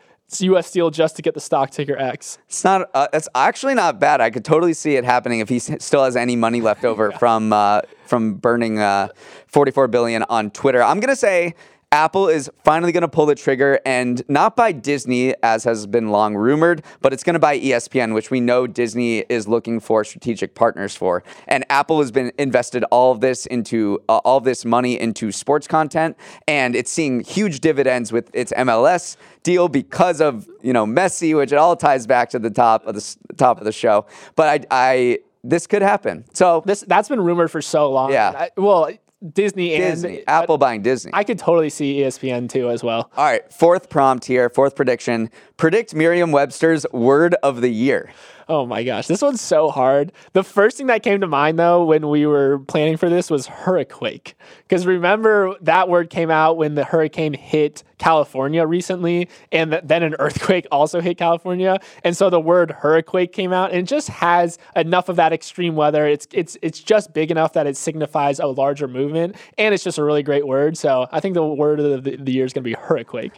US 0.42 0.66
Steel 0.68 0.90
just 0.90 1.16
to 1.16 1.22
get 1.22 1.34
the 1.34 1.40
stock 1.40 1.70
ticker 1.70 1.96
X. 1.96 2.38
It's 2.48 2.62
not. 2.64 2.90
Uh, 2.94 3.08
it's 3.12 3.28
actually 3.34 3.74
not 3.74 3.98
bad. 3.98 4.20
I 4.20 4.30
could 4.30 4.44
totally 4.44 4.74
see 4.74 4.96
it 4.96 5.04
happening 5.04 5.40
if 5.40 5.48
he 5.48 5.56
s- 5.56 5.70
still 5.84 6.04
has 6.04 6.16
any 6.16 6.36
money 6.36 6.60
left 6.60 6.84
over 6.84 7.10
from 7.18 7.52
uh, 7.52 7.82
from 8.06 8.34
burning 8.34 8.78
uh, 8.78 9.08
44 9.48 9.88
billion 9.88 10.22
on 10.24 10.50
Twitter. 10.50 10.82
I'm 10.82 11.00
gonna 11.00 11.16
say 11.16 11.54
Apple 11.90 12.28
is 12.28 12.50
finally 12.64 12.92
gonna 12.92 13.08
pull 13.08 13.24
the 13.24 13.34
trigger 13.34 13.80
and 13.86 14.22
not 14.28 14.54
buy 14.56 14.72
Disney 14.72 15.34
as 15.42 15.64
has 15.64 15.86
been 15.86 16.08
long 16.10 16.34
rumored, 16.34 16.84
but 17.00 17.14
it's 17.14 17.24
gonna 17.24 17.38
buy 17.38 17.54
E 17.54 17.70
ESPN, 17.70 18.12
which 18.12 18.30
we 18.30 18.40
know 18.40 18.66
Disney 18.66 19.20
is 19.30 19.48
looking 19.48 19.80
for 19.80 20.04
strategic 20.04 20.54
partners 20.54 20.94
for. 20.94 21.22
And 21.46 21.64
Apple 21.70 22.00
has 22.00 22.10
been 22.10 22.30
invested 22.38 22.84
all 22.90 23.12
of 23.12 23.20
this 23.22 23.46
into 23.46 24.00
uh, 24.06 24.18
all 24.18 24.36
of 24.36 24.44
this 24.44 24.66
money 24.66 25.00
into 25.00 25.32
sports 25.32 25.66
content, 25.66 26.18
and 26.46 26.76
it's 26.76 26.90
seeing 26.92 27.20
huge 27.20 27.60
dividends 27.60 28.12
with 28.12 28.28
its 28.34 28.52
MLS 28.52 29.16
deal 29.42 29.68
because 29.68 30.20
of 30.20 30.46
you 30.62 30.74
know 30.74 30.84
Messi, 30.84 31.34
which 31.34 31.52
it 31.52 31.56
all 31.56 31.74
ties 31.74 32.06
back 32.06 32.28
to 32.30 32.38
the 32.38 32.50
top 32.50 32.86
of 32.86 32.96
the 32.96 33.16
top 33.38 33.58
of 33.60 33.64
the 33.64 33.72
show. 33.72 34.04
But 34.36 34.66
I, 34.70 34.88
I 34.90 35.18
this 35.42 35.66
could 35.66 35.80
happen. 35.80 36.26
So 36.34 36.62
This 36.66 36.82
that's 36.82 37.08
been 37.08 37.22
rumored 37.22 37.50
for 37.50 37.62
so 37.62 37.90
long. 37.90 38.12
Yeah. 38.12 38.32
I- 38.36 38.50
well, 38.60 38.90
Disney, 39.32 39.76
Disney, 39.76 40.18
and 40.18 40.28
Apple 40.28 40.58
buying 40.58 40.82
Disney. 40.82 41.10
I 41.12 41.24
could 41.24 41.38
totally 41.38 41.70
see 41.70 42.00
ESPN 42.00 42.48
too 42.48 42.70
as 42.70 42.84
well. 42.84 43.10
all 43.16 43.24
right, 43.24 43.52
fourth 43.52 43.88
prompt 43.88 44.24
here, 44.26 44.48
fourth 44.48 44.76
prediction. 44.76 45.30
Predict 45.56 45.94
Merriam-Webster's 45.94 46.86
word 46.92 47.34
of 47.42 47.60
the 47.60 47.70
year. 47.70 48.12
Oh 48.50 48.64
my 48.64 48.82
gosh, 48.82 49.06
this 49.08 49.20
one's 49.20 49.42
so 49.42 49.68
hard. 49.68 50.10
The 50.32 50.42
first 50.42 50.78
thing 50.78 50.86
that 50.86 51.02
came 51.02 51.20
to 51.20 51.26
mind 51.26 51.58
though 51.58 51.84
when 51.84 52.08
we 52.08 52.24
were 52.24 52.60
planning 52.60 52.96
for 52.96 53.10
this 53.10 53.30
was 53.30 53.46
hurricane. 53.46 54.22
Because 54.66 54.86
remember 54.86 55.54
that 55.60 55.90
word 55.90 56.08
came 56.08 56.30
out 56.30 56.56
when 56.56 56.74
the 56.74 56.84
hurricane 56.84 57.34
hit 57.34 57.82
California 57.98 58.64
recently, 58.66 59.28
and 59.52 59.72
th- 59.72 59.82
then 59.84 60.02
an 60.02 60.14
earthquake 60.18 60.66
also 60.72 61.02
hit 61.02 61.18
California, 61.18 61.78
and 62.04 62.16
so 62.16 62.30
the 62.30 62.40
word 62.40 62.70
hurricane 62.70 63.28
came 63.28 63.52
out, 63.52 63.70
and 63.70 63.80
it 63.80 63.86
just 63.86 64.08
has 64.08 64.56
enough 64.74 65.10
of 65.10 65.16
that 65.16 65.34
extreme 65.34 65.76
weather. 65.76 66.06
It's 66.06 66.26
it's 66.32 66.56
it's 66.62 66.80
just 66.80 67.12
big 67.12 67.30
enough 67.30 67.52
that 67.52 67.66
it 67.66 67.76
signifies 67.76 68.38
a 68.40 68.46
larger 68.46 68.88
movement, 68.88 69.36
and 69.58 69.74
it's 69.74 69.84
just 69.84 69.98
a 69.98 70.04
really 70.04 70.22
great 70.22 70.46
word. 70.46 70.78
So 70.78 71.06
I 71.12 71.20
think 71.20 71.34
the 71.34 71.44
word 71.44 71.80
of 71.80 72.04
the, 72.04 72.16
the 72.16 72.32
year 72.32 72.46
is 72.46 72.54
going 72.54 72.64
to 72.64 72.70
be 72.70 72.74
hurricane. 72.74 73.32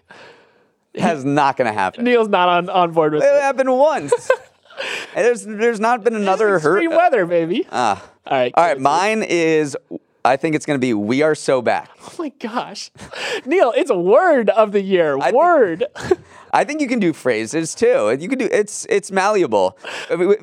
That's 0.94 1.24
not 1.24 1.56
going 1.56 1.66
to 1.66 1.72
happen. 1.72 2.04
Neal's 2.04 2.28
not 2.28 2.48
on, 2.48 2.68
on 2.68 2.92
board 2.92 3.12
with 3.14 3.22
It 3.22 3.26
it. 3.26 3.40
happened 3.40 3.76
once. 3.76 4.30
There's 5.14 5.44
there's 5.44 5.80
not 5.80 6.04
been 6.04 6.14
another 6.14 6.56
Extreme 6.56 6.90
hur- 6.90 6.96
weather, 6.96 7.26
baby. 7.26 7.66
Ah. 7.72 8.02
All 8.26 8.36
right. 8.38 8.52
All 8.56 8.64
right, 8.64 8.78
mine 8.80 9.22
is. 9.22 9.76
I 10.24 10.36
think 10.36 10.54
it's 10.54 10.66
going 10.66 10.78
to 10.78 10.84
be 10.84 10.94
"We 10.94 11.22
Are 11.22 11.34
So 11.34 11.62
Back." 11.62 11.90
Oh 12.10 12.22
my 12.24 12.32
gosh. 12.38 12.90
Neal, 13.46 13.72
it's 13.74 13.88
a 13.88 13.98
word 13.98 14.50
of 14.50 14.72
the 14.72 14.82
year. 14.82 15.18
think- 15.18 15.34
word. 15.34 15.84
I 16.52 16.64
think 16.64 16.80
you 16.80 16.88
can 16.88 16.98
do 16.98 17.12
phrases 17.12 17.74
too. 17.74 18.16
You 18.18 18.28
can 18.28 18.38
do 18.38 18.48
it's 18.50 18.86
it's 18.90 19.12
malleable. 19.12 19.78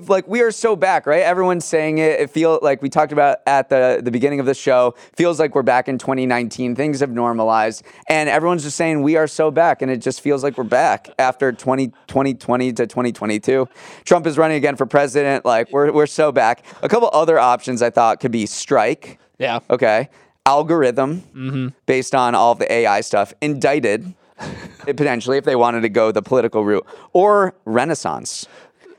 Like 0.08 0.28
we 0.28 0.42
are 0.42 0.52
so 0.52 0.76
back, 0.76 1.06
right? 1.06 1.22
Everyone's 1.22 1.66
saying 1.66 1.98
it. 1.98 2.20
It 2.20 2.30
feel 2.30 2.60
like 2.62 2.82
we 2.82 2.90
talked 2.90 3.12
about 3.12 3.40
at 3.46 3.70
the 3.70 4.00
the 4.02 4.12
beginning 4.12 4.40
of 4.40 4.46
the 4.46 4.54
show. 4.54 4.96
Feels 5.16 5.40
like 5.40 5.54
we're 5.54 5.64
back 5.64 5.88
in 5.88 5.98
2019. 5.98 6.76
Things 6.76 7.02
have 7.02 7.12
normalized, 7.12 7.84
and 8.08 8.30
everyone's 8.30 8.64
just 8.64 8.78
saying 8.78 9.02
we 9.02 9.18
are 9.18 9.28
so 9.28 9.52
back, 9.52 9.82
and 9.82 9.92
it 9.92 9.98
just 9.98 10.22
feels 10.22 10.44
like 10.44 10.58
we're 10.58 10.64
back 10.64 11.10
after 11.20 11.52
20, 11.52 11.88
2020 12.08 12.74
to 12.74 12.88
2022. 12.88 13.68
Trump 14.06 14.26
is 14.26 14.38
running 14.38 14.58
again 14.58 14.76
for 14.78 14.86
president. 14.86 15.44
Like 15.44 15.72
we're 15.72 15.92
we're 15.92 16.08
so 16.08 16.32
back. 16.32 16.64
A 16.82 16.90
couple 16.90 17.10
other 17.12 17.38
options 17.38 17.82
I 17.82 17.90
thought 17.90 18.20
could 18.22 18.32
be 18.32 18.46
strike. 18.46 19.20
Yeah. 19.40 19.60
Okay. 19.70 20.10
Algorithm, 20.46 21.22
mm-hmm. 21.36 21.68
based 21.86 22.16
on 22.16 22.34
all 22.34 22.56
the 22.56 22.72
AI 22.72 23.02
stuff, 23.02 23.34
indicted, 23.42 24.14
potentially, 24.86 25.38
if 25.38 25.44
they 25.44 25.56
wanted 25.56 25.82
to 25.82 25.90
go 25.90 26.12
the 26.12 26.22
political 26.22 26.64
route, 26.64 26.86
or 27.14 27.54
Renaissance. 27.66 28.48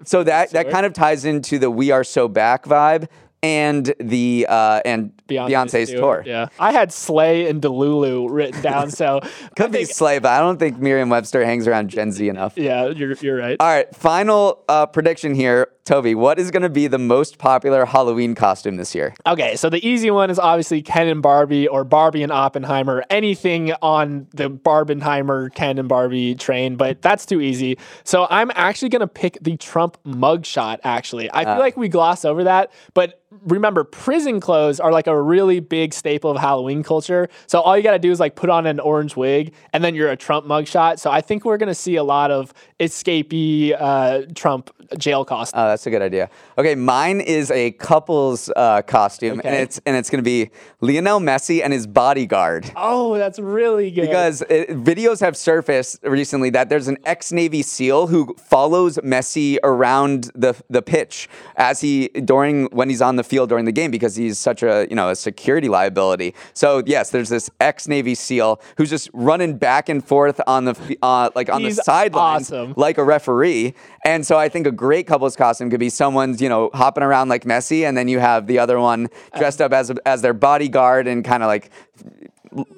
So 0.04 0.22
that, 0.24 0.50
that 0.50 0.70
kind 0.70 0.86
of 0.86 0.92
ties 0.92 1.24
into 1.24 1.58
the 1.58 1.70
We 1.70 1.90
Are 1.90 2.04
So 2.04 2.28
Back 2.28 2.64
vibe 2.64 3.08
and 3.42 3.94
the 4.00 4.46
uh, 4.48 4.80
and 4.84 5.12
Beyonce's 5.28 5.90
too. 5.90 5.98
tour. 5.98 6.22
Yeah. 6.26 6.48
I 6.58 6.72
had 6.72 6.92
Slay 6.92 7.48
and 7.48 7.62
Delulu 7.62 8.28
written 8.30 8.60
down, 8.62 8.90
so 9.00 9.20
Could 9.56 9.72
be 9.72 9.84
Slay, 9.84 10.18
but 10.18 10.32
I 10.32 10.40
don't 10.40 10.58
think 10.58 10.78
Merriam-Webster 10.78 11.44
hangs 11.44 11.68
around 11.68 11.88
Gen 11.88 12.12
Z 12.12 12.28
enough. 12.28 12.56
Yeah, 12.56 12.88
you're 12.88 13.12
you're 13.14 13.36
right. 13.36 13.56
All 13.60 13.68
right, 13.68 13.94
final 13.94 14.64
uh, 14.68 14.86
prediction 14.86 15.34
here, 15.34 15.68
Toby. 15.84 16.14
What 16.14 16.38
is 16.38 16.50
going 16.50 16.62
to 16.62 16.68
be 16.68 16.86
the 16.86 16.98
most 16.98 17.38
popular 17.38 17.84
Halloween 17.84 18.34
costume 18.34 18.76
this 18.76 18.94
year? 18.94 19.14
Okay, 19.26 19.56
so 19.56 19.70
the 19.70 19.86
easy 19.86 20.10
one 20.10 20.30
is 20.30 20.38
obviously 20.38 20.82
Ken 20.82 21.06
and 21.06 21.22
Barbie 21.22 21.68
or 21.68 21.84
Barbie 21.84 22.22
and 22.22 22.32
Oppenheimer, 22.32 23.04
anything 23.10 23.72
on 23.82 24.26
the 24.32 24.50
Barbenheimer 24.50 25.54
Ken 25.54 25.78
and 25.78 25.88
Barbie 25.88 26.34
train, 26.34 26.76
but 26.76 27.02
that's 27.02 27.24
too 27.26 27.40
easy. 27.40 27.78
So 28.04 28.26
I'm 28.30 28.50
actually 28.54 28.88
going 28.88 29.00
to 29.00 29.06
pick 29.06 29.38
the 29.40 29.56
Trump 29.56 29.98
mugshot, 30.04 30.78
actually. 30.82 31.30
I 31.32 31.44
feel 31.44 31.58
like 31.58 31.76
we 31.76 31.88
gloss 31.88 32.24
over 32.24 32.44
that, 32.44 32.72
but 32.94 33.22
remember, 33.30 33.84
prison 33.84 34.40
clothes 34.40 34.80
are 34.80 34.92
like 34.92 35.06
a 35.06 35.20
really 35.20 35.60
big 35.60 35.92
staple 35.92 36.30
of 36.30 36.38
Halloween 36.38 36.82
culture. 36.82 37.28
So 37.46 37.60
all 37.60 37.76
you 37.76 37.82
got 37.82 37.92
to 37.92 37.98
do 37.98 38.10
is 38.10 38.20
like 38.20 38.34
put 38.34 38.50
on 38.50 38.66
an 38.66 38.80
orange 38.80 39.16
wig 39.16 39.52
and 39.72 39.84
then 39.84 39.94
you're 39.94 40.10
a 40.10 40.16
Trump 40.16 40.46
mugshot. 40.46 40.98
So 40.98 41.10
I 41.10 41.20
think 41.20 41.44
we're 41.44 41.58
going 41.58 41.68
to 41.68 41.74
see 41.74 41.96
a 41.96 42.04
lot 42.04 42.30
of 42.30 42.54
escapee 42.80 43.76
uh, 43.78 44.22
Trump 44.34 44.70
jail 44.96 45.24
costumes. 45.24 45.58
Uh, 45.58 45.68
that's 45.68 45.86
a 45.86 45.90
good 45.90 46.02
idea. 46.02 46.30
Okay, 46.56 46.74
mine 46.74 47.20
is 47.20 47.50
a 47.50 47.72
couple's 47.72 48.50
uh, 48.56 48.82
costume, 48.82 49.40
and 49.44 49.54
it's 49.54 49.80
and 49.84 49.96
it's 49.96 50.08
gonna 50.08 50.22
be 50.22 50.50
Lionel 50.80 51.20
Messi 51.20 51.62
and 51.62 51.72
his 51.72 51.86
bodyguard. 51.86 52.70
Oh, 52.76 53.18
that's 53.18 53.38
really 53.38 53.90
good. 53.90 54.02
Because 54.02 54.42
it, 54.42 54.70
videos 54.70 55.20
have 55.20 55.36
surfaced 55.36 56.02
recently 56.02 56.50
that 56.50 56.68
there's 56.68 56.88
an 56.88 56.98
ex-Navy 57.04 57.62
SEAL 57.62 58.06
who 58.06 58.34
follows 58.38 58.96
Messi 58.98 59.58
around 59.62 60.30
the 60.34 60.54
the 60.70 60.82
pitch 60.82 61.28
as 61.56 61.80
he 61.80 62.08
during 62.08 62.66
when 62.66 62.88
he's 62.88 63.02
on 63.02 63.16
the 63.18 63.22
field 63.24 63.50
during 63.50 63.66
the 63.66 63.72
game 63.72 63.90
because 63.90 64.16
he's 64.16 64.38
such 64.38 64.62
a 64.62 64.86
you 64.88 64.96
know 64.96 65.10
a 65.10 65.14
security 65.16 65.68
liability. 65.68 66.34
So 66.54 66.82
yes, 66.86 67.10
there's 67.10 67.28
this 67.28 67.50
ex-Navy 67.60 68.14
SEAL 68.14 68.60
who's 68.78 68.88
just 68.88 69.10
running 69.12 69.58
back 69.58 69.90
and 69.90 70.02
forth 70.02 70.40
on 70.46 70.64
the 70.64 70.98
uh, 71.02 71.28
like 71.34 71.50
on 71.50 71.60
He's 71.60 71.76
the 71.76 71.82
sidelines 71.82 72.50
awesome. 72.50 72.72
like 72.76 72.96
a 72.96 73.04
referee. 73.04 73.74
And 74.06 74.26
so 74.26 74.38
I 74.38 74.48
think 74.48 74.66
a 74.66 74.72
great 74.72 75.06
couple's 75.06 75.36
costume 75.36 75.68
could 75.68 75.80
be 75.80 75.90
someone's 75.90 76.40
you 76.40 76.48
know 76.48 76.70
hopping 76.72 77.04
around 77.04 77.28
like 77.28 77.44
Messi, 77.44 77.86
and 77.86 77.96
then 77.96 78.08
you 78.08 78.18
have 78.20 78.46
the 78.46 78.58
other 78.58 78.80
one 78.80 79.08
dressed 79.36 79.60
up 79.60 79.72
as 79.74 79.90
as 80.06 80.22
their 80.22 80.32
bodyguard 80.34 81.06
and 81.06 81.24
kind 81.24 81.42
of 81.42 81.48
like 81.48 81.70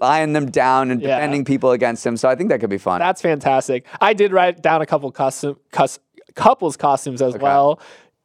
lying 0.00 0.32
them 0.32 0.50
down 0.50 0.90
and 0.90 1.00
Yeah. 1.00 1.16
defending 1.16 1.44
people 1.44 1.70
against 1.70 2.04
him. 2.04 2.16
So 2.16 2.28
I 2.28 2.34
think 2.34 2.50
that 2.50 2.58
could 2.60 2.70
be 2.70 2.78
fun. 2.78 2.98
That's 2.98 3.22
fantastic. 3.22 3.86
I 4.00 4.12
did 4.14 4.32
write 4.32 4.62
down 4.62 4.82
a 4.82 4.86
couple 4.86 5.10
custom 5.12 5.56
cus, 5.70 5.98
couples 6.34 6.76
costumes 6.76 7.22
as 7.22 7.36
well. 7.38 7.78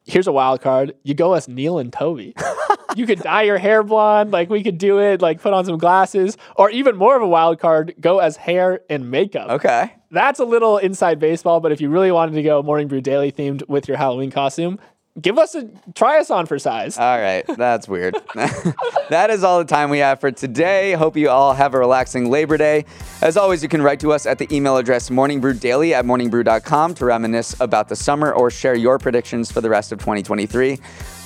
Here's 0.05 0.27
a 0.27 0.31
wild 0.31 0.61
card. 0.61 0.93
You 1.03 1.15
go 1.15 1.33
as 1.33 1.47
Neal 1.47 1.79
and 1.79 1.91
Toby. 1.91 2.35
you 2.95 3.07
could 3.07 3.19
dye 3.19 3.41
your 3.41 3.57
hair 3.57 3.81
blonde, 3.81 4.31
like 4.31 4.49
we 4.49 4.63
could 4.63 4.77
do 4.77 4.99
it, 4.99 5.21
like 5.21 5.41
put 5.41 5.51
on 5.51 5.65
some 5.65 5.77
glasses, 5.77 6.37
or 6.55 6.69
even 6.69 6.95
more 6.95 7.15
of 7.15 7.23
a 7.23 7.27
wild 7.27 7.59
card, 7.59 7.95
go 7.99 8.19
as 8.19 8.37
hair 8.37 8.81
and 8.89 9.09
makeup. 9.09 9.49
okay. 9.49 9.93
That's 10.11 10.39
a 10.39 10.45
little 10.45 10.77
inside 10.77 11.19
baseball, 11.19 11.59
but 11.59 11.71
if 11.73 11.81
you 11.81 11.89
really 11.89 12.11
wanted 12.11 12.35
to 12.35 12.43
go 12.43 12.63
Morning 12.63 12.87
Brew 12.87 13.01
Daily 13.01 13.31
themed 13.31 13.67
with 13.67 13.87
your 13.87 13.97
Halloween 13.97 14.31
costume, 14.31 14.79
give 15.21 15.37
us 15.37 15.55
a 15.55 15.69
try 15.93 16.19
us 16.19 16.29
on 16.29 16.45
for 16.45 16.59
size. 16.59 16.97
All 16.97 17.19
right. 17.19 17.45
That's 17.47 17.87
weird. 17.87 18.15
that 19.09 19.29
is 19.29 19.43
all 19.43 19.59
the 19.59 19.65
time 19.65 19.89
we 19.89 19.99
have 19.99 20.19
for 20.19 20.31
today. 20.31 20.93
Hope 20.93 21.15
you 21.15 21.29
all 21.29 21.53
have 21.53 21.73
a 21.73 21.79
relaxing 21.79 22.29
Labor 22.29 22.57
Day. 22.57 22.85
As 23.21 23.37
always, 23.37 23.63
you 23.63 23.69
can 23.69 23.81
write 23.81 23.99
to 24.01 24.11
us 24.11 24.25
at 24.25 24.37
the 24.37 24.53
email 24.53 24.77
address 24.77 25.09
morningbrewdaily 25.09 25.91
at 25.91 26.05
morningbrew.com 26.05 26.93
to 26.95 27.05
reminisce 27.05 27.59
about 27.59 27.89
the 27.89 27.95
summer 27.95 28.33
or 28.33 28.51
share 28.51 28.75
your 28.75 28.99
predictions 28.99 29.51
for 29.51 29.61
the 29.61 29.69
rest 29.69 29.91
of 29.91 29.99
2023. 29.99 30.79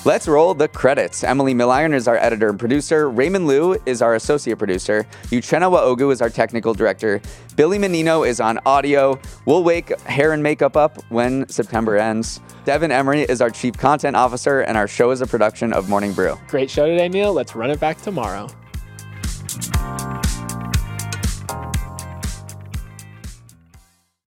Let's 0.06 0.30
roll 0.30 0.54
the 0.54 0.70
credits. 0.70 1.26
Emily 1.26 1.54
Milliron 1.54 1.94
is 1.94 2.08
our 2.08 2.16
editor 2.16 2.48
and 2.48 2.58
producer. 2.58 3.10
Raymond 3.10 3.48
Liu 3.48 3.78
is 3.86 4.02
our 4.02 4.16
associate 4.16 4.58
producer. 4.58 5.06
Uchenna 5.24 5.70
Waogu 5.70 6.14
is 6.14 6.22
our 6.22 6.30
technical 6.30 6.74
director. 6.74 7.22
Billy 7.58 7.78
Menino 7.78 8.24
is 8.24 8.40
on 8.40 8.60
audio. 8.66 9.20
We'll 9.46 9.62
wake 9.62 10.00
hair 10.04 10.32
and 10.32 10.42
makeup 10.42 10.78
up 10.78 11.04
when 11.10 11.50
September 11.50 11.98
ends. 11.98 12.40
Devin 12.64 12.92
Emery 12.92 13.24
is 13.24 13.42
our 13.42 13.50
chief 13.50 13.78
content 13.78 14.16
officer, 14.16 14.62
and 14.62 14.78
our 14.78 14.88
show 14.88 15.12
is 15.12 15.20
a 15.20 15.28
production 15.28 15.74
of 15.74 15.90
Morning 15.90 16.14
Brew. 16.14 16.40
Great 16.48 16.70
show 16.70 16.88
today, 16.88 17.10
Neal. 17.10 17.34
Let's 17.34 17.54
run 17.54 17.70
it 17.70 17.82
back 17.82 18.02
tomorrow. 18.02 18.48